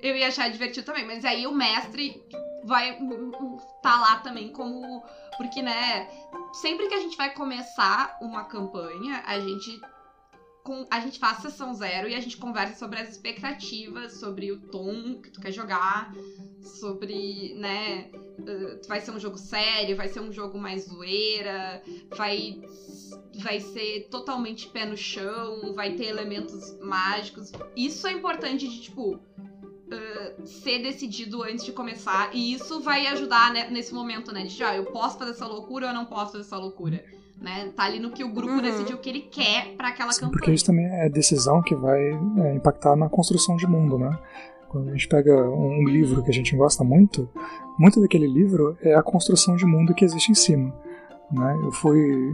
Eu 0.00 0.16
ia 0.16 0.28
achar 0.28 0.48
divertido 0.50 0.86
também, 0.86 1.04
mas 1.04 1.24
aí 1.24 1.46
o 1.46 1.52
mestre 1.52 2.22
vai 2.64 2.96
tá 3.82 4.00
lá 4.00 4.16
também 4.16 4.52
como. 4.52 5.02
Porque, 5.36 5.60
né, 5.62 6.08
sempre 6.52 6.86
que 6.86 6.94
a 6.94 7.00
gente 7.00 7.16
vai 7.16 7.30
começar 7.34 8.16
uma 8.20 8.44
campanha, 8.44 9.22
a 9.26 9.40
gente. 9.40 9.80
Com, 10.64 10.86
a 10.90 11.00
gente 11.00 11.18
faz 11.18 11.38
sessão 11.38 11.74
zero 11.74 12.08
e 12.08 12.14
a 12.14 12.20
gente 12.20 12.36
conversa 12.36 12.78
sobre 12.78 13.00
as 13.00 13.10
expectativas, 13.10 14.20
sobre 14.20 14.52
o 14.52 14.60
tom 14.60 15.20
que 15.20 15.30
tu 15.30 15.40
quer 15.40 15.50
jogar, 15.50 16.12
sobre, 16.62 17.54
né, 17.54 18.10
uh, 18.38 18.88
vai 18.88 19.00
ser 19.00 19.10
um 19.10 19.18
jogo 19.18 19.36
sério, 19.36 19.96
vai 19.96 20.08
ser 20.08 20.20
um 20.20 20.32
jogo 20.32 20.58
mais 20.58 20.84
zoeira, 20.84 21.82
vai, 22.16 22.62
vai 23.34 23.58
ser 23.58 24.08
totalmente 24.08 24.68
pé 24.68 24.86
no 24.86 24.96
chão, 24.96 25.74
vai 25.74 25.94
ter 25.94 26.04
elementos 26.04 26.78
mágicos. 26.80 27.50
Isso 27.76 28.06
é 28.06 28.12
importante 28.12 28.68
de, 28.68 28.82
tipo, 28.82 29.16
uh, 29.16 30.46
ser 30.46 30.78
decidido 30.78 31.42
antes 31.42 31.64
de 31.64 31.72
começar. 31.72 32.34
E 32.34 32.52
isso 32.52 32.80
vai 32.80 33.06
ajudar 33.08 33.52
né, 33.52 33.68
nesse 33.68 33.92
momento, 33.92 34.32
né? 34.32 34.44
De, 34.44 34.62
ah, 34.62 34.76
eu 34.76 34.86
posso 34.86 35.18
fazer 35.18 35.32
essa 35.32 35.46
loucura 35.46 35.86
ou 35.86 35.90
eu 35.92 35.94
não 35.94 36.06
posso 36.06 36.32
fazer 36.32 36.44
essa 36.44 36.56
loucura. 36.56 37.04
Né? 37.40 37.70
Tá 37.76 37.84
ali 37.84 37.98
no 37.98 38.10
que 38.12 38.22
o 38.22 38.28
grupo 38.32 38.52
Uhum. 38.54 38.62
decidiu 38.62 38.98
que 38.98 39.08
ele 39.08 39.22
quer 39.22 39.74
pra 39.76 39.88
aquela 39.88 40.12
Sim, 40.12 40.20
campanha. 40.20 40.38
porque 40.38 40.52
isso 40.52 40.64
também 40.64 40.86
é 40.86 41.08
decisão 41.08 41.60
que 41.60 41.74
vai 41.74 42.00
é, 42.00 42.54
impactar 42.54 42.94
na 42.94 43.08
construção 43.08 43.56
de 43.56 43.66
mundo, 43.66 43.98
né? 43.98 44.16
Quando 44.68 44.88
a 44.88 44.92
gente 44.92 45.08
pega 45.08 45.34
um 45.50 45.84
livro 45.84 46.22
que 46.22 46.30
a 46.30 46.32
gente 46.34 46.54
gosta 46.56 46.82
muito, 46.84 47.28
muito 47.78 48.00
daquele 48.00 48.26
livro 48.26 48.76
é 48.80 48.94
a 48.94 49.02
construção 49.02 49.54
de 49.56 49.66
mundo 49.66 49.92
que 49.94 50.04
existe 50.04 50.30
em 50.30 50.34
cima. 50.34 50.72
Né? 51.30 51.60
Eu 51.62 51.72
fui 51.72 52.32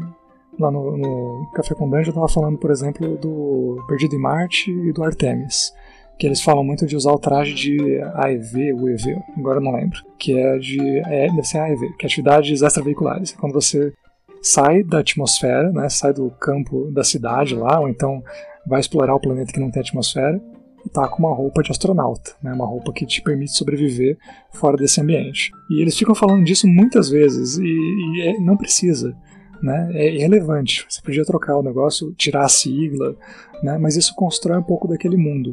lá 0.59 0.71
no, 0.71 0.97
no 0.97 1.51
Café 1.55 1.75
com 1.75 1.89
Dungeon, 1.89 2.11
eu 2.11 2.15
tava 2.15 2.29
falando, 2.29 2.59
por 2.59 2.71
exemplo, 2.71 3.17
do 3.17 3.83
Perdido 3.89 4.15
em 4.15 4.21
Marte 4.21 4.71
e 4.71 4.93
do 4.93 5.03
Artemis. 5.03 5.73
Que 6.19 6.27
eles 6.27 6.43
falam 6.43 6.63
muito 6.65 6.85
de 6.87 6.95
usar 6.97 7.13
o 7.13 7.19
traje 7.19 7.55
de 7.55 8.01
AEV, 8.15 8.73
ou 8.75 8.89
EV, 8.89 9.17
agora 9.37 9.59
eu 9.59 9.63
não 9.65 9.73
lembro. 9.73 10.01
Que 10.19 10.37
é 10.39 10.59
de. 10.59 10.81
É, 11.07 11.29
deve 11.29 11.45
ser 11.45 11.59
AEV, 11.59 11.93
que 11.97 12.05
é 12.05 12.07
atividades 12.07 12.61
extraveiculares. 12.61 13.33
Quando 13.33 13.53
você 13.53 13.93
sai 14.43 14.83
da 14.83 14.99
atmosfera, 15.01 15.71
né, 15.73 15.89
sai 15.89 16.13
do 16.13 16.31
campo 16.31 16.91
da 16.91 17.05
cidade 17.05 17.55
lá, 17.55 17.81
ou 17.81 17.89
então 17.89 18.23
vai 18.67 18.81
explorar 18.81 19.15
o 19.15 19.21
planeta 19.21 19.53
que 19.53 19.61
não 19.61 19.71
tem 19.71 19.81
atmosfera 19.81 20.41
e 20.85 20.89
tá 20.89 21.09
com 21.09 21.19
uma 21.19 21.35
roupa 21.35 21.63
de 21.63 21.71
astronauta, 21.71 22.33
né, 22.43 22.53
uma 22.53 22.67
roupa 22.67 22.93
que 22.93 23.07
te 23.07 23.21
permite 23.23 23.57
sobreviver 23.57 24.17
fora 24.53 24.77
desse 24.77 25.01
ambiente. 25.01 25.51
E 25.71 25.81
eles 25.81 25.97
ficam 25.97 26.15
falando 26.15 26.45
disso 26.45 26.67
muitas 26.67 27.09
vezes 27.09 27.59
e, 27.59 27.65
e 27.65 28.23
é- 28.29 28.41
não 28.41 28.57
precisa. 28.57 29.17
Né, 29.61 29.91
é 29.93 30.15
irrelevante. 30.15 30.87
Você 30.89 31.03
podia 31.03 31.25
trocar 31.25 31.57
o 31.57 31.63
negócio, 31.65 32.15
tirar 32.15 32.45
a 32.45 32.49
sigla, 32.49 33.17
né, 33.61 33.77
mas 33.77 33.97
isso 33.97 34.15
constrói 34.15 34.57
um 34.59 34.63
pouco 34.63 34.87
daquele 34.87 35.17
mundo. 35.17 35.53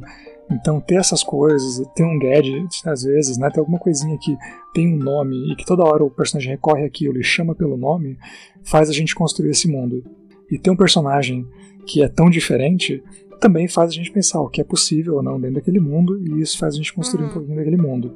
Então, 0.51 0.79
ter 0.79 0.95
essas 0.95 1.23
coisas, 1.23 1.81
ter 1.95 2.03
um 2.03 2.19
gadget, 2.19 2.87
às 2.87 3.03
vezes, 3.03 3.37
né, 3.37 3.49
ter 3.49 3.59
alguma 3.59 3.79
coisinha 3.79 4.15
que 4.17 4.37
tem 4.73 4.93
um 4.93 4.97
nome 4.97 5.51
e 5.51 5.55
que 5.55 5.65
toda 5.65 5.83
hora 5.83 6.03
o 6.03 6.09
personagem 6.09 6.51
recorre 6.51 6.85
àquilo 6.85 7.19
e 7.19 7.23
chama 7.23 7.55
pelo 7.55 7.75
nome, 7.75 8.17
faz 8.63 8.89
a 8.89 8.93
gente 8.93 9.15
construir 9.15 9.49
esse 9.49 9.67
mundo. 9.67 10.03
E 10.51 10.59
ter 10.59 10.69
um 10.69 10.75
personagem 10.75 11.47
que 11.87 12.03
é 12.03 12.07
tão 12.07 12.29
diferente 12.29 13.03
também 13.39 13.67
faz 13.67 13.89
a 13.89 13.93
gente 13.93 14.11
pensar 14.11 14.39
o 14.39 14.47
que 14.49 14.61
é 14.61 14.63
possível 14.63 15.15
ou 15.15 15.23
não 15.23 15.39
dentro 15.39 15.55
daquele 15.55 15.79
mundo, 15.79 16.17
e 16.19 16.41
isso 16.41 16.57
faz 16.57 16.73
a 16.75 16.77
gente 16.77 16.93
construir 16.93 17.23
Uhum. 17.23 17.29
um 17.29 17.33
pouquinho 17.33 17.55
daquele 17.57 17.77
mundo. 17.77 18.13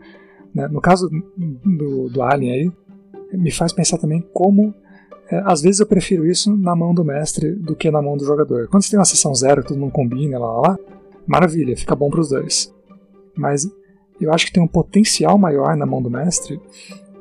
né? 0.53 0.67
No 0.67 0.79
caso 0.81 1.09
do, 1.65 2.09
do 2.09 2.21
Alien 2.21 2.51
aí, 2.53 2.71
me 3.33 3.51
faz 3.51 3.73
pensar 3.73 3.97
também 3.97 4.21
como. 4.33 4.73
é, 5.31 5.41
às 5.45 5.61
vezes 5.61 5.79
eu 5.79 5.85
prefiro 5.85 6.25
isso 6.25 6.55
na 6.55 6.75
mão 6.75 6.93
do 6.93 7.03
mestre 7.03 7.51
do 7.53 7.75
que 7.75 7.91
na 7.91 8.01
mão 8.01 8.17
do 8.17 8.25
jogador. 8.25 8.67
Quando 8.67 8.83
você 8.83 8.91
tem 8.91 8.99
uma 8.99 9.05
sessão 9.05 9.33
zero, 9.35 9.63
todo 9.63 9.79
mundo 9.79 9.91
combina, 9.91 10.39
lá, 10.39 10.51
lá, 10.53 10.59
lá 10.69 10.77
maravilha, 11.29 11.77
fica 11.77 11.95
bom 11.95 12.09
para 12.09 12.21
os 12.21 12.29
dois. 12.29 12.73
Mas 13.37 13.65
Eu 14.19 14.33
acho 14.33 14.45
que 14.45 14.51
tem 14.51 14.61
um 14.61 14.67
potencial 14.67 15.37
maior 15.37 15.77
na 15.77 15.85
mão 15.85 16.01
do 16.01 16.09
mestre, 16.09 16.59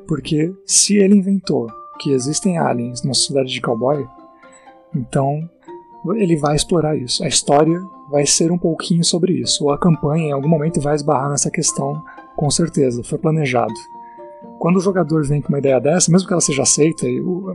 porque 0.05 0.53
se 0.65 0.97
ele 0.97 1.15
inventou 1.15 1.67
que 1.99 2.11
existem 2.11 2.57
aliens 2.57 3.01
numa 3.03 3.13
sociedade 3.13 3.49
de 3.49 3.61
cowboy, 3.61 4.05
então 4.93 5.49
ele 6.15 6.35
vai 6.35 6.55
explorar 6.55 6.97
isso. 6.97 7.23
A 7.23 7.27
história 7.27 7.79
vai 8.09 8.25
ser 8.25 8.51
um 8.51 8.57
pouquinho 8.57 9.03
sobre 9.03 9.33
isso. 9.33 9.63
Ou 9.63 9.71
a 9.71 9.77
campanha 9.77 10.27
em 10.27 10.31
algum 10.31 10.47
momento 10.49 10.81
vai 10.81 10.95
esbarrar 10.95 11.29
nessa 11.29 11.51
questão, 11.51 12.01
com 12.35 12.49
certeza, 12.49 13.03
foi 13.03 13.17
planejado. 13.17 13.73
Quando 14.57 14.77
o 14.77 14.81
jogador 14.81 15.25
vem 15.25 15.41
com 15.41 15.49
uma 15.49 15.59
ideia 15.59 15.79
dessa, 15.79 16.11
mesmo 16.11 16.27
que 16.27 16.33
ela 16.33 16.41
seja 16.41 16.63
aceita, 16.63 17.05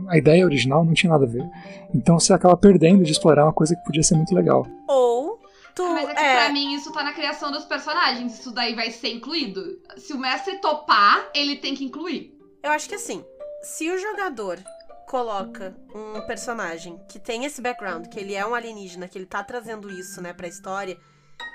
a 0.07 0.17
ideia 0.17 0.45
original 0.45 0.83
não 0.83 0.93
tinha 0.93 1.11
nada 1.11 1.25
a 1.25 1.29
ver. 1.29 1.47
Então 1.93 2.19
você 2.19 2.33
acaba 2.33 2.57
perdendo 2.57 3.03
de 3.03 3.11
explorar 3.11 3.45
uma 3.45 3.53
coisa 3.53 3.75
que 3.75 3.83
podia 3.83 4.01
ser 4.01 4.15
muito 4.15 4.33
legal. 4.33 4.65
Ou 4.87 5.24
tu. 5.75 5.85
Mas 5.93 6.09
é 6.09 6.13
que 6.15 6.19
é, 6.19 6.35
pra 6.45 6.53
mim 6.53 6.73
isso 6.73 6.91
tá 6.91 7.03
na 7.03 7.13
criação 7.13 7.51
dos 7.51 7.65
personagens. 7.65 8.39
Isso 8.39 8.51
daí 8.51 8.73
vai 8.73 8.89
ser 8.91 9.09
incluído. 9.13 9.79
Se 9.97 10.13
o 10.13 10.17
mestre 10.17 10.57
topar, 10.59 11.29
ele 11.33 11.57
tem 11.57 11.75
que 11.75 11.83
incluir. 11.83 12.35
Eu 12.63 12.71
acho 12.71 12.89
que 12.89 12.95
assim, 12.95 13.23
se 13.61 13.91
o 13.91 13.97
jogador 13.99 14.57
coloca 15.07 15.75
um 15.93 16.21
personagem 16.25 16.99
que 17.07 17.19
tem 17.19 17.45
esse 17.45 17.61
background, 17.61 18.07
que 18.07 18.19
ele 18.19 18.33
é 18.33 18.45
um 18.45 18.55
alienígena, 18.55 19.07
que 19.07 19.17
ele 19.17 19.27
tá 19.27 19.43
trazendo 19.43 19.89
isso, 19.91 20.19
né, 20.21 20.33
pra 20.33 20.47
história, 20.47 20.97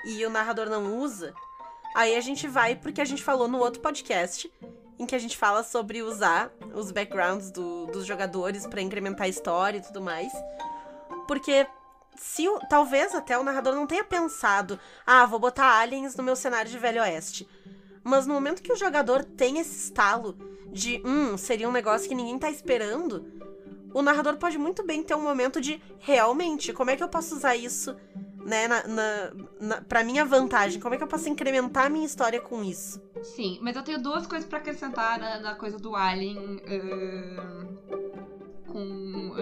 e 0.05 0.25
o 0.25 0.29
narrador 0.29 0.69
não 0.69 0.97
usa, 0.99 1.33
aí 1.93 2.15
a 2.15 2.21
gente 2.21 2.47
vai 2.47 2.75
porque 2.75 3.01
a 3.01 3.05
gente 3.05 3.21
falou 3.21 3.49
no 3.49 3.59
outro 3.59 3.81
podcast, 3.81 4.49
em 4.97 5.05
que 5.05 5.15
a 5.15 5.19
gente 5.19 5.35
fala 5.35 5.63
sobre 5.63 6.01
usar 6.01 6.49
os 6.73 6.91
backgrounds 6.91 7.51
do- 7.51 7.87
dos 7.87 8.05
jogadores 8.05 8.65
pra 8.67 8.81
incrementar 8.81 9.25
a 9.25 9.29
história 9.29 9.79
e 9.79 9.81
tudo 9.81 9.99
mais. 9.99 10.31
Porque 11.27 11.67
se 12.21 12.47
o- 12.47 12.59
talvez 12.69 13.15
até 13.15 13.37
o 13.37 13.43
narrador 13.43 13.73
não 13.73 13.87
tenha 13.87 14.03
pensado, 14.03 14.79
ah, 15.05 15.25
vou 15.25 15.39
botar 15.39 15.79
aliens 15.79 16.15
no 16.15 16.23
meu 16.23 16.35
cenário 16.35 16.69
de 16.69 16.77
Velho 16.77 17.01
Oeste. 17.01 17.47
Mas 18.03 18.27
no 18.27 18.33
momento 18.33 18.61
que 18.61 18.71
o 18.71 18.77
jogador 18.77 19.23
tem 19.23 19.57
esse 19.59 19.85
estalo 19.85 20.35
de, 20.71 21.01
hum, 21.05 21.35
seria 21.37 21.67
um 21.67 21.71
negócio 21.71 22.07
que 22.07 22.15
ninguém 22.15 22.37
tá 22.37 22.49
esperando, 22.49 23.25
o 23.93 24.01
narrador 24.01 24.37
pode 24.37 24.57
muito 24.57 24.83
bem 24.85 25.03
ter 25.03 25.15
um 25.15 25.21
momento 25.23 25.59
de, 25.59 25.81
realmente, 25.99 26.71
como 26.73 26.91
é 26.91 26.95
que 26.95 27.03
eu 27.03 27.09
posso 27.09 27.35
usar 27.35 27.55
isso, 27.55 27.95
né, 28.45 28.67
na, 28.67 28.87
na, 28.87 29.31
na, 29.59 29.81
pra 29.81 30.03
minha 30.03 30.23
vantagem? 30.23 30.79
Como 30.79 30.93
é 30.95 30.97
que 30.97 31.03
eu 31.03 31.07
posso 31.07 31.27
incrementar 31.27 31.87
a 31.87 31.89
minha 31.89 32.05
história 32.05 32.39
com 32.39 32.63
isso? 32.63 33.01
Sim, 33.21 33.59
mas 33.61 33.75
eu 33.75 33.83
tenho 33.83 34.01
duas 34.01 34.25
coisas 34.25 34.47
pra 34.47 34.59
acrescentar 34.59 35.19
na, 35.19 35.39
na 35.39 35.55
coisa 35.55 35.77
do 35.77 35.95
Alien 35.95 36.59
ahn, 36.67 37.77
com, 38.67 38.79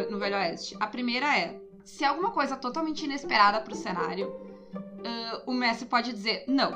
no 0.09 0.19
Velho 0.19 0.35
Oeste. 0.35 0.75
A 0.79 0.87
primeira 0.87 1.37
é, 1.37 1.61
se 1.89 2.05
alguma 2.05 2.31
coisa 2.31 2.55
totalmente 2.55 3.03
inesperada 3.03 3.59
pro 3.61 3.75
cenário, 3.75 4.33
ahn, 5.03 5.41
o 5.47 5.53
mestre 5.53 5.87
pode 5.87 6.13
dizer 6.13 6.45
não. 6.47 6.71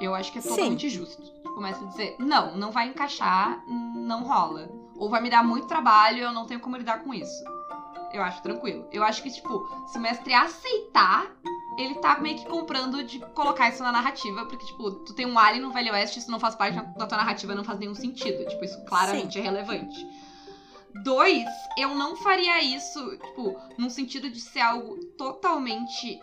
Eu 0.00 0.14
acho 0.14 0.32
que 0.32 0.38
é 0.38 0.40
Sim. 0.40 0.48
totalmente 0.50 0.88
justo. 0.88 1.22
O 1.56 1.60
mestre 1.60 1.86
dizer, 1.88 2.16
não, 2.18 2.56
não 2.56 2.70
vai 2.70 2.88
encaixar, 2.88 3.62
não 3.68 4.22
rola. 4.22 4.70
Ou 4.96 5.10
vai 5.10 5.20
me 5.20 5.28
dar 5.28 5.44
muito 5.44 5.66
trabalho, 5.66 6.22
eu 6.22 6.32
não 6.32 6.46
tenho 6.46 6.60
como 6.60 6.76
lidar 6.76 7.02
com 7.02 7.12
isso. 7.12 7.44
Eu 8.12 8.22
acho 8.22 8.42
tranquilo. 8.42 8.86
Eu 8.92 9.02
acho 9.04 9.22
que, 9.22 9.30
tipo, 9.30 9.68
se 9.86 9.98
o 9.98 10.00
mestre 10.00 10.32
aceitar, 10.32 11.26
ele 11.78 11.94
tá 11.96 12.18
meio 12.18 12.38
que 12.38 12.46
comprando 12.46 13.02
de 13.02 13.18
colocar 13.34 13.68
isso 13.68 13.82
na 13.82 13.92
narrativa, 13.92 14.46
porque, 14.46 14.64
tipo, 14.64 14.90
tu 14.90 15.12
tem 15.12 15.26
um 15.26 15.38
alien 15.38 15.62
no 15.62 15.72
Velho 15.72 15.92
Oeste, 15.92 16.18
isso 16.18 16.30
não 16.30 16.40
faz 16.40 16.54
parte 16.54 16.80
da 16.96 17.06
tua 17.06 17.18
narrativa, 17.18 17.54
não 17.54 17.64
faz 17.64 17.78
nenhum 17.78 17.94
sentido. 17.94 18.46
Tipo, 18.46 18.64
isso 18.64 18.82
claramente 18.84 19.38
é 19.38 19.42
relevante. 19.42 20.06
Dois, 21.02 21.48
eu 21.78 21.94
não 21.94 22.16
faria 22.16 22.62
isso, 22.62 23.16
tipo, 23.16 23.58
num 23.78 23.88
sentido 23.88 24.30
de 24.30 24.40
ser 24.40 24.60
algo 24.60 24.98
totalmente 25.16 26.20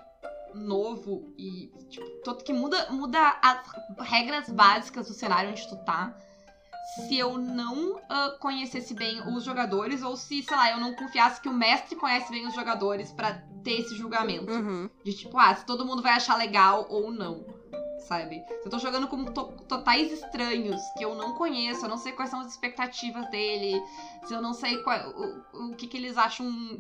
novo 0.54 1.34
e, 1.38 1.72
tipo, 1.90 2.06
todo, 2.24 2.44
que 2.44 2.54
muda, 2.54 2.90
muda 2.92 3.40
as 3.42 3.62
regras 4.08 4.50
básicas 4.50 5.08
do 5.08 5.14
cenário 5.14 5.52
onde 5.52 5.68
tu 5.68 5.76
tá. 5.78 6.16
Se 6.96 7.18
eu 7.18 7.38
não 7.38 8.00
ah, 8.10 8.36
conhecesse 8.40 8.94
bem 8.94 9.22
os 9.36 9.44
jogadores, 9.44 10.02
ou 10.02 10.16
se, 10.16 10.42
sei 10.42 10.58
lá, 10.58 10.72
eu 10.72 10.80
não 10.80 10.96
confiasse 10.96 11.40
que 11.40 11.50
o 11.50 11.54
mestre 11.54 11.96
conhece 11.96 12.32
bem 12.32 12.48
os 12.48 12.56
jogadores 12.56 13.12
pra 13.12 13.34
ter 13.64 13.82
esse 13.82 13.96
julgamento. 13.96 14.52
Uhum. 14.52 14.90
De 15.04 15.14
tipo, 15.14 15.38
ah, 15.38 15.54
se 15.56 15.66
todo 15.66 15.86
mundo 15.86 16.02
vai 16.02 16.14
achar 16.14 16.36
legal 16.36 16.88
ou 16.90 17.12
não. 17.12 17.46
Sabe? 18.00 18.44
Se 18.62 18.68
eu 18.68 18.72
tô 18.72 18.80
jogando 18.80 19.08
com 19.08 19.26
to- 19.26 19.52
totais 19.68 20.12
estranhos 20.12 20.82
que 20.98 21.04
eu 21.06 21.14
não 21.16 21.34
conheço, 21.34 21.86
eu 21.86 21.90
não 21.90 21.98
sei 21.98 22.12
quais 22.12 22.30
são 22.32 22.40
as 22.40 22.48
expectativas 22.48 23.30
dele, 23.30 23.80
se 24.26 24.34
eu 24.34 24.42
não 24.42 24.54
sei 24.54 24.78
qual- 24.78 25.10
o, 25.54 25.68
o 25.72 25.76
que, 25.76 25.86
que 25.88 25.98
eles 25.98 26.18
acham 26.18 26.80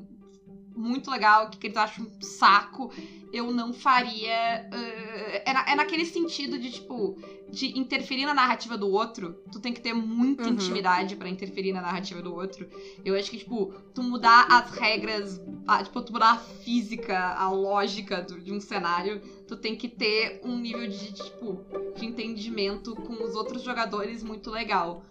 muito 0.79 1.11
legal, 1.11 1.49
que, 1.49 1.67
eles 1.67 1.77
acham 1.77 2.05
um 2.05 2.21
saco, 2.21 2.89
eu 3.33 3.51
não 3.51 3.73
faria. 3.73 4.65
eh, 4.71 5.43
é, 5.45 5.53
na- 5.53 5.65
é 5.67 5.75
naquele 5.75 6.05
sentido 6.05 6.57
de, 6.57 6.71
tipo, 6.71 7.15
de 7.49 7.77
interferir 7.77 8.25
na 8.25 8.33
narrativa 8.33 8.77
do 8.77 8.87
outro. 8.89 9.35
Tu 9.51 9.59
tem 9.59 9.73
que 9.73 9.81
ter 9.81 9.93
muita 9.93 10.43
Uhum. 10.43 10.49
intimidade 10.49 11.15
pra 11.15 11.27
interferir 11.29 11.71
na 11.73 11.81
narrativa 11.81 12.21
do 12.21 12.33
outro. 12.33 12.67
Eu 13.03 13.15
acho 13.15 13.29
que, 13.29 13.37
tipo, 13.37 13.73
tu 13.93 14.01
mudar 14.01 14.45
as 14.49 14.69
regras, 14.71 15.39
a- 15.67 15.83
tipo, 15.83 16.01
tu 16.01 16.13
mudar 16.13 16.31
a 16.31 16.37
física, 16.37 17.33
a 17.33 17.49
lógica 17.51 18.21
do- 18.21 18.39
de 18.39 18.51
um 18.53 18.59
cenário, 18.59 19.19
tu 19.47 19.55
tem 19.55 19.75
que 19.75 19.87
ter 19.89 20.39
um 20.43 20.57
nível 20.57 20.87
de, 20.87 21.13
tipo, 21.13 21.61
de 21.97 22.05
entendimento 22.05 22.95
com 22.95 23.23
os 23.23 23.35
outros 23.35 23.61
jogadores 23.63 24.23
muito 24.23 24.49
legal. 24.49 25.03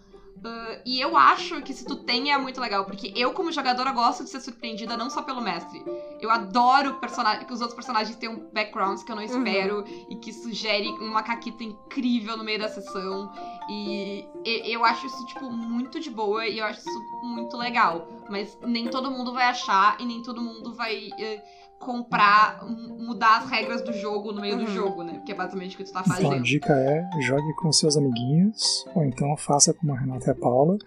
Ah, 0.43 0.79
e 0.85 0.99
eu 0.99 1.17
acho 1.17 1.61
que 1.61 1.73
se 1.73 1.85
tu 1.85 1.95
tem 1.95 2.31
é 2.31 2.37
muito 2.37 2.59
legal, 2.61 2.85
porque 2.85 3.11
eu, 3.15 3.31
como 3.33 3.51
jogadora, 3.51 3.91
gosto 3.91 4.23
de 4.23 4.29
ser 4.29 4.39
surpreendida 4.39 4.95
não 4.95 5.09
só 5.09 5.21
pelo 5.21 5.41
mestre. 5.41 5.83
Eu 6.21 6.29
adoro 6.29 6.95
personagem, 6.95 7.45
que 7.45 7.53
os 7.53 7.61
outros 7.61 7.75
personagens 7.75 8.15
tenham 8.17 8.49
backgrounds 8.53 9.03
que 9.03 9.11
eu 9.11 9.15
não 9.15 9.23
espero 9.23 9.83
e 10.09 10.15
que 10.15 10.31
sugere 10.31 10.87
uma 10.99 11.21
caquita 11.21 11.63
incrível 11.63 12.37
no 12.37 12.43
meio 12.43 12.59
da 12.59 12.69
sessão. 12.69 13.31
E 13.69 14.25
eu 14.45 14.83
acho 14.85 15.05
isso, 15.05 15.25
tipo, 15.27 15.49
muito 15.51 15.99
de 15.99 16.09
boa 16.09 16.45
e 16.47 16.59
eu 16.59 16.65
acho 16.65 16.79
isso 16.79 16.99
muito 17.23 17.57
legal. 17.57 18.07
Mas 18.29 18.57
nem 18.61 18.87
todo 18.87 19.11
mundo 19.11 19.33
vai 19.33 19.45
achar 19.47 19.99
e 19.99 20.05
nem 20.05 20.21
todo 20.21 20.41
mundo 20.41 20.73
vai 20.73 21.09
eh, 21.19 21.41
comprar, 21.79 22.63
mudar 22.65 23.37
as 23.39 23.49
regras 23.49 23.81
do 23.81 23.93
jogo 23.93 24.31
no 24.31 24.41
meio 24.41 24.57
do 24.57 24.63
Uhum. 24.65 24.75
jogo, 24.75 25.03
né? 25.03 25.13
Porque 25.13 25.31
é 25.31 25.35
basicamente 25.35 25.75
o 25.75 25.77
que 25.77 25.83
tu 25.85 25.93
tá 25.93 26.01
Então 26.01 26.13
a 26.13 26.15
fazendo. 26.17 26.43
dica 26.43 26.73
é 26.73 27.09
jogue 27.21 27.53
com 27.55 27.71
seus 27.71 27.95
amiguinhos, 27.97 28.85
ou 28.93 29.03
então 29.05 29.35
faça 29.37 29.73
como 29.73 29.93
a 29.93 29.97
Renata 29.97 30.27
e 30.27 30.31
a 30.31 30.35
Paula, 30.35 30.77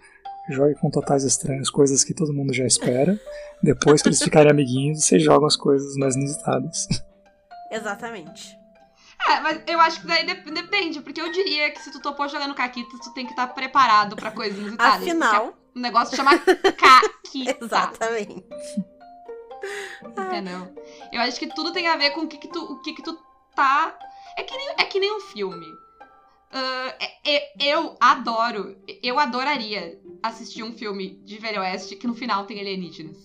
jogue 0.49 0.75
com 0.75 0.89
totais 0.91 1.23
estranhos, 1.23 1.69
coisas 1.69 2.03
que 2.03 2.13
todo 2.13 2.33
mundo 2.33 2.53
já 2.53 2.65
espera. 2.65 3.19
Depois 3.61 4.01
que 4.01 4.09
eles 4.09 4.19
ficarem 4.23 4.51
amiguinhos, 4.51 5.03
vocês 5.03 5.21
jogam 5.23 5.47
as 5.47 5.55
coisas 5.55 5.95
mais 5.97 6.15
inusitadas. 6.15 6.87
Exatamente. 7.71 8.57
É, 9.29 9.39
mas 9.39 9.61
eu 9.67 9.79
acho 9.79 10.01
que 10.01 10.07
daí 10.07 10.25
dep- 10.25 10.51
depende, 10.53 10.99
porque 11.01 11.21
eu 11.21 11.31
diria 11.31 11.71
que 11.71 11.79
se 11.81 11.91
tu 11.91 12.01
topou 12.01 12.27
jogando 12.27 12.53
Caquitas, 12.53 12.99
tu 12.99 13.13
tem 13.13 13.25
que 13.25 13.31
estar 13.31 13.47
preparado 13.47 14.15
pra 14.17 14.31
coisas 14.31 14.59
inusitadas. 14.59 15.01
Afinal, 15.01 15.45
porque 15.47 15.57
O 15.75 15.81
negócio 15.81 16.15
chama 16.15 16.37
Caquita. 16.37 17.57
exatamente. 17.65 18.45
Entendeu? 20.05 20.73
Eu 21.11 21.21
acho 21.21 21.39
que 21.39 21.47
tudo 21.47 21.71
tem 21.71 21.87
a 21.87 21.95
ver 21.97 22.11
com 22.11 22.21
o 22.21 22.27
que, 22.27 22.37
que, 22.37 22.47
tu, 22.47 22.59
o 22.59 22.81
que, 22.81 22.93
que 22.93 23.01
tu 23.03 23.17
tá. 23.55 23.97
É 24.37 24.43
que 24.43 24.55
nem, 24.55 24.69
é 24.77 24.83
que 24.85 24.99
nem 24.99 25.15
um 25.15 25.19
filme. 25.21 25.65
Ah, 26.51 26.95
é- 26.99 27.35
é- 27.35 27.51
eu 27.59 27.95
adoro, 27.99 28.75
eu 29.01 29.17
adoraria 29.19 29.99
assistir 30.21 30.63
um 30.63 30.71
filme 30.73 31.19
de 31.23 31.37
Velho 31.39 31.61
Oeste 31.61 31.95
que 31.95 32.05
no 32.07 32.13
final 32.13 32.45
tem 32.45 32.59
alienígenas. 32.59 33.17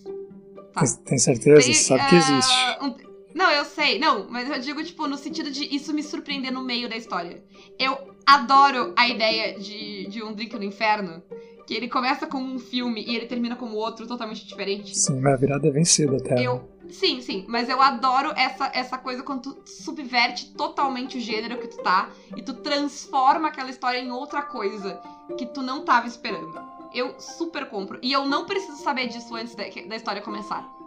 Tá. 0.72 0.82
Tem, 1.04 1.18
certeza? 1.18 1.62
Tem, 1.62 1.74
Sabe 1.74 2.08
que 2.08 2.14
ah, 2.14 2.18
existe. 2.18 2.54
um- 2.82 3.08
Não, 3.34 3.50
eu 3.50 3.64
sei. 3.64 3.98
Não, 3.98 4.26
mas 4.30 4.48
eu 4.48 4.58
digo, 4.58 4.82
tipo, 4.82 5.06
no 5.06 5.16
sentido 5.16 5.50
de 5.50 5.64
isso 5.74 5.92
me 5.92 6.02
surpreender 6.02 6.50
no 6.52 6.62
meio 6.64 6.88
da 6.88 6.96
história. 6.96 7.44
Eu 7.78 8.14
adoro 8.26 8.94
a 8.96 9.06
ideia 9.06 9.58
de, 9.58 10.06
de 10.08 10.22
um 10.22 10.32
Drink 10.32 10.56
no 10.56 10.64
Inferno. 10.64 11.22
Que 11.68 11.74
ele 11.74 11.86
começa 11.86 12.26
como 12.26 12.50
um 12.50 12.58
filme 12.58 13.04
e 13.06 13.14
ele 13.14 13.26
termina 13.26 13.54
como 13.54 13.76
outro 13.76 14.06
totalmente 14.06 14.46
diferente. 14.46 14.98
Sim, 14.98 15.20
mas 15.20 15.34
a 15.34 15.36
virada 15.36 15.68
é 15.68 15.84
cedo 15.84 16.16
até. 16.16 16.42
Eu. 16.42 16.66
Sim, 16.88 17.20
sim, 17.20 17.44
mas 17.46 17.68
eu 17.68 17.82
adoro 17.82 18.32
essa, 18.34 18.70
essa 18.72 18.96
coisa 18.96 19.22
quando 19.22 19.52
tu 19.52 19.62
subverte 19.66 20.54
totalmente 20.54 21.18
o 21.18 21.20
gênero 21.20 21.58
que 21.58 21.68
tu 21.68 21.82
tá 21.82 22.08
e 22.34 22.40
tu 22.40 22.54
transforma 22.54 23.48
aquela 23.48 23.68
história 23.68 23.98
em 23.98 24.10
outra 24.10 24.40
coisa 24.40 24.98
que 25.36 25.44
tu 25.44 25.60
não 25.60 25.84
tava 25.84 26.06
esperando. 26.06 26.58
Eu 26.94 27.20
super 27.20 27.68
compro. 27.68 27.98
E 28.02 28.10
eu 28.10 28.24
não 28.24 28.46
preciso 28.46 28.78
saber 28.78 29.08
disso 29.08 29.34
antes 29.34 29.54
da, 29.54 29.64
da 29.64 29.96
história 29.96 30.22
começar. 30.22 30.77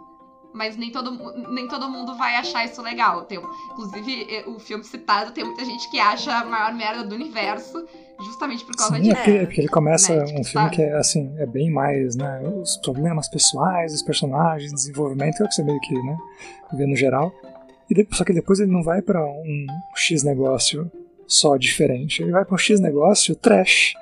Mas 0.54 0.76
nem 0.76 0.90
todo, 0.92 1.10
nem 1.50 1.66
todo 1.66 1.88
mundo 1.88 2.14
vai 2.16 2.36
achar 2.36 2.64
isso 2.64 2.82
legal. 2.82 3.24
Tem, 3.24 3.38
inclusive, 3.70 4.44
o 4.46 4.58
filme 4.58 4.84
citado 4.84 5.32
tem 5.32 5.44
muita 5.44 5.64
gente 5.64 5.90
que 5.90 5.98
acha 5.98 6.30
a 6.34 6.44
maior 6.44 6.74
merda 6.74 7.02
do 7.04 7.14
universo 7.14 7.86
justamente 8.24 8.64
por 8.64 8.76
causa 8.76 8.96
Sim, 8.96 9.02
disso. 9.02 9.12
é 9.12 9.16
porque, 9.16 9.30
é 9.30 9.46
porque 9.46 9.60
ele 9.62 9.68
começa 9.68 10.14
Né, 10.14 10.22
um 10.22 10.26
tipo, 10.26 10.44
filme 10.44 10.66
sabe? 10.66 10.76
que 10.76 10.82
é 10.82 10.92
assim, 10.96 11.34
é 11.38 11.46
bem 11.46 11.70
mais, 11.70 12.14
né? 12.16 12.40
Os 12.60 12.76
problemas 12.76 13.28
pessoais, 13.28 13.94
os 13.94 14.02
personagens, 14.02 14.72
desenvolvimento, 14.72 15.42
é 15.42 15.44
o 15.44 15.48
que 15.48 15.54
você 15.54 15.64
meio 15.64 15.80
que, 15.80 15.94
né? 15.94 16.16
Vê 16.74 16.86
no 16.86 16.94
geral. 16.96 17.32
E 17.90 18.06
só 18.14 18.22
que 18.24 18.32
depois 18.32 18.60
ele 18.60 18.70
não 18.70 18.82
vai 18.82 19.00
pra 19.02 19.24
um 19.24 19.66
X 19.96 20.22
negócio 20.22 20.90
só 21.26 21.56
diferente, 21.56 22.22
ele 22.22 22.30
vai 22.32 22.44
pra 22.44 22.54
um 22.54 22.58
X 22.58 22.78
negócio 22.78 23.34
trash. 23.34 23.94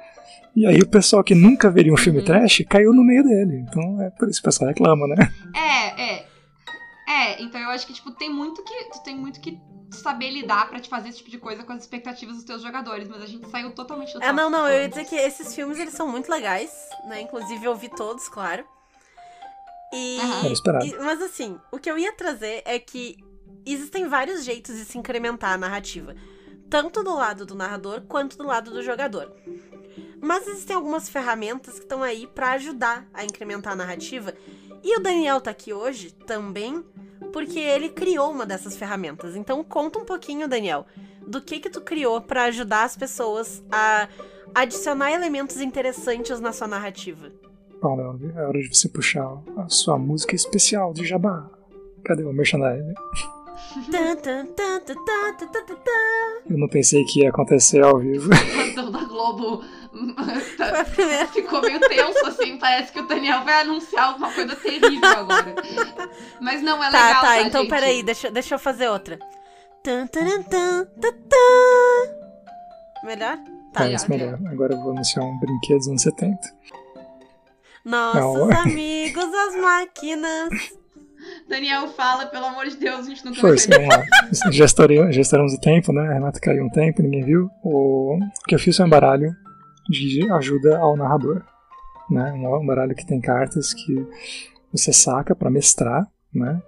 E 0.54 0.66
aí 0.66 0.78
o 0.80 0.88
pessoal 0.88 1.22
que 1.22 1.34
nunca 1.34 1.70
veria 1.70 1.92
um 1.92 1.96
filme 1.96 2.18
Uhum. 2.18 2.24
trash 2.24 2.64
caiu 2.68 2.92
no 2.92 3.04
meio 3.04 3.22
dele. 3.22 3.64
Então 3.68 4.02
é 4.02 4.10
por 4.10 4.28
isso 4.28 4.42
que 4.42 4.48
o 4.48 4.50
pessoal 4.50 4.68
reclama, 4.68 5.06
né? 5.06 5.32
É, 5.54 6.02
é. 6.14 6.29
É, 7.10 7.42
então 7.42 7.60
eu 7.60 7.68
acho 7.70 7.86
que, 7.86 7.92
tipo, 7.92 8.10
tem 8.12 8.30
muito 8.30 8.62
que. 8.62 8.84
Tu 8.84 9.02
tem 9.02 9.16
muito 9.16 9.40
que 9.40 9.60
saber 9.90 10.30
lidar 10.30 10.68
pra 10.68 10.78
te 10.78 10.88
fazer 10.88 11.08
esse 11.08 11.18
tipo 11.18 11.30
de 11.30 11.38
coisa 11.38 11.64
com 11.64 11.72
as 11.72 11.80
expectativas 11.80 12.36
dos 12.36 12.44
teus 12.44 12.62
jogadores, 12.62 13.08
mas 13.08 13.20
a 13.22 13.26
gente 13.26 13.48
saiu 13.50 13.72
totalmente 13.72 14.12
do 14.12 14.18
É, 14.18 14.26
tópico 14.26 14.36
não, 14.36 14.48
não, 14.50 14.68
eu 14.68 14.82
ia 14.82 14.88
dizer 14.88 15.04
que 15.06 15.16
esses 15.16 15.52
filmes, 15.52 15.78
eles 15.80 15.94
são 15.94 16.06
muito 16.06 16.30
legais, 16.30 16.70
né? 17.06 17.20
Inclusive 17.22 17.64
eu 17.64 17.74
vi 17.74 17.88
todos, 17.88 18.28
claro. 18.28 18.64
E, 19.92 20.52
esperado. 20.52 20.86
e- 20.86 20.96
mas 20.98 21.20
assim, 21.20 21.58
o 21.72 21.78
que 21.78 21.90
eu 21.90 21.98
ia 21.98 22.12
trazer 22.12 22.62
é 22.64 22.78
que 22.78 23.16
existem 23.66 24.06
vários 24.06 24.44
jeitos 24.44 24.76
de 24.76 24.84
se 24.84 24.96
incrementar 24.96 25.54
a 25.54 25.58
narrativa, 25.58 26.14
tanto 26.70 27.02
do 27.02 27.12
lado 27.14 27.44
do 27.44 27.56
narrador 27.56 28.02
quanto 28.02 28.38
do 28.38 28.44
lado 28.44 28.70
do 28.70 28.82
jogador. 28.82 29.32
Mas 30.20 30.46
existem 30.46 30.76
algumas 30.76 31.08
ferramentas 31.08 31.74
que 31.74 31.80
estão 31.80 32.02
aí 32.02 32.26
pra 32.28 32.52
ajudar 32.52 33.08
a 33.12 33.24
incrementar 33.24 33.72
a 33.72 33.76
narrativa. 33.76 34.32
E 34.82 34.96
o 34.96 35.02
Daniel 35.02 35.40
tá 35.40 35.50
aqui 35.50 35.72
hoje 35.72 36.10
também 36.26 36.82
porque 37.32 37.58
ele 37.58 37.88
criou 37.90 38.30
uma 38.30 38.46
dessas 38.46 38.76
ferramentas. 38.76 39.36
Então 39.36 39.62
conta 39.62 39.98
um 39.98 40.04
pouquinho, 40.04 40.48
Daniel, 40.48 40.86
do 41.26 41.40
que 41.40 41.60
que 41.60 41.70
tu 41.70 41.80
criou 41.80 42.20
pra 42.20 42.44
ajudar 42.44 42.84
as 42.84 42.96
pessoas 42.96 43.62
a 43.70 44.08
adicionar 44.54 45.12
elementos 45.12 45.60
interessantes 45.60 46.40
na 46.40 46.52
sua 46.52 46.66
narrativa. 46.66 47.30
Bom, 47.80 47.96
Leandro, 47.96 48.32
é 48.36 48.46
hora 48.46 48.60
de 48.60 48.68
você 48.68 48.88
puxar 48.88 49.38
a 49.56 49.68
sua 49.68 49.98
música 49.98 50.34
especial 50.34 50.92
de 50.92 51.06
Jabá. 51.06 51.48
Cadê 52.04 52.24
o 52.24 52.32
merchandising? 52.32 52.94
Eu 56.48 56.58
não 56.58 56.68
pensei 56.68 57.04
que 57.04 57.20
ia 57.20 57.30
acontecer 57.30 57.82
ao 57.82 57.98
vivo. 57.98 58.30
Da 58.74 59.04
Globo 59.04 59.62
primeira. 60.94 61.26
ficou 61.28 61.60
meio 61.62 61.80
tenso, 61.80 62.26
assim. 62.26 62.56
Parece 62.58 62.92
que 62.92 63.00
o 63.00 63.06
Daniel 63.06 63.44
vai 63.44 63.62
anunciar 63.62 64.08
alguma 64.08 64.32
coisa 64.32 64.54
terrível 64.56 65.08
agora. 65.08 65.54
Mas 66.40 66.62
não, 66.62 66.82
é 66.82 66.90
Tá, 66.90 67.06
legal, 67.08 67.22
tá, 67.22 67.42
então 67.42 67.60
gente? 67.62 67.70
peraí, 67.70 68.02
deixa, 68.02 68.30
deixa 68.30 68.54
eu 68.54 68.58
fazer 68.58 68.88
outra. 68.88 69.18
Tan, 69.82 70.06
tan, 70.06 70.42
tan, 70.42 70.84
tan, 71.00 71.12
tan. 71.28 73.04
Melhor? 73.04 73.36
Tá. 73.72 73.80
Parece 73.80 74.08
melhor. 74.10 74.38
Agora 74.50 74.74
eu 74.74 74.80
vou 74.80 74.92
anunciar 74.92 75.24
um 75.24 75.38
brinquedo 75.38 75.78
dos 75.78 75.88
anos 75.88 76.02
70. 76.02 76.38
Nossos 77.84 78.48
Não. 78.48 78.60
amigos, 78.60 79.24
as 79.34 79.56
máquinas. 79.56 80.50
Daniel, 81.48 81.88
fala, 81.88 82.26
pelo 82.26 82.46
amor 82.46 82.66
de 82.66 82.76
Deus, 82.76 83.00
a 83.00 83.02
gente 83.10 83.24
não 83.24 83.34
Força, 83.34 83.68
começou. 83.68 83.88
vamos 83.98 84.06
lá. 84.42 84.50
Já 84.52 84.64
estouramos, 84.64 85.14
já 85.14 85.20
estouramos 85.22 85.52
o 85.54 85.60
tempo, 85.60 85.92
né? 85.92 86.08
A 86.08 86.12
Renata 86.14 86.40
caiu 86.40 86.64
um 86.64 86.70
tempo, 86.70 87.02
ninguém 87.02 87.24
viu. 87.24 87.50
O 87.62 88.16
o 88.18 88.44
que 88.48 88.54
eu 88.54 88.58
fiz 88.58 88.76
foi 88.76 88.86
um 88.86 88.88
baralho 88.88 89.34
de 89.88 90.30
ajuda 90.32 90.78
ao 90.78 90.96
narrador. 90.96 91.42
Né? 92.10 92.32
Um 92.32 92.54
um 92.54 92.66
baralho 92.66 92.94
que 92.94 93.06
tem 93.06 93.20
cartas 93.20 93.72
que 93.72 94.06
você 94.72 94.92
saca 94.92 95.34
pra 95.34 95.50
mestrar, 95.50 96.06
né? 96.34 96.60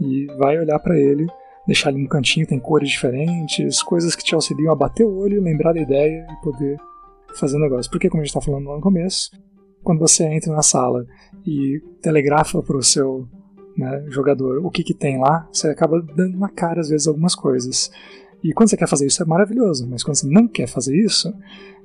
E 0.00 0.26
vai 0.38 0.58
olhar 0.58 0.78
pra 0.78 0.98
ele, 0.98 1.26
deixar 1.66 1.90
ele 1.90 2.02
no 2.02 2.08
cantinho, 2.08 2.46
tem 2.46 2.58
cores 2.58 2.90
diferentes, 2.90 3.82
coisas 3.82 4.16
que 4.16 4.24
te 4.24 4.34
auxiliam 4.34 4.72
a 4.72 4.76
bater 4.76 5.04
o 5.04 5.16
olho, 5.16 5.42
lembrar 5.42 5.72
da 5.72 5.80
ideia 5.80 6.26
e 6.30 6.44
poder 6.44 6.78
fazer 7.34 7.56
o 7.56 7.60
negócio. 7.60 7.90
Porque, 7.90 8.08
como 8.08 8.22
a 8.22 8.24
gente 8.24 8.34
tá 8.34 8.40
falando 8.40 8.68
lá 8.68 8.76
no 8.76 8.82
começo, 8.82 9.30
quando 9.82 9.98
você 9.98 10.24
entra 10.24 10.52
na 10.52 10.62
sala 10.62 11.06
e 11.46 11.80
telegrafa 12.00 12.62
pro 12.62 12.82
seu 12.82 13.28
né, 13.76 14.04
jogador 14.08 14.64
o 14.64 14.70
que, 14.70 14.84
que 14.84 14.94
tem 14.94 15.18
lá, 15.18 15.48
você 15.52 15.68
acaba 15.68 16.00
dando 16.00 16.38
na 16.38 16.48
cara 16.48 16.80
às 16.80 16.88
vezes 16.88 17.06
algumas 17.06 17.34
coisas. 17.34 17.90
E 18.42 18.52
quando 18.52 18.70
você 18.70 18.76
quer 18.76 18.88
fazer 18.88 19.06
isso 19.06 19.22
é 19.22 19.26
maravilhoso, 19.26 19.88
mas 19.88 20.02
quando 20.02 20.16
você 20.16 20.26
não 20.26 20.48
quer 20.48 20.66
fazer 20.66 20.96
isso, 20.96 21.32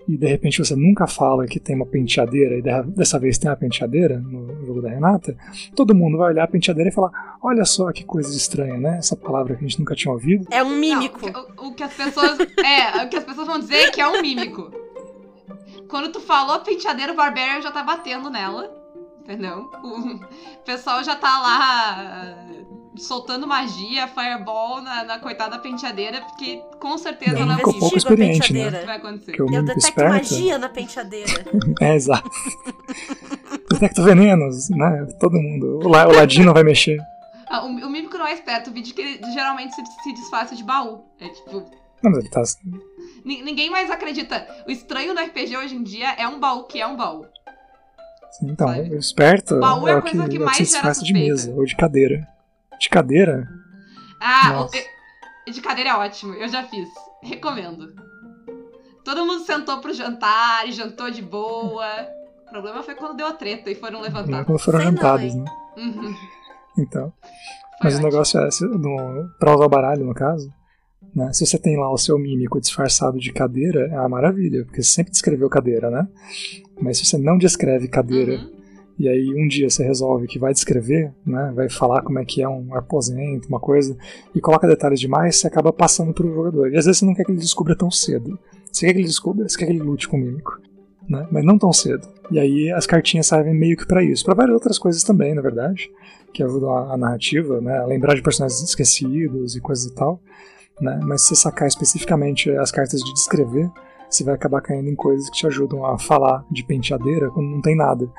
e 0.07 0.17
de 0.17 0.25
repente 0.27 0.59
você 0.63 0.75
nunca 0.75 1.05
fala 1.07 1.45
que 1.45 1.59
tem 1.59 1.75
uma 1.75 1.85
penteadeira, 1.85 2.55
e 2.57 2.61
de- 2.61 2.91
dessa 2.95 3.19
vez 3.19 3.37
tem 3.37 3.49
uma 3.49 3.57
penteadeira 3.57 4.17
no 4.19 4.65
jogo 4.65 4.81
da 4.81 4.89
Renata, 4.89 5.35
todo 5.75 5.93
mundo 5.93 6.17
vai 6.17 6.31
olhar 6.31 6.43
a 6.43 6.47
penteadeira 6.47 6.89
e 6.89 6.93
falar: 6.93 7.37
Olha 7.43 7.65
só 7.65 7.91
que 7.91 8.03
coisa 8.05 8.35
estranha, 8.35 8.77
né? 8.77 8.97
Essa 8.97 9.15
palavra 9.15 9.55
que 9.55 9.65
a 9.65 9.67
gente 9.67 9.79
nunca 9.79 9.95
tinha 9.95 10.11
ouvido. 10.13 10.47
É 10.51 10.63
um 10.63 10.69
Não, 10.69 10.77
mímico. 10.77 11.17
o, 11.27 11.31
que- 11.33 11.39
o- 11.61 11.67
o 11.67 11.73
que 11.73 11.83
as 11.83 11.93
pessoas. 11.93 12.39
é, 12.39 13.03
o 13.03 13.09
que 13.09 13.17
as 13.17 13.23
pessoas 13.23 13.47
vão 13.47 13.59
dizer 13.59 13.75
é 13.75 13.91
que 13.91 13.99
é 14.01 14.07
um 14.07 14.21
mímico. 14.21 14.71
Quando 15.89 16.11
tu 16.11 16.19
falou 16.19 16.59
penteadeiro, 16.59 17.13
o 17.13 17.15
Barbarian 17.15 17.61
já 17.61 17.71
tá 17.71 17.83
batendo 17.83 18.29
nela. 18.29 18.75
Entendeu? 19.23 19.69
O 19.83 20.63
pessoal 20.63 21.03
já 21.03 21.15
tá 21.15 21.27
lá 21.41 22.47
soltando 22.99 23.47
magia, 23.47 24.07
fireball 24.07 24.81
na, 24.81 25.03
na 25.03 25.19
coitada 25.19 25.57
penteadeira, 25.59 26.21
porque 26.21 26.61
com 26.79 26.97
certeza 26.97 27.33
Não, 27.33 27.41
ela 27.43 27.53
é 27.53 27.55
um 27.55 27.57
ficou 27.59 27.79
pouco 27.79 27.97
experiente, 27.97 28.53
né? 28.53 28.71
que 28.79 28.85
vai 28.85 28.97
acontecer. 28.97 29.31
Que 29.33 29.41
o 29.41 29.45
Eu 29.45 29.49
mímico 29.49 29.65
detecto 29.67 29.87
esperto. 29.89 30.13
magia 30.13 30.57
na 30.57 30.69
penteadeira. 30.69 31.45
É, 31.81 31.95
exato. 31.95 32.29
Detecta 33.71 34.01
venenos, 34.03 34.69
né? 34.69 35.05
Todo 35.19 35.39
mundo. 35.39 35.79
O, 35.83 35.87
la, 35.89 36.07
o 36.07 36.13
ladino 36.15 36.53
vai 36.53 36.63
mexer. 36.63 36.99
Ah, 37.49 37.63
o, 37.63 37.67
o 37.67 37.89
mímico 37.89 38.17
não 38.17 38.27
é 38.27 38.33
esperto, 38.33 38.69
o 38.69 38.73
vídeo 38.73 38.93
que 38.93 39.01
ele 39.01 39.31
geralmente 39.33 39.73
se, 39.75 39.81
se 40.03 40.13
disfarça 40.13 40.55
de 40.55 40.63
baú. 40.63 41.03
É 41.19 41.27
tipo. 41.29 41.65
Não, 42.03 42.11
mas 42.11 42.19
ele 42.19 42.29
tá. 42.29 42.43
ni- 43.25 43.41
Ninguém 43.41 43.69
mais 43.69 43.89
acredita. 43.89 44.45
O 44.67 44.71
estranho 44.71 45.13
no 45.13 45.21
RPG 45.21 45.55
hoje 45.57 45.75
em 45.75 45.83
dia 45.83 46.13
é 46.17 46.27
um 46.27 46.39
baú 46.39 46.63
que 46.63 46.79
é 46.79 46.87
um 46.87 46.95
baú. 46.95 47.25
Então, 48.43 48.67
Sabe? 48.67 48.89
o 48.93 48.97
esperto 48.99 49.59
Baú 49.59 49.87
é 49.87 49.91
é 49.91 49.93
a 49.95 49.97
o 49.97 50.01
que, 50.01 50.09
coisa 50.11 50.27
que 50.29 50.35
é 50.35 50.37
o 50.37 50.39
que 50.39 50.45
mais 50.45 50.57
se 50.57 50.65
gera 50.65 50.73
disfarça 50.75 51.03
de 51.03 51.13
mesa 51.13 51.51
ou 51.55 51.65
de 51.65 51.75
cadeira. 51.75 52.27
De 52.79 52.89
cadeira? 52.89 53.47
Ah, 54.19 54.65
o, 55.47 55.51
de 55.51 55.61
cadeira 55.61 55.91
é 55.91 55.95
ótimo, 55.95 56.33
eu 56.33 56.47
já 56.47 56.63
fiz. 56.63 56.87
Recomendo. 57.23 57.93
Todo 59.03 59.25
mundo 59.25 59.43
sentou 59.45 59.79
pro 59.79 59.93
jantar 59.93 60.67
e 60.67 60.71
jantou 60.71 61.09
de 61.09 61.21
boa. 61.21 61.87
O 62.45 62.49
problema 62.49 62.83
foi 62.83 62.95
quando 62.95 63.15
deu 63.17 63.27
a 63.27 63.33
treta 63.33 63.69
e 63.71 63.75
foram 63.75 63.93
Não 63.99 64.01
levantar. 64.01 64.45
quando 64.45 64.59
foram 64.59 64.79
Sei 64.79 64.87
jantados, 64.89 65.35
né? 65.35 65.45
Uhum, 65.77 66.13
Então. 66.77 67.13
foi 67.21 67.83
Mas 67.83 67.93
o 67.93 67.97
ótimo. 67.97 68.11
negócio 68.11 68.39
é, 68.41 68.51
se- 68.51 68.65
no, 68.65 69.29
pra 69.39 69.55
usar 69.55 69.65
o 69.65 69.69
baralho, 69.69 70.05
no 70.05 70.13
caso, 70.13 70.51
né? 71.15 71.31
Se 71.33 71.45
você 71.45 71.57
tem 71.57 71.77
lá 71.77 71.91
o 71.91 71.97
seu 71.97 72.17
mímico 72.19 72.59
disfarçado 72.59 73.17
de 73.19 73.31
cadeira, 73.31 73.87
é 73.91 73.99
uma 73.99 74.09
maravilha, 74.09 74.65
porque 74.65 74.81
você 74.83 74.91
sempre 74.91 75.11
descreveu 75.11 75.49
cadeira, 75.49 75.89
né? 75.89 76.07
Mas 76.81 76.97
se 76.97 77.05
você 77.05 77.17
não 77.17 77.37
descreve 77.37 77.87
cadeira 77.87 78.33
Uhum. 78.33 78.56
E 78.99 79.07
aí 79.07 79.33
um 79.35 79.47
dia 79.47 79.69
você 79.69 79.83
resolve 79.83 80.27
que 80.27 80.39
vai 80.39 80.51
descrever, 80.51 81.13
né? 81.25 81.51
Vai 81.55 81.69
falar 81.69 82.01
como 82.01 82.17
é 82.19 82.25
que 82.25 82.41
é 82.41 82.49
um 82.49 82.73
aposento, 82.73 83.47
uma 83.47 83.59
coisa, 83.59 83.95
e 84.33 84.41
coloca 84.41 84.67
detalhes 84.67 84.99
demais, 84.99 85.35
você 85.35 85.47
acaba 85.47 85.71
passando 85.71 86.13
pro 86.13 86.33
jogador. 86.33 86.71
E 86.71 86.77
às 86.77 86.85
vezes 86.85 86.99
você 86.99 87.05
não 87.05 87.13
quer 87.13 87.23
que 87.23 87.31
ele 87.31 87.39
descubra 87.39 87.75
tão 87.75 87.91
cedo. 87.91 88.39
Você 88.71 88.87
quer 88.87 88.93
que 88.93 88.99
ele 88.99 89.07
descubra, 89.07 89.47
você 89.47 89.57
quer 89.57 89.65
que 89.65 89.71
ele 89.71 89.83
lute 89.83 90.07
com 90.07 90.17
o 90.17 90.19
mímico. 90.19 90.59
Né? 91.07 91.27
Mas 91.31 91.45
não 91.45 91.57
tão 91.57 91.71
cedo. 91.71 92.07
E 92.31 92.39
aí 92.39 92.71
as 92.71 92.85
cartinhas 92.85 93.27
servem 93.27 93.53
meio 93.53 93.77
que 93.77 93.85
pra 93.85 94.03
isso. 94.03 94.25
Pra 94.25 94.33
várias 94.33 94.53
outras 94.55 94.79
coisas 94.79 95.03
também, 95.03 95.33
na 95.33 95.41
verdade. 95.41 95.89
Que 96.33 96.43
ajudam 96.43 96.75
a, 96.75 96.93
a 96.93 96.97
narrativa, 96.97 97.61
né? 97.61 97.77
A 97.77 97.85
lembrar 97.85 98.15
de 98.15 98.21
personagens 98.21 98.61
esquecidos 98.61 99.55
e 99.55 99.61
coisas 99.61 99.85
e 99.85 99.95
tal. 99.95 100.19
Né? 100.81 100.99
Mas 101.03 101.21
se 101.21 101.29
você 101.29 101.35
sacar 101.35 101.67
especificamente 101.67 102.49
as 102.51 102.71
cartas 102.71 103.01
de 103.01 103.13
descrever, 103.13 103.69
você 104.09 104.23
vai 104.23 104.35
acabar 104.35 104.61
caindo 104.61 104.89
em 104.89 104.95
coisas 104.95 105.29
que 105.29 105.37
te 105.37 105.47
ajudam 105.47 105.85
a 105.85 105.97
falar 105.97 106.45
de 106.51 106.63
penteadeira 106.63 107.29
quando 107.29 107.47
não 107.49 107.61
tem 107.61 107.75
nada. 107.75 108.09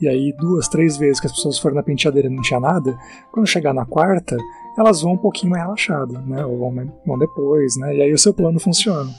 E 0.00 0.08
aí, 0.08 0.32
duas, 0.38 0.68
três 0.68 0.96
vezes 0.96 1.20
que 1.20 1.26
as 1.26 1.32
pessoas 1.32 1.58
foram 1.58 1.76
na 1.76 1.82
penteadeira 1.82 2.28
e 2.28 2.30
não 2.30 2.42
tinha 2.42 2.58
nada, 2.60 2.98
quando 3.32 3.46
chegar 3.46 3.72
na 3.72 3.86
quarta, 3.86 4.36
elas 4.76 5.00
vão 5.02 5.12
um 5.12 5.18
pouquinho 5.18 5.50
mais 5.52 5.62
relaxadas, 5.62 6.24
né? 6.26 6.44
Ou 6.44 6.58
vão, 6.58 6.92
vão 7.06 7.18
depois, 7.18 7.76
né? 7.76 7.96
E 7.96 8.02
aí 8.02 8.12
o 8.12 8.18
seu 8.18 8.34
plano 8.34 8.58
funciona. 8.58 9.10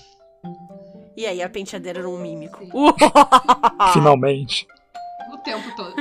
E 1.15 1.25
aí 1.25 1.41
a 1.41 1.49
penteadeira 1.49 1.99
era 1.99 2.09
um 2.09 2.19
mímico. 2.21 2.59
Finalmente. 3.93 4.67
O 5.33 5.37
tempo 5.37 5.63
todo. 5.75 5.95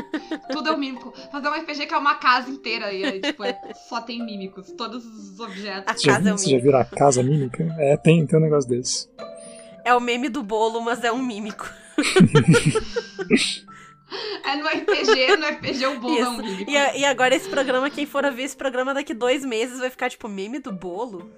Tudo 0.50 0.68
é 0.70 0.72
um 0.72 0.76
mímico. 0.78 1.12
Fazer 1.30 1.48
um 1.48 1.52
RPG 1.52 1.86
que 1.86 1.94
é 1.94 1.98
uma 1.98 2.16
casa 2.16 2.50
inteira 2.50 2.92
e 2.92 3.04
aí, 3.04 3.20
tipo, 3.20 3.44
é- 3.44 3.58
só 3.88 4.00
tem 4.00 4.24
mímicos. 4.24 4.72
Todos 4.72 5.04
os 5.04 5.38
objetos. 5.38 5.84
A 5.86 5.94
Você 5.96 6.04
já, 6.04 6.12
casa 6.14 6.30
é 6.30 6.34
um 6.34 6.36
você 6.38 6.50
já 6.50 6.58
viu 6.58 6.76
a 6.76 6.84
casa 6.84 7.22
mímica? 7.22 7.64
É, 7.78 7.96
tem, 7.96 8.26
tem 8.26 8.38
um 8.38 8.42
negócio 8.42 8.68
desse. 8.68 9.08
É 9.84 9.94
o 9.94 10.00
meme 10.00 10.28
do 10.28 10.42
bolo, 10.42 10.80
mas 10.80 11.04
é 11.04 11.12
um 11.12 11.22
mímico. 11.22 11.70
É 14.44 14.56
no 14.56 14.66
RPG, 14.68 15.36
no 15.38 15.46
RPG 15.46 15.86
o 15.86 15.98
bolo 16.00 16.18
é 16.18 16.28
um 16.28 16.32
Isso. 16.34 16.42
mímico. 16.42 16.70
E, 16.70 16.74
e 17.00 17.04
agora 17.04 17.34
esse 17.34 17.48
programa, 17.48 17.88
quem 17.90 18.04
for 18.06 18.30
ver 18.30 18.42
esse 18.42 18.56
programa 18.56 18.92
daqui 18.94 19.14
dois 19.14 19.44
meses, 19.44 19.78
vai 19.80 19.90
ficar 19.90 20.10
tipo 20.10 20.28
meme 20.28 20.58
do 20.58 20.70
bolo? 20.72 21.30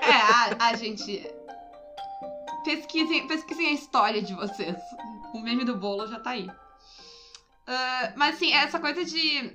É, 0.00 0.12
a, 0.12 0.68
a 0.68 0.76
gente. 0.76 1.26
Pesquisem, 2.64 3.26
pesquisem 3.26 3.66
a 3.66 3.72
história 3.72 4.22
de 4.22 4.32
vocês. 4.34 4.76
O 5.34 5.40
meme 5.40 5.64
do 5.64 5.76
bolo 5.76 6.06
já 6.06 6.18
tá 6.20 6.30
aí. 6.30 6.48
Ah, 7.66 8.12
mas 8.16 8.36
assim, 8.36 8.52
essa 8.52 8.78
coisa 8.78 9.04
de. 9.04 9.52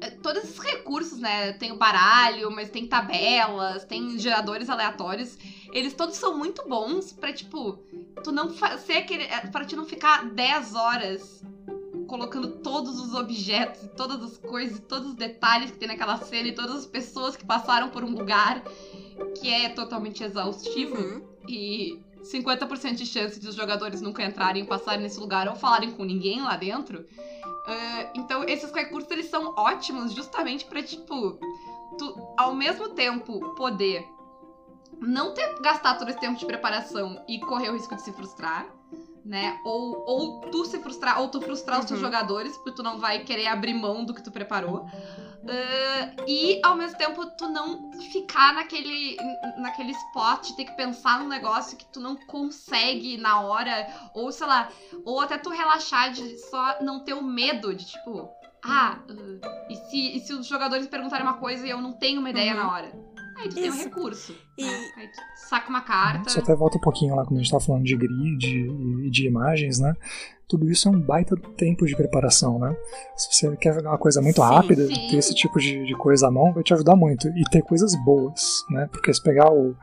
eh, 0.00 0.10
Todos 0.22 0.44
esses 0.44 0.58
recursos, 0.58 1.18
né? 1.18 1.52
Tem 1.54 1.72
o 1.72 1.76
baralho, 1.78 2.50
mas 2.50 2.68
tem 2.68 2.86
tabelas, 2.86 3.84
tem 3.84 4.18
geradores 4.18 4.68
aleatórios. 4.68 5.38
Eles 5.74 5.92
todos 5.92 6.16
são 6.16 6.38
muito 6.38 6.66
bons 6.68 7.12
pra, 7.12 7.32
tipo, 7.32 7.78
tu 8.22 8.30
não 8.32 8.50
fazer 8.54 8.94
aquele. 8.98 9.24
eh, 9.24 9.46
Pra 9.50 9.64
te 9.64 9.74
não 9.76 9.84
ficar 9.84 10.24
10 10.30 10.74
horas 10.74 11.42
colocando 12.06 12.60
todos 12.62 13.00
os 13.00 13.12
objetos, 13.14 13.82
e 13.82 13.88
todas 13.88 14.22
as 14.22 14.38
coisas, 14.38 14.78
e 14.78 14.82
todos 14.82 15.10
os 15.10 15.14
detalhes 15.16 15.70
que 15.72 15.78
tem 15.78 15.88
naquela 15.88 16.16
cena 16.18 16.48
e 16.48 16.52
todas 16.54 16.76
as 16.76 16.86
pessoas 16.86 17.34
que 17.36 17.44
passaram 17.44 17.88
por 17.88 18.04
um 18.04 18.10
lugar 18.10 18.62
que 19.40 19.50
é 19.50 19.68
totalmente 19.70 20.22
exaustivo 20.22 20.96
Uhum. 20.96 21.22
e 21.48 21.98
50% 22.22 22.94
de 22.96 23.06
chance 23.06 23.40
de 23.40 23.48
os 23.48 23.54
jogadores 23.54 24.00
nunca 24.00 24.22
entrarem, 24.22 24.64
passarem 24.64 25.02
nesse 25.02 25.18
lugar 25.18 25.48
ou 25.48 25.56
falarem 25.56 25.90
com 25.90 26.04
ninguém 26.04 26.40
lá 26.42 26.56
dentro. 26.56 27.04
Ah, 27.66 28.12
então, 28.14 28.44
esses 28.44 28.70
recursos 28.70 29.10
eles 29.10 29.26
são 29.26 29.52
ótimos 29.56 30.12
justamente 30.12 30.66
pra, 30.66 30.82
tipo, 30.82 31.38
tu, 31.98 32.14
ao 32.36 32.54
mesmo 32.54 32.90
tempo, 32.90 33.40
poder 33.56 34.06
não 35.06 35.32
ter 35.32 35.54
gastar 35.60 35.94
todo 35.94 36.08
esse 36.08 36.18
tempo 36.20 36.38
de 36.38 36.46
preparação 36.46 37.22
e 37.28 37.38
correr 37.38 37.70
o 37.70 37.74
risco 37.74 37.94
de 37.94 38.02
se 38.02 38.12
frustrar, 38.12 38.66
né? 39.24 39.56
Ou, 39.64 40.02
ou 40.06 40.40
tu 40.50 40.64
se 40.64 40.78
frustrar, 40.78 41.18
ou 41.18 41.28
tu 41.28 41.40
frustrar 41.40 41.78
os 41.80 41.84
teus 41.86 41.98
Uhum. 41.98 42.04
jogadores, 42.06 42.54
porque 42.58 42.72
tu 42.72 42.82
não 42.82 42.98
vai 42.98 43.20
querer 43.20 43.46
abrir 43.46 43.72
mão 43.74 44.04
do 44.04 44.12
que 44.12 44.22
tu 44.22 44.30
preparou. 44.30 44.86
Ah, 45.46 46.10
e 46.26 46.58
ao 46.62 46.74
mesmo 46.74 46.96
tempo 46.96 47.24
tu 47.36 47.48
não 47.48 47.90
ficar 48.12 48.52
naquele, 48.54 49.16
naquele 49.58 49.92
spot 49.92 50.46
de 50.46 50.56
ter 50.56 50.64
que 50.64 50.72
pensar 50.72 51.18
num 51.18 51.28
negócio 51.28 51.76
que 51.76 51.84
tu 51.92 52.00
não 52.00 52.16
consegue 52.16 53.16
na 53.18 53.40
hora, 53.40 53.86
ou 54.14 54.30
sei 54.32 54.46
lá, 54.46 54.68
ou 55.04 55.20
até 55.20 55.36
tu 55.36 55.50
relaxar 55.50 56.10
de 56.10 56.38
só 56.48 56.76
não 56.80 56.98
ter 57.00 57.12
o 57.14 57.22
medo 57.22 57.74
de 57.74 57.84
tipo, 57.86 58.28
ah, 58.64 58.96
ah, 59.08 59.64
e, 59.68 59.76
se, 59.76 60.16
e 60.16 60.20
se 60.20 60.32
os 60.32 60.46
jogadores 60.46 60.86
perguntarem 60.86 61.26
uma 61.26 61.34
coisa 61.34 61.66
e 61.66 61.70
eu 61.70 61.80
não 61.80 61.92
tenho 61.92 62.20
uma 62.20 62.30
ideia 62.30 62.52
Uhum. 62.54 62.60
na 62.60 62.70
hora? 62.70 63.03
Aí 63.36 63.48
tu 63.48 63.54
tem 63.56 63.70
um 63.70 63.74
Isso. 63.74 63.84
recurso. 63.84 64.34
E- 64.56 64.64
né? 64.64 64.90
Aí 64.96 65.08
tu 65.08 65.20
saca 65.48 65.68
uma 65.68 65.80
carta. 65.80 66.28
Isso 66.28 66.38
até 66.38 66.54
volta 66.54 66.78
um 66.78 66.80
pouquinho 66.80 67.14
lá 67.14 67.24
quando 67.24 67.38
a 67.38 67.42
gente 67.42 67.50
tava 67.50 67.64
falando 67.64 67.84
de 67.84 67.96
grid 67.96 68.44
e 69.06 69.10
de 69.10 69.26
imagens, 69.26 69.78
né? 69.78 69.94
Tudo 70.48 70.70
isso 70.70 70.88
é 70.88 70.90
um 70.90 71.00
baita 71.00 71.34
tempo 71.56 71.86
de 71.86 71.96
preparação, 71.96 72.58
né? 72.58 72.76
Se 73.16 73.32
você 73.32 73.56
quer 73.56 73.76
uma 73.80 73.98
coisa 73.98 74.20
muito 74.20 74.36
Sim, 74.36 74.48
rápida, 74.48 74.86
sim. 74.86 75.08
ter 75.08 75.16
esse 75.16 75.34
tipo 75.34 75.58
de, 75.58 75.84
de 75.86 75.94
coisa 75.96 76.28
à 76.28 76.30
mão 76.30 76.52
vai 76.52 76.62
te 76.62 76.74
ajudar 76.74 76.94
muito. 76.94 77.28
E 77.28 77.42
ter 77.50 77.62
coisas 77.62 77.94
boas, 78.04 78.62
né? 78.70 78.88
Porque 78.92 79.12
se 79.12 79.22
pegar 79.22 79.50
o, 79.50 79.74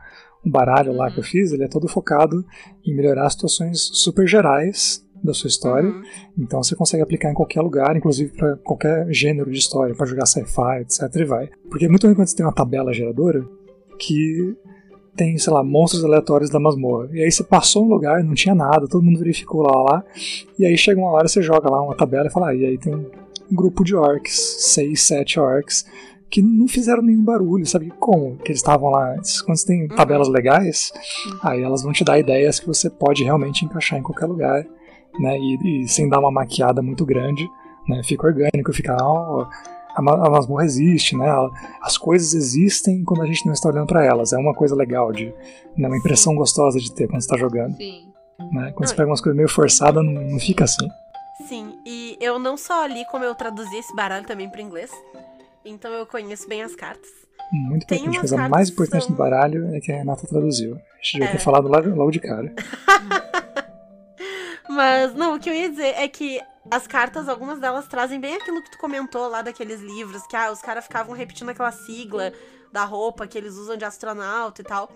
o 0.44 0.50
baralho 0.50 0.92
lá 0.94 1.10
que 1.10 1.18
eu 1.18 1.24
fiz, 1.24 1.52
ele 1.52 1.64
é 1.64 1.68
todo 1.68 1.88
focado 1.88 2.44
em 2.86 2.94
melhorar 2.94 3.28
situações 3.30 3.80
super 3.92 4.26
gerais 4.26 5.04
da 5.22 5.32
sua 5.32 5.48
história. 5.48 5.88
Uhum. 5.88 6.02
Então 6.38 6.62
você 6.62 6.74
consegue 6.74 7.02
aplicar 7.02 7.30
em 7.30 7.34
qualquer 7.34 7.60
lugar, 7.60 7.96
inclusive 7.96 8.32
para 8.32 8.56
qualquer 8.56 9.06
gênero 9.10 9.50
de 9.50 9.58
história, 9.58 9.94
para 9.94 10.06
jogar 10.06 10.26
sci-fi, 10.26 10.80
etc. 10.80 11.02
e 11.14 11.24
vai. 11.24 11.50
Porque 11.68 11.86
é 11.86 11.88
muito 11.88 12.06
ruim 12.06 12.14
quando 12.14 12.28
você 12.28 12.36
tem 12.36 12.46
uma 12.46 12.52
tabela 12.52 12.92
geradora 12.92 13.46
que 13.98 14.56
tem, 15.14 15.36
sei 15.36 15.52
lá, 15.52 15.62
monstros 15.62 16.04
aleatórios 16.04 16.50
da 16.50 16.58
masmorra. 16.58 17.08
E 17.12 17.22
aí 17.22 17.30
você 17.30 17.44
passou 17.44 17.84
um 17.84 17.88
lugar, 17.88 18.22
não 18.24 18.34
tinha 18.34 18.54
nada, 18.54 18.88
todo 18.88 19.04
mundo 19.04 19.18
verificou 19.18 19.62
lá, 19.62 19.82
lá, 19.82 20.04
e 20.58 20.64
aí 20.64 20.76
chega 20.76 21.00
uma 21.00 21.10
hora 21.10 21.28
você 21.28 21.42
joga 21.42 21.70
lá 21.70 21.82
uma 21.82 21.96
tabela 21.96 22.26
e 22.26 22.30
fala, 22.30 22.48
ah, 22.48 22.54
e 22.54 22.64
aí 22.64 22.78
tem 22.78 22.94
um 22.94 23.10
grupo 23.54 23.84
de 23.84 23.94
orcs, 23.94 24.56
seis, 24.58 25.02
sete 25.02 25.38
orcs, 25.38 25.84
que 26.30 26.40
não 26.40 26.66
fizeram 26.66 27.02
nenhum 27.02 27.22
barulho, 27.22 27.66
sabe 27.66 27.92
como? 28.00 28.36
Que 28.38 28.52
eles 28.52 28.60
estavam 28.60 28.88
lá. 28.88 29.14
Quando 29.44 29.58
você 29.58 29.66
tem 29.66 29.86
tabelas 29.88 30.28
legais, 30.28 30.90
aí 31.42 31.62
elas 31.62 31.82
vão 31.82 31.92
te 31.92 32.02
dar 32.02 32.18
ideias 32.18 32.58
que 32.58 32.66
você 32.66 32.88
pode 32.88 33.22
realmente 33.22 33.66
encaixar 33.66 33.98
em 33.98 34.02
qualquer 34.02 34.24
lugar, 34.24 34.66
né? 35.18 35.38
E, 35.38 35.82
e 35.84 35.88
sem 35.88 36.08
dar 36.08 36.18
uma 36.20 36.30
maquiada 36.30 36.82
muito 36.82 37.04
grande, 37.04 37.48
né? 37.88 38.02
Fica 38.04 38.26
orgânico, 38.26 38.72
fica. 38.72 38.96
ó, 39.00 39.46
a, 39.94 40.00
ma- 40.02 40.26
a 40.26 40.30
masmorra 40.30 40.64
existe, 40.64 41.16
né? 41.16 41.26
Ela- 41.28 41.50
As 41.82 41.96
coisas 41.98 42.34
existem 42.34 43.04
quando 43.04 43.22
a 43.22 43.26
gente 43.26 43.44
não 43.46 43.52
está 43.52 43.68
olhando 43.68 43.86
para 43.86 44.04
elas. 44.04 44.32
É 44.32 44.38
uma 44.38 44.54
coisa 44.54 44.74
legal 44.74 45.12
de. 45.12 45.26
Né? 45.76 45.86
Uma 45.88 45.96
impressão 45.96 46.34
gostosa 46.34 46.78
de 46.78 46.92
ter 46.92 47.06
quando 47.08 47.20
você 47.20 47.26
está 47.26 47.36
jogando. 47.38 47.76
Sim. 47.76 48.06
Né? 48.52 48.72
Quando 48.74 48.88
você 48.88 48.94
pega 48.94 49.08
umas 49.08 49.20
coisas 49.20 49.36
meio 49.36 49.48
forçadas, 49.48 50.04
não, 50.04 50.12
não 50.12 50.38
fica 50.38 50.64
assim. 50.64 50.88
Sim, 51.48 51.74
e 51.84 52.16
eu 52.20 52.38
não 52.38 52.56
só 52.56 52.86
li 52.86 53.04
como 53.10 53.24
eu 53.24 53.34
traduzi 53.34 53.76
esse 53.76 53.94
baralho 53.96 54.24
também 54.26 54.48
para 54.48 54.60
inglês, 54.62 54.90
então 55.64 55.90
eu 55.92 56.06
conheço 56.06 56.48
bem 56.48 56.62
as 56.62 56.74
cartas. 56.74 57.08
Muito 57.52 57.86
Tem 57.86 57.98
importante. 57.98 58.16
A 58.16 58.20
coisa 58.20 58.48
mais 58.48 58.70
importante 58.70 59.04
são- 59.04 59.12
do 59.12 59.18
baralho 59.18 59.74
é 59.74 59.80
que 59.80 59.92
a 59.92 59.96
Renata 59.96 60.26
traduziu. 60.26 60.74
A 60.74 60.78
gente 61.02 61.12
devia 61.14 61.28
É. 61.28 61.32
ter 61.32 61.38
falado 61.40 61.68
logo, 61.68 61.88
logo 61.90 62.10
de 62.10 62.20
cara. 62.20 62.52
Mas, 64.82 65.14
não, 65.14 65.36
o 65.36 65.38
que 65.38 65.48
eu 65.48 65.54
ia 65.54 65.70
dizer 65.70 65.94
é 65.96 66.08
que 66.08 66.40
as 66.68 66.88
cartas, 66.88 67.28
algumas 67.28 67.60
delas 67.60 67.86
trazem 67.86 68.18
bem 68.18 68.34
aquilo 68.34 68.60
que 68.60 68.72
tu 68.72 68.78
comentou 68.78 69.28
lá 69.28 69.40
daqueles 69.40 69.80
livros, 69.80 70.26
que 70.26 70.34
ah, 70.34 70.50
os 70.50 70.60
caras 70.60 70.86
ficavam 70.86 71.14
repetindo 71.14 71.50
aquela 71.50 71.70
sigla 71.70 72.32
da 72.72 72.82
roupa 72.82 73.24
que 73.28 73.38
eles 73.38 73.54
usam 73.54 73.76
de 73.76 73.84
astronauta 73.84 74.60
e 74.60 74.64
tal. 74.64 74.90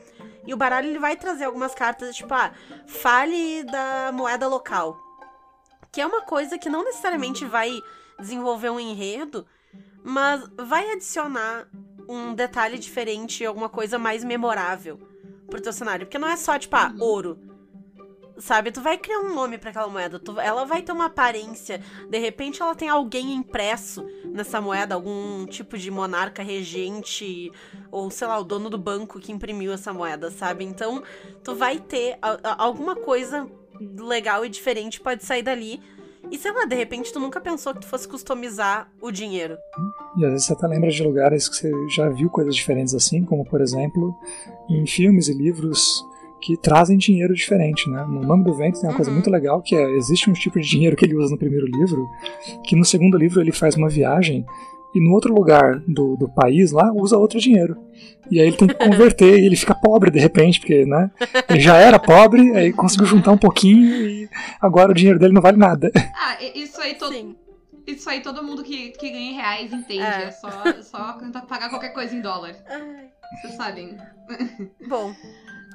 E 0.45 0.53
o 0.53 0.57
baralho 0.57 0.89
ele 0.89 0.99
vai 0.99 1.14
trazer 1.14 1.45
algumas 1.45 1.72
cartas, 1.72 2.16
tipo, 2.16 2.34
ah, 2.34 2.53
fale 2.89 3.62
da 3.62 4.11
moeda 4.12 4.49
local. 4.49 4.99
Que 5.93 6.01
é 6.01 6.07
uma 6.07 6.22
coisa 6.22 6.59
que 6.59 6.68
não 6.68 6.82
necessariamente 6.82 7.45
vai 7.45 7.70
desenvolver 8.18 8.70
um 8.70 8.80
enredo, 8.80 9.47
mas 10.03 10.43
vai 10.57 10.91
adicionar 10.91 11.68
um 12.09 12.34
detalhe 12.34 12.76
diferente, 12.76 13.47
alguma 13.47 13.68
coisa 13.68 14.01
mais 14.01 14.24
memorável 14.24 14.99
pro 15.49 15.62
teu 15.62 15.72
cenário. 15.72 16.07
Porque 16.07 16.18
não 16.18 16.26
é 16.26 16.37
só, 16.37 16.59
tipo, 16.59 16.74
ah, 16.74 16.93
ouro. 16.99 17.39
Sabe, 18.39 18.70
tu 18.70 18.82
vai 18.82 18.99
criar 18.99 19.20
um 19.20 19.34
nome 19.34 19.57
pra 19.57 19.70
aquela 19.70 19.89
moeda, 19.89 20.18
tu- 20.18 20.39
ela 20.39 20.64
vai 20.66 20.82
ter 20.82 20.93
uma 20.93 21.07
aparência, 21.07 21.80
de 22.11 22.18
repente 22.18 22.61
ela 22.61 22.74
tem 22.74 22.89
alguém 22.89 23.32
impresso 23.32 24.05
nessa 24.26 24.61
moeda, 24.61 24.95
algum 24.95 25.47
tipo 25.47 25.78
de 25.78 25.91
monarca 25.91 26.43
regente, 26.43 27.51
ou 27.91 28.11
sei 28.11 28.26
lá, 28.26 28.39
o 28.39 28.45
dono 28.45 28.68
do 28.68 28.76
banco 28.76 29.18
que 29.18 29.32
imprimiu 29.32 29.72
essa 29.72 29.91
moeda, 29.93 30.30
sabe? 30.30 30.64
Então, 30.64 31.03
tu 31.43 31.55
vai 31.55 31.78
ter 31.78 32.18
a- 32.20 32.39
a- 32.43 32.62
alguma 32.64 32.95
coisa 32.95 33.49
legal 33.99 34.45
e 34.45 34.49
diferente 34.51 35.01
pode 35.01 35.24
sair 35.24 35.43
dali. 35.43 35.80
E 36.30 36.37
sei 36.37 36.51
lá, 36.53 36.64
de 36.64 36.74
repente 36.74 37.12
tu 37.12 37.20
nunca 37.20 37.41
pensou 37.41 37.72
que 37.72 37.80
tu 37.82 37.87
fosse 37.87 38.07
customizar 38.09 38.91
o 39.01 39.11
dinheiro. 39.12 39.57
E 40.18 40.24
às 40.24 40.30
vezes 40.32 40.47
você 40.47 40.53
até 40.55 40.66
lembra 40.66 40.91
de 40.91 41.03
lugares 41.03 41.49
que 41.49 41.55
você 41.57 41.70
já 41.89 42.09
viu 42.09 42.28
coisas 42.28 42.55
diferentes 42.55 42.95
assim, 42.95 43.24
como 43.24 43.45
por 43.45 43.61
exemplo, 43.61 44.12
em 44.68 44.84
filmes 44.87 45.28
e 45.28 45.32
livros 45.32 46.05
que 46.41 46.57
trazem 46.57 46.97
dinheiro 46.99 47.34
diferente, 47.34 47.89
né? 47.91 48.05
No 48.09 48.20
Nome 48.22 48.45
do 48.45 48.55
Vento 48.55 48.80
tem 48.80 48.89
uma 48.89 48.95
coisa 48.97 49.11
Uhum. 49.11 49.16
muito 49.16 49.30
legal 49.30 49.61
que 49.62 49.74
é, 49.74 49.91
existe 49.97 50.28
um 50.30 50.32
tipo 50.32 50.61
de 50.61 50.68
dinheiro 50.68 50.97
que 50.97 51.05
ele 51.05 51.16
usa 51.16 51.30
no 51.30 51.39
primeiro 51.39 51.66
livro, 51.66 52.07
que 52.64 52.76
no 52.76 52.84
segundo 52.84 53.16
livro 53.16 53.41
ele 53.41 53.53
faz 53.53 53.74
uma 53.74 53.89
viagem 53.89 54.45
e 54.95 55.01
no 55.01 55.12
outro 55.12 55.34
lugar 55.34 55.80
do, 55.87 56.16
do 56.16 56.28
país 56.28 56.72
lá 56.72 56.91
usa 56.93 57.16
outro 57.18 57.39
dinheiro. 57.41 57.76
E 58.30 58.41
aí 58.41 58.47
ele 58.49 58.57
tem 58.57 58.68
que 58.68 58.74
converter 58.82 59.39
e 59.39 59.47
ele 59.47 59.57
fica 59.57 59.74
pobre 59.74 60.11
de 60.11 60.18
repente, 60.18 60.61
porque, 60.61 60.84
né? 60.84 61.11
Ele 61.49 61.61
já 61.61 61.76
era 61.76 61.99
pobre, 61.99 62.55
aí 62.57 62.72
conseguiu 62.72 63.07
juntar 63.07 63.32
um 63.32 63.39
pouquinho 63.39 63.84
e 64.07 64.28
agora 64.61 64.91
o 64.93 64.95
dinheiro 64.95 65.18
dele 65.18 65.32
não 65.34 65.43
vale 65.43 65.57
nada. 65.57 65.91
Ah, 66.14 66.37
isso 66.55 66.80
aí 66.80 66.95
todo, 66.95 67.12
Sim. 67.12 67.34
isso 67.87 68.09
aí 68.09 68.20
todo 68.20 68.43
mundo 68.43 68.62
que, 68.62 68.91
que 68.91 69.11
ganha 69.11 69.34
reais 69.34 69.72
entende. 69.72 70.01
É. 70.03 70.24
É, 70.24 70.30
só, 70.30 70.51
só 70.82 71.12
tentar 71.14 71.43
pagar 71.43 71.68
qualquer 71.70 71.91
coisa 71.93 72.14
em 72.14 72.20
dólar. 72.20 72.55
Ai, 72.68 73.09
Vocês 73.43 73.55
sabem. 73.55 73.97
Bom, 74.89 75.12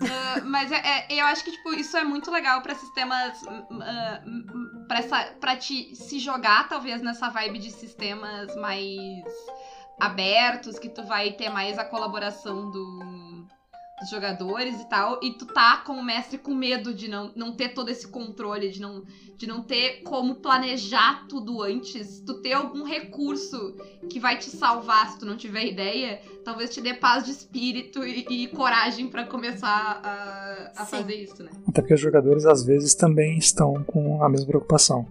Ah, 0.10 0.42
mas 0.44 0.72
é, 0.72 0.82
é- 0.84 1.06
eu 1.10 1.26
acho 1.26 1.44
que, 1.44 1.52
tipo, 1.52 1.74
isso 1.74 1.96
é 1.98 2.04
muito 2.04 2.32
legal 2.32 2.62
pra 2.62 2.76
sistemas. 2.76 3.42
Uh, 3.44 4.86
essa, 4.90 5.24
te 5.56 5.96
se 5.96 6.20
jogar, 6.20 6.68
talvez, 6.68 7.02
nessa 7.02 7.30
vibe 7.30 7.60
de 7.60 7.72
sistemas 7.72 8.56
mais 8.56 9.24
abertos, 10.00 10.80
que 10.80 10.90
tu 10.90 11.04
vai 11.04 11.32
ter 11.32 11.50
mais 11.50 11.78
a 11.78 11.86
colaboração 11.86 12.72
do- 12.72 13.31
jogadores 14.10 14.80
e 14.80 14.90
tal. 14.90 15.20
E 15.22 15.34
tu 15.34 15.46
tá, 15.46 15.78
como 15.86 16.04
mestre, 16.04 16.38
com 16.38 16.54
medo 16.54 16.94
de 16.94 17.08
não, 17.08 17.32
não 17.36 17.56
ter 17.56 17.70
todo 17.70 17.90
esse 17.90 18.08
controle, 18.08 18.70
de 18.70 18.82
não, 18.82 19.04
de 19.38 19.48
não 19.48 19.62
ter 19.62 20.02
como 20.04 20.36
planejar 20.36 21.28
tudo 21.28 21.62
antes. 21.62 22.22
Tu 22.26 22.42
ter 22.42 22.54
algum 22.54 22.84
recurso 22.84 23.76
que 24.10 24.20
vai 24.20 24.38
te 24.38 24.50
salvar 24.50 25.12
se 25.12 25.20
tu 25.20 25.26
não 25.26 25.38
tiver 25.38 25.66
ideia 25.66 26.22
talvez 26.44 26.70
te 26.70 26.82
dê 26.82 26.94
paz 26.94 27.26
de 27.26 27.32
espírito 27.32 28.04
e, 28.04 28.26
e 28.30 28.48
coragem 28.48 29.08
pra 29.08 29.26
começar 29.26 30.00
a, 30.04 30.82
a 30.82 30.86
fazer 30.86 31.16
isso, 31.16 31.44
né? 31.44 31.50
Até 31.68 31.82
porque 31.82 31.94
os 31.94 32.00
jogadores 32.00 32.46
às 32.46 32.64
vezes 32.64 32.94
também 32.94 33.38
estão 33.38 33.84
com 33.84 34.24
a 34.24 34.30
mesma 34.30 34.48
preocupação. 34.48 35.06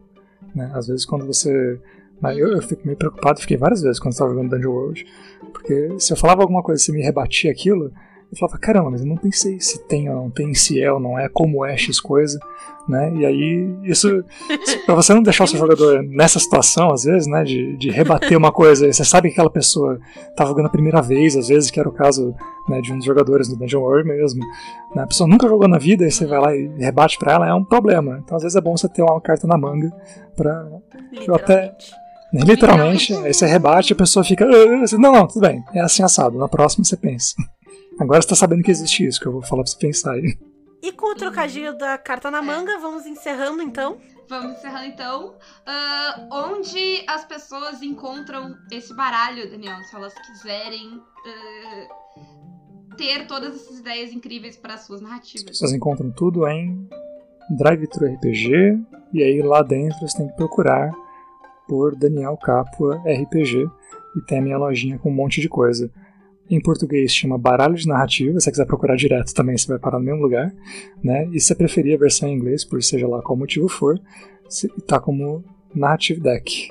Né? 0.54 0.70
Às 0.74 0.88
vezes 0.88 1.04
quando 1.04 1.26
você. 1.26 1.80
mas 2.20 2.36
Eu, 2.36 2.48
eu 2.48 2.62
fico 2.62 2.82
meio 2.84 2.96
preocupado, 2.96 3.40
fiquei 3.40 3.56
várias 3.56 3.82
vezes 3.82 3.98
quando 3.98 4.12
estava 4.12 4.30
jogando 4.30 4.50
Dungeon 4.50 4.72
World. 4.72 5.06
Porque 5.52 5.98
se 5.98 6.12
eu 6.12 6.16
falava 6.16 6.42
alguma 6.42 6.62
coisa 6.62 6.80
e 6.80 6.84
você 6.84 6.92
me 6.92 7.02
rebatia 7.02 7.50
aquilo, 7.50 7.92
eu 8.32 8.38
falava, 8.38 8.58
caramba, 8.58 8.90
mas 8.90 9.00
eu 9.00 9.06
não 9.06 9.16
pensei 9.16 9.58
se 9.60 9.78
tem 9.86 10.08
ou 10.08 10.14
não 10.16 10.30
tem, 10.30 10.54
se 10.54 10.80
é 10.80 10.92
ou 10.92 11.00
não 11.00 11.18
é, 11.18 11.28
como 11.28 11.64
é 11.64 11.76
X 11.76 11.98
coisa, 12.00 12.38
né? 12.88 13.12
E 13.16 13.26
aí, 13.26 13.74
isso, 13.84 14.24
pra 14.86 14.94
você 14.94 15.12
não 15.12 15.22
deixar 15.22 15.44
o 15.44 15.46
seu 15.46 15.58
jogador 15.58 16.02
nessa 16.02 16.38
situação, 16.38 16.92
às 16.92 17.04
vezes, 17.04 17.26
né, 17.26 17.42
de, 17.44 17.76
de 17.76 17.90
rebater 17.90 18.36
uma 18.38 18.52
coisa, 18.52 18.90
você 18.92 19.04
sabe 19.04 19.28
que 19.28 19.32
aquela 19.34 19.50
pessoa 19.50 19.98
tá 20.36 20.44
jogando 20.46 20.66
a 20.66 20.70
primeira 20.70 21.02
vez, 21.02 21.36
às 21.36 21.48
vezes, 21.48 21.70
que 21.70 21.78
era 21.80 21.88
o 21.88 21.92
caso 21.92 22.34
né, 22.68 22.80
de 22.80 22.92
um 22.92 22.96
dos 22.96 23.04
jogadores 23.04 23.48
do 23.48 23.56
Dungeon 23.56 23.80
World 23.80 24.08
mesmo, 24.08 24.40
né? 24.94 25.02
a 25.02 25.06
pessoa 25.06 25.28
nunca 25.28 25.48
jogou 25.48 25.66
na 25.68 25.78
vida, 25.78 26.06
e 26.06 26.10
você 26.10 26.24
vai 26.26 26.40
lá 26.40 26.54
e 26.56 26.68
rebate 26.78 27.18
pra 27.18 27.32
ela, 27.32 27.48
é 27.48 27.54
um 27.54 27.64
problema. 27.64 28.20
Então, 28.24 28.36
às 28.36 28.42
vezes, 28.42 28.56
é 28.56 28.60
bom 28.60 28.76
você 28.76 28.88
ter 28.88 29.02
uma 29.02 29.20
carta 29.20 29.46
na 29.46 29.58
manga 29.58 29.90
pra 30.36 30.66
Eu 31.26 31.34
até- 31.34 31.74
literalmente. 32.32 33.12
aí 33.14 33.34
você 33.34 33.46
rebate 33.46 33.92
e 33.92 33.94
a 33.94 33.96
pessoa 33.96 34.24
fica. 34.24 34.44
"Ah, 34.44 34.48
ah", 34.84 34.98
Não, 34.98 35.12
não, 35.12 35.26
tudo 35.26 35.40
bem. 35.40 35.62
É 35.74 35.80
assim 35.80 36.02
assado. 36.02 36.38
Na 36.38 36.48
próxima 36.48 36.84
você 36.84 36.96
pensa. 36.96 37.34
Agora 38.00 38.22
você 38.22 38.28
tá 38.28 38.34
sabendo 38.34 38.62
que 38.62 38.70
existe 38.70 39.06
isso, 39.06 39.20
que 39.20 39.26
eu 39.26 39.32
vou 39.32 39.42
falar 39.42 39.62
pra 39.62 39.70
você 39.70 39.78
pensar 39.78 40.12
aí. 40.12 40.38
E 40.82 40.90
com 40.90 41.12
o 41.12 41.14
trocadilho 41.14 41.76
da 41.76 41.98
carta 41.98 42.30
na 42.30 42.40
manga, 42.40 42.78
vamos 42.78 43.04
encerrando 43.04 43.62
então. 43.62 43.98
Vamos 44.26 44.56
encerrando 44.56 44.86
então. 44.86 45.34
Ah, 45.66 46.26
onde 46.32 47.04
as 47.06 47.26
pessoas 47.26 47.82
encontram 47.82 48.56
esse 48.72 48.94
baralho, 48.94 49.50
Daniel? 49.50 49.82
Se 49.82 49.94
elas 49.94 50.14
quiserem 50.14 51.02
ah, 51.26 51.88
ter 52.96 53.26
todas 53.26 53.56
essas 53.56 53.80
ideias 53.80 54.12
incríveis 54.12 54.56
para 54.56 54.74
as 54.74 54.80
suas 54.80 55.02
narrativas. 55.02 55.58
Vocês 55.58 55.72
encontram 55.72 56.10
tudo 56.10 56.48
em 56.48 56.88
Drive-Thru 57.50 58.14
RPG, 58.14 58.80
e 59.12 59.22
aí 59.22 59.42
lá 59.42 59.62
dentro 59.62 59.98
você 60.00 60.16
tem 60.16 60.28
que 60.28 60.36
procurar 60.36 60.90
por 61.68 61.94
Daniel 61.94 62.38
Capua 62.38 62.96
RPG, 63.04 63.68
e 64.16 64.20
tem 64.26 64.38
a 64.38 64.42
minha 64.42 64.56
lojinha 64.56 64.98
com 64.98 65.10
um 65.10 65.14
monte 65.14 65.40
de 65.40 65.48
coisa. 65.50 65.90
Em 66.50 66.60
português 66.60 67.14
chama 67.14 67.38
Baralho 67.38 67.76
de 67.76 67.86
Narrativa. 67.86 68.38
Se 68.40 68.44
você 68.44 68.50
quiser 68.50 68.66
procurar 68.66 68.96
direto 68.96 69.32
também, 69.32 69.56
você 69.56 69.68
vai 69.68 69.78
parar 69.78 69.98
no 69.98 70.04
mesmo 70.04 70.20
lugar. 70.20 70.52
Né? 71.02 71.28
E 71.32 71.40
se 71.40 71.46
você 71.46 71.54
preferir 71.54 71.94
a 71.94 71.98
versão 71.98 72.28
em 72.28 72.34
inglês, 72.34 72.64
por 72.64 72.82
seja 72.82 73.06
lá 73.06 73.22
qual 73.22 73.38
motivo 73.38 73.68
for, 73.68 74.00
está 74.48 74.98
como 74.98 75.44
Narrative 75.74 76.20
Deck. 76.20 76.68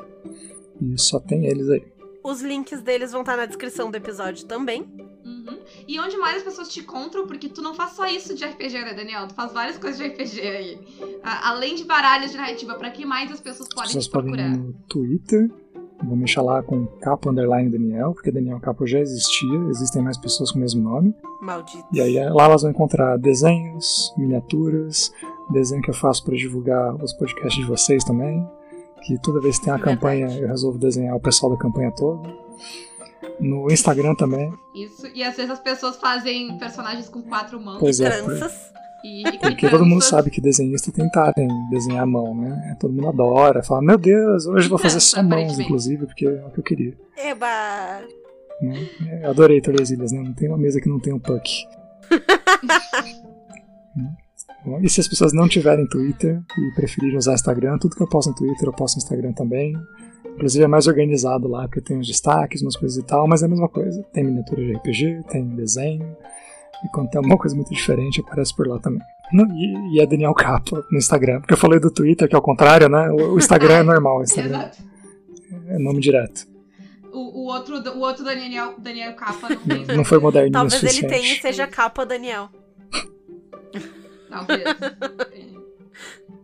E 0.81 1.01
só 1.01 1.19
tem 1.19 1.45
eles 1.45 1.69
aí. 1.69 1.83
Os 2.23 2.41
links 2.41 2.81
deles 2.81 3.11
vão 3.11 3.21
estar 3.21 3.37
na 3.37 3.45
descrição 3.45 3.89
do 3.89 3.95
episódio 3.95 4.45
também. 4.45 4.85
Uhum. 5.25 5.59
E 5.87 5.99
onde 5.99 6.17
mais 6.17 6.37
as 6.37 6.43
pessoas 6.43 6.69
te 6.69 6.81
encontram, 6.81 7.25
porque 7.25 7.47
tu 7.49 7.61
não 7.61 7.73
faz 7.73 7.91
só 7.91 8.05
isso 8.05 8.35
de 8.35 8.43
RPG, 8.43 8.73
né, 8.81 8.93
Daniel? 8.93 9.27
Tu 9.27 9.33
faz 9.33 9.53
várias 9.53 9.77
coisas 9.77 9.97
de 9.97 10.07
RPG 10.07 10.41
aí. 10.41 10.79
A, 11.23 11.49
além 11.49 11.75
de 11.75 11.83
baralhos 11.83 12.31
de 12.31 12.37
narrativa, 12.37 12.75
pra 12.75 12.91
que 12.91 13.05
mais 13.05 13.31
as 13.31 13.39
pessoas 13.39 13.69
podem 13.69 13.83
as 13.83 13.93
pessoas 13.93 14.05
te 14.05 14.11
procurar? 14.11 14.49
podem 14.49 14.59
no 14.59 14.73
Twitter, 14.87 15.49
vou 16.03 16.15
me 16.15 16.23
achar 16.23 16.41
lá 16.41 16.61
com 16.63 16.85
Capo 17.01 17.29
Underline 17.29 17.69
Daniel, 17.69 18.13
porque 18.13 18.31
Daniel 18.31 18.59
Capo 18.59 18.87
já 18.87 18.99
existia, 18.99 19.59
existem 19.69 20.01
mais 20.01 20.17
pessoas 20.17 20.51
com 20.51 20.57
o 20.57 20.61
mesmo 20.61 20.81
nome. 20.81 21.15
Maldito. 21.41 21.85
E 21.91 22.01
aí 22.01 22.15
lá 22.29 22.45
elas 22.45 22.61
vão 22.61 22.71
encontrar 22.71 23.17
desenhos, 23.17 24.13
miniaturas, 24.17 25.11
desenho 25.49 25.81
que 25.81 25.89
eu 25.89 25.93
faço 25.95 26.23
para 26.23 26.35
divulgar 26.35 26.95
os 26.95 27.13
podcasts 27.13 27.55
de 27.61 27.65
vocês 27.65 28.03
também. 28.03 28.47
Que 29.05 29.17
toda 29.21 29.39
vez 29.39 29.57
que 29.57 29.65
tem 29.65 29.73
uma 29.73 29.77
Verdade. 29.77 29.97
campanha 29.97 30.39
eu 30.39 30.47
resolvo 30.47 30.77
desenhar 30.77 31.15
o 31.15 31.19
pessoal 31.19 31.51
da 31.53 31.57
campanha 31.57 31.91
toda. 31.91 32.29
No 33.39 33.71
Instagram 33.71 34.15
também. 34.15 34.53
Isso. 34.75 35.07
E 35.13 35.23
às 35.23 35.35
vezes 35.35 35.51
as 35.51 35.59
pessoas 35.59 35.95
fazem 35.95 36.57
personagens 36.57 37.07
com 37.07 37.21
quatro 37.21 37.59
mãos. 37.59 37.79
Pois 37.79 37.99
é, 37.99 38.09
Tranças. 38.21 38.71
E, 39.03 39.27
e 39.27 39.39
porque 39.39 39.69
todo 39.69 39.85
mundo 39.85 40.01
sabe 40.01 40.29
que 40.29 40.41
desenhista 40.41 40.91
tem 40.91 41.09
talento 41.09 41.39
em 41.39 41.69
desenhar 41.69 42.03
a 42.03 42.05
mão, 42.05 42.35
né? 42.35 42.75
Todo 42.79 42.93
mundo 42.93 43.07
adora, 43.07 43.63
fala, 43.63 43.81
meu 43.81 43.97
Deus, 43.97 44.45
hoje 44.45 44.65
eu 44.65 44.69
vou 44.69 44.77
fazer 44.77 44.99
só 44.99 45.23
mãos, 45.23 45.57
inclusive, 45.59 46.05
porque 46.05 46.25
é 46.25 46.45
o 46.45 46.51
que 46.51 46.59
eu 46.59 46.63
queria. 46.63 46.97
Eba! 47.17 48.01
né? 48.61 48.89
Eu 49.23 49.29
adorei 49.29 49.61
Tordesilhas, 49.61 50.11
né? 50.11 50.21
Não 50.21 50.33
tem 50.33 50.47
uma 50.47 50.57
mesa 50.57 50.81
que 50.81 50.89
não 50.89 50.99
tenha 50.99 51.15
um 51.15 51.19
puck. 51.19 51.49
Né? 53.95 54.15
Bom, 54.63 54.79
e 54.81 54.87
se 54.87 55.01
as 55.01 55.07
pessoas 55.07 55.33
não 55.33 55.49
tiverem 55.49 55.87
Twitter 55.87 56.39
e 56.57 56.75
preferirem 56.75 57.17
usar 57.17 57.33
Instagram, 57.33 57.79
tudo 57.79 57.95
que 57.95 58.03
eu 58.03 58.07
posto 58.07 58.29
no 58.29 58.35
Twitter 58.35 58.67
eu 58.67 58.71
posto 58.71 58.97
no 58.97 58.99
Instagram 59.01 59.33
também. 59.33 59.75
Inclusive 60.35 60.63
é 60.63 60.67
mais 60.67 60.85
organizado 60.85 61.47
lá, 61.47 61.67
porque 61.67 61.81
tem 61.81 61.97
os 61.97 62.07
destaques, 62.07 62.61
umas 62.61 62.75
coisas 62.75 62.97
e 62.97 63.03
tal, 63.03 63.27
mas 63.27 63.41
é 63.41 63.47
a 63.47 63.49
mesma 63.49 63.67
coisa. 63.67 64.03
Tem 64.13 64.23
miniatura 64.23 64.61
de 64.61 64.73
RPG, 64.73 65.23
tem 65.29 65.43
desenho, 65.55 66.15
e 66.83 66.87
quando 66.89 67.09
tem 67.09 67.17
alguma 67.19 67.37
coisa 67.37 67.55
muito 67.55 67.73
diferente, 67.73 68.21
aparece 68.21 68.55
por 68.55 68.67
lá 68.67 68.79
também. 68.79 69.01
No- 69.31 69.47
e, 69.53 69.95
e 69.95 70.01
é 70.01 70.05
Daniel 70.05 70.33
Capa 70.33 70.83
no 70.91 70.97
Instagram, 70.97 71.39
porque 71.41 71.53
eu 71.53 71.57
falei 71.57 71.79
do 71.79 71.91
Twitter, 71.91 72.27
que 72.27 72.35
é 72.35 72.37
o 72.37 72.41
contrário, 72.41 72.89
né? 72.89 73.09
O, 73.11 73.33
o 73.33 73.37
Instagram 73.37 73.75
é 73.75 73.83
normal, 73.83 74.19
o 74.19 74.23
Instagram 74.23 74.57
Exato. 74.59 74.77
é 75.67 75.77
nome 75.77 75.99
direto. 75.99 76.47
O, 77.11 77.41
o 77.41 77.45
outro, 77.47 77.75
o 77.75 77.99
outro 77.99 78.23
Daniel, 78.23 78.75
Daniel 78.77 79.13
Capa 79.15 79.49
não 79.49 79.57
tem. 79.57 79.97
Não 79.97 80.05
foi 80.05 80.19
moderninho 80.19 80.51
o 80.51 80.53
Talvez 80.69 80.83
ele 80.83 81.07
tenha 81.07 81.33
e 81.33 81.39
seja 81.41 81.67
capa 81.67 82.05
Daniel. 82.05 82.49
Talvez. 84.29 84.63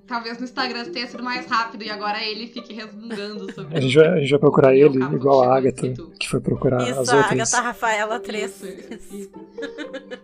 Talvez 0.07 0.37
no 0.37 0.43
Instagram 0.43 0.85
tenha 0.91 1.07
sido 1.07 1.23
mais 1.23 1.47
rápido 1.47 1.83
e 1.83 1.89
agora 1.89 2.23
ele 2.23 2.45
fique 2.47 2.73
resmungando 2.73 3.51
sobre 3.51 3.75
A 3.75 3.81
gente 3.81 3.95
vai, 3.95 4.07
a 4.07 4.19
gente 4.19 4.29
vai 4.29 4.39
procurar 4.39 4.75
ele, 4.75 5.01
igual 5.03 5.43
a 5.49 5.57
Agatha, 5.57 5.93
que 6.19 6.29
foi 6.29 6.39
procurar 6.39 6.77
as 6.83 6.89
Isso, 6.89 7.11
a 7.11 7.17
outras. 7.17 7.31
Agatha 7.31 7.61
Rafaela 7.61 8.19
3. 8.19 8.51
Isso, 8.51 8.65
isso. 9.15 9.31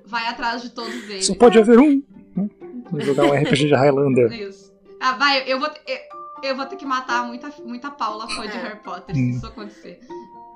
Vai 0.05 0.27
atrás 0.27 0.61
de 0.61 0.69
todos 0.69 0.93
eles. 1.09 1.25
Só 1.25 1.33
pode 1.35 1.57
haver 1.57 1.79
um. 1.79 2.03
né? 2.35 2.49
Vou 2.91 3.01
jogar 3.01 3.23
um 3.25 3.33
RPG 3.33 3.67
de 3.67 3.73
Highlander. 3.73 4.31
Isso. 4.39 4.71
Ah, 4.99 5.13
vai, 5.13 5.51
eu 5.51 5.59
vou, 5.59 5.67
eu, 5.87 6.49
eu 6.49 6.55
vou 6.55 6.65
ter 6.67 6.75
que 6.75 6.85
matar 6.85 7.25
muita, 7.25 7.51
muita 7.65 7.89
Paula 7.89 8.27
fã 8.27 8.43
de 8.43 8.55
É. 8.55 8.61
Harry 8.61 8.79
Potter 8.83 9.15
Hum. 9.15 9.31
se 9.31 9.37
isso 9.37 9.47
acontecer. 9.47 9.99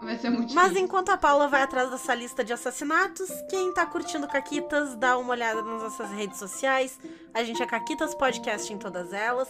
Vai 0.02 0.18
ser 0.18 0.30
muito 0.30 0.54
Mas 0.54 0.66
difícil. 0.66 0.86
enquanto 0.86 1.10
a 1.10 1.18
Paula 1.18 1.48
vai 1.48 1.62
atrás 1.64 1.90
dessa 1.90 2.14
lista 2.14 2.44
de 2.44 2.54
assassinatos, 2.54 3.30
quem 3.50 3.74
tá 3.74 3.86
curtindo 3.86 4.28
Caquitas, 4.28 4.96
dá 4.96 5.18
uma 5.18 5.32
olhada 5.32 5.62
nas 5.62 5.82
nossas 5.84 6.12
redes 6.12 6.38
sociais. 6.38 7.00
A 7.34 7.44
gente 7.44 7.62
é 7.64 7.66
Caquitas 7.66 8.14
Podcast 8.14 8.72
em 8.72 8.78
todas 8.78 9.14
elas. 9.14 9.50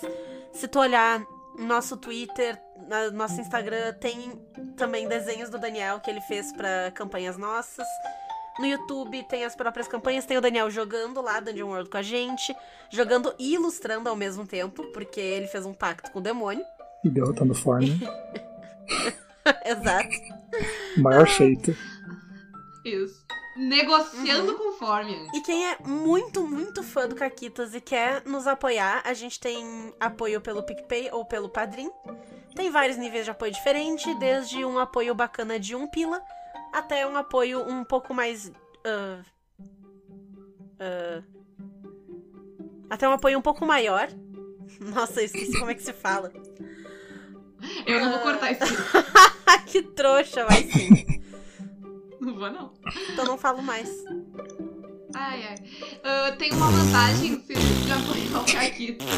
Se 0.53 0.67
tu 0.67 0.79
olhar 0.79 1.21
nosso 1.57 1.97
Twitter, 1.97 2.61
na- 2.87 3.11
nosso 3.11 3.39
Instagram, 3.41 3.93
tem 3.93 4.39
também 4.77 5.07
desenhos 5.07 5.49
do 5.49 5.57
Daniel 5.57 5.99
que 5.99 6.09
ele 6.09 6.21
fez 6.21 6.51
pra 6.53 6.91
campanhas 6.91 7.37
nossas. 7.37 7.85
No 8.59 8.65
YouTube 8.65 9.21
tem 9.23 9.43
as 9.43 9.53
próprias 9.55 9.87
campanhas, 9.87 10.25
tem 10.25 10.37
o 10.37 10.41
Daniel 10.41 10.69
jogando 10.69 11.21
lá 11.21 11.41
Dungeon 11.41 11.67
World 11.67 11.89
com 11.89 11.97
a 11.97 12.01
gente, 12.01 12.55
jogando 12.89 13.33
e 13.37 13.53
ilustrando 13.55 14.07
ao 14.09 14.15
mesmo 14.15 14.45
tempo, 14.47 14.83
porque 14.93 15.19
ele 15.19 15.47
fez 15.47 15.65
um 15.65 15.73
pacto 15.73 16.09
com 16.11 16.19
o 16.19 16.21
demônio. 16.21 16.63
E 17.03 17.09
derrotando 17.09 17.51
o 17.51 17.55
Forne. 17.55 17.99
Exato. 19.65 20.15
Maior 20.97 21.27
feito. 21.27 21.75
Isso. 22.83 23.25
Negociando 23.57 24.51
Uhum. 24.51 24.57
com 24.57 24.71
Formian. 24.73 25.27
E 25.33 25.41
quem 25.41 25.65
é 25.65 25.77
muito, 25.79 26.45
muito 26.45 26.83
fã 26.83 27.07
do 27.07 27.15
Caquitas 27.15 27.73
e 27.73 27.79
quer 27.79 28.21
nos 28.25 28.47
apoiar, 28.47 29.01
a 29.05 29.13
gente 29.13 29.39
tem 29.39 29.93
apoio 29.99 30.41
pelo 30.41 30.61
PicPay 30.63 31.09
ou 31.11 31.23
pelo 31.25 31.47
Padrim. 31.49 31.89
Tem 32.53 32.69
vários 32.69 32.97
níveis 32.97 33.23
de 33.25 33.31
apoio 33.31 33.51
diferente, 33.53 34.13
desde 34.15 34.63
um 34.65 34.77
apoio 34.77 35.15
bacana 35.15 35.57
de 35.59 35.73
um 35.75 35.87
pila 35.87 36.21
até 36.73 37.07
um 37.07 37.15
apoio 37.15 37.65
um 37.65 37.83
pouco 37.85 38.13
mais. 38.13 38.51
ah, 38.85 39.21
ah, 40.79 41.23
até 42.89 43.07
um 43.07 43.13
apoio 43.13 43.39
um 43.39 43.41
pouco 43.41 43.65
maior. 43.65 44.09
Nossa, 44.79 45.21
eu 45.21 45.25
esqueci 45.25 45.57
como 45.57 45.71
é 45.71 45.75
que 45.75 45.83
se 45.83 45.93
fala. 45.93 46.31
Eu 47.86 47.99
não 47.99 48.11
vou 48.11 48.20
cortar 48.20 48.51
isso. 48.51 48.61
Ah, 49.45 49.59
que 49.66 49.82
trouxa, 49.82 50.45
vai 50.45 50.63
sim. 50.63 51.22
Não 52.20 52.36
vou, 52.36 52.51
não. 52.51 52.74
Então 53.11 53.26
não 53.26 53.38
falo 53.38 53.61
mais. 53.61 53.89
Ai, 55.13 55.43
ai. 55.43 55.55
Ah, 56.03 56.36
tem 56.38 56.51
uma 56.51 56.72
vantagem 56.72 57.38
de 57.38 57.91
apoiar 57.91 58.41
o 58.41 58.45
Caquito. 58.45 59.05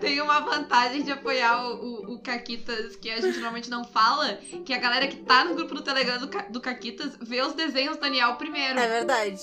tem 0.00 0.20
uma 0.20 0.40
vantagem 0.40 1.02
de 1.02 1.10
apoiar 1.10 1.64
o, 1.64 1.74
o, 1.74 2.14
o 2.14 2.18
Caquitas 2.20 2.96
que 2.96 3.10
a 3.10 3.20
gente 3.20 3.34
normalmente 3.34 3.70
não 3.70 3.84
fala, 3.84 4.38
que 4.64 4.72
a 4.72 4.78
galera 4.78 5.08
que 5.08 5.16
tá 5.16 5.44
no 5.44 5.54
grupo 5.54 5.74
do 5.74 5.82
Telegram 5.82 6.18
do, 6.18 6.28
do 6.50 6.60
Caquitas 6.60 7.16
vê 7.20 7.42
os 7.42 7.54
desenhos 7.54 7.96
do 7.96 8.00
Daniel 8.00 8.36
primeiro. 8.36 8.78
É 8.78 8.86
verdade. 8.86 9.42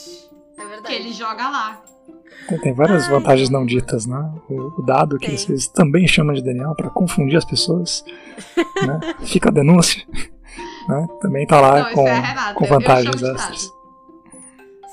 É 0.57 0.61
que 0.61 0.67
verdade. 0.67 0.95
ele 0.95 1.11
joga 1.11 1.49
lá. 1.49 1.81
Tem, 2.47 2.59
tem 2.59 2.73
várias 2.73 3.05
Ai, 3.05 3.09
vantagens 3.11 3.49
não 3.49 3.65
ditas, 3.65 4.05
né? 4.05 4.31
O, 4.49 4.79
o 4.79 4.85
dado 4.85 5.17
que 5.17 5.27
Tem. 5.27 5.37
vocês 5.37 5.67
também 5.67 6.07
chamam 6.07 6.33
de 6.33 6.43
Daniel 6.43 6.75
para 6.75 6.89
confundir 6.89 7.37
as 7.37 7.45
pessoas. 7.45 8.03
né? 8.85 9.15
Fica 9.25 9.49
a 9.49 9.51
denúncia. 9.51 10.05
Né? 10.87 11.07
Também 11.21 11.47
tá 11.47 11.59
lá 11.59 11.83
não, 11.83 11.93
com, 11.93 12.07
é 12.07 12.53
com 12.53 12.65
vantagens 12.65 13.21
extras. 13.21 13.71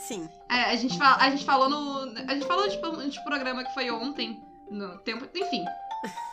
Sim. 0.07 0.29
É, 0.51 0.73
a, 0.73 0.77
gente 0.77 0.97
fala, 0.97 1.17
a 1.17 1.31
gente 1.31 1.45
falou 1.45 1.69
no. 1.69 2.19
A 2.29 2.35
gente 2.35 2.47
falou 2.47 2.69
de, 2.69 3.11
de 3.11 3.25
programa 3.25 3.65
que 3.65 3.75
foi 3.75 3.91
ontem. 3.91 4.41
No 4.71 4.97
tempo. 4.99 5.27
Enfim. 5.35 5.65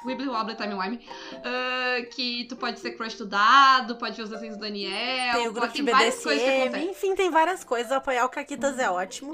Wibbly 0.05 0.27
Wobbly 0.27 0.55
Time 0.55 0.73
Wime. 0.73 0.99
ah, 1.43 2.01
que 2.11 2.45
tu 2.45 2.55
pode 2.55 2.79
ser 2.79 2.91
crush 2.91 3.15
do 3.15 3.25
dado, 3.25 3.95
pode 3.97 4.15
ver 4.15 4.23
os 4.23 4.29
desenhos 4.29 4.57
do 4.57 4.61
Daniel. 4.61 5.35
Tem 5.35 5.47
o 5.47 5.53
grupo 5.53 5.67
de 5.67 5.83
tem 5.83 5.93
várias 5.93 6.23
coisas 6.23 6.43
que 6.43 6.69
BDSM, 6.69 6.89
enfim, 6.89 7.15
tem 7.15 7.29
várias 7.29 7.63
coisas. 7.63 7.91
Apoiar 7.91 8.25
o 8.25 8.29
Caquitas 8.29 8.79
é 8.79 8.89
ótimo. 8.89 9.33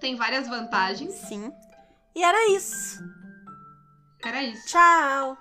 Tem 0.00 0.16
várias 0.16 0.48
vantagens. 0.48 1.14
Sim. 1.14 1.52
E 2.14 2.22
era 2.22 2.50
isso. 2.50 3.02
Era 4.24 4.42
isso. 4.42 4.66
Tchau! 4.68 5.36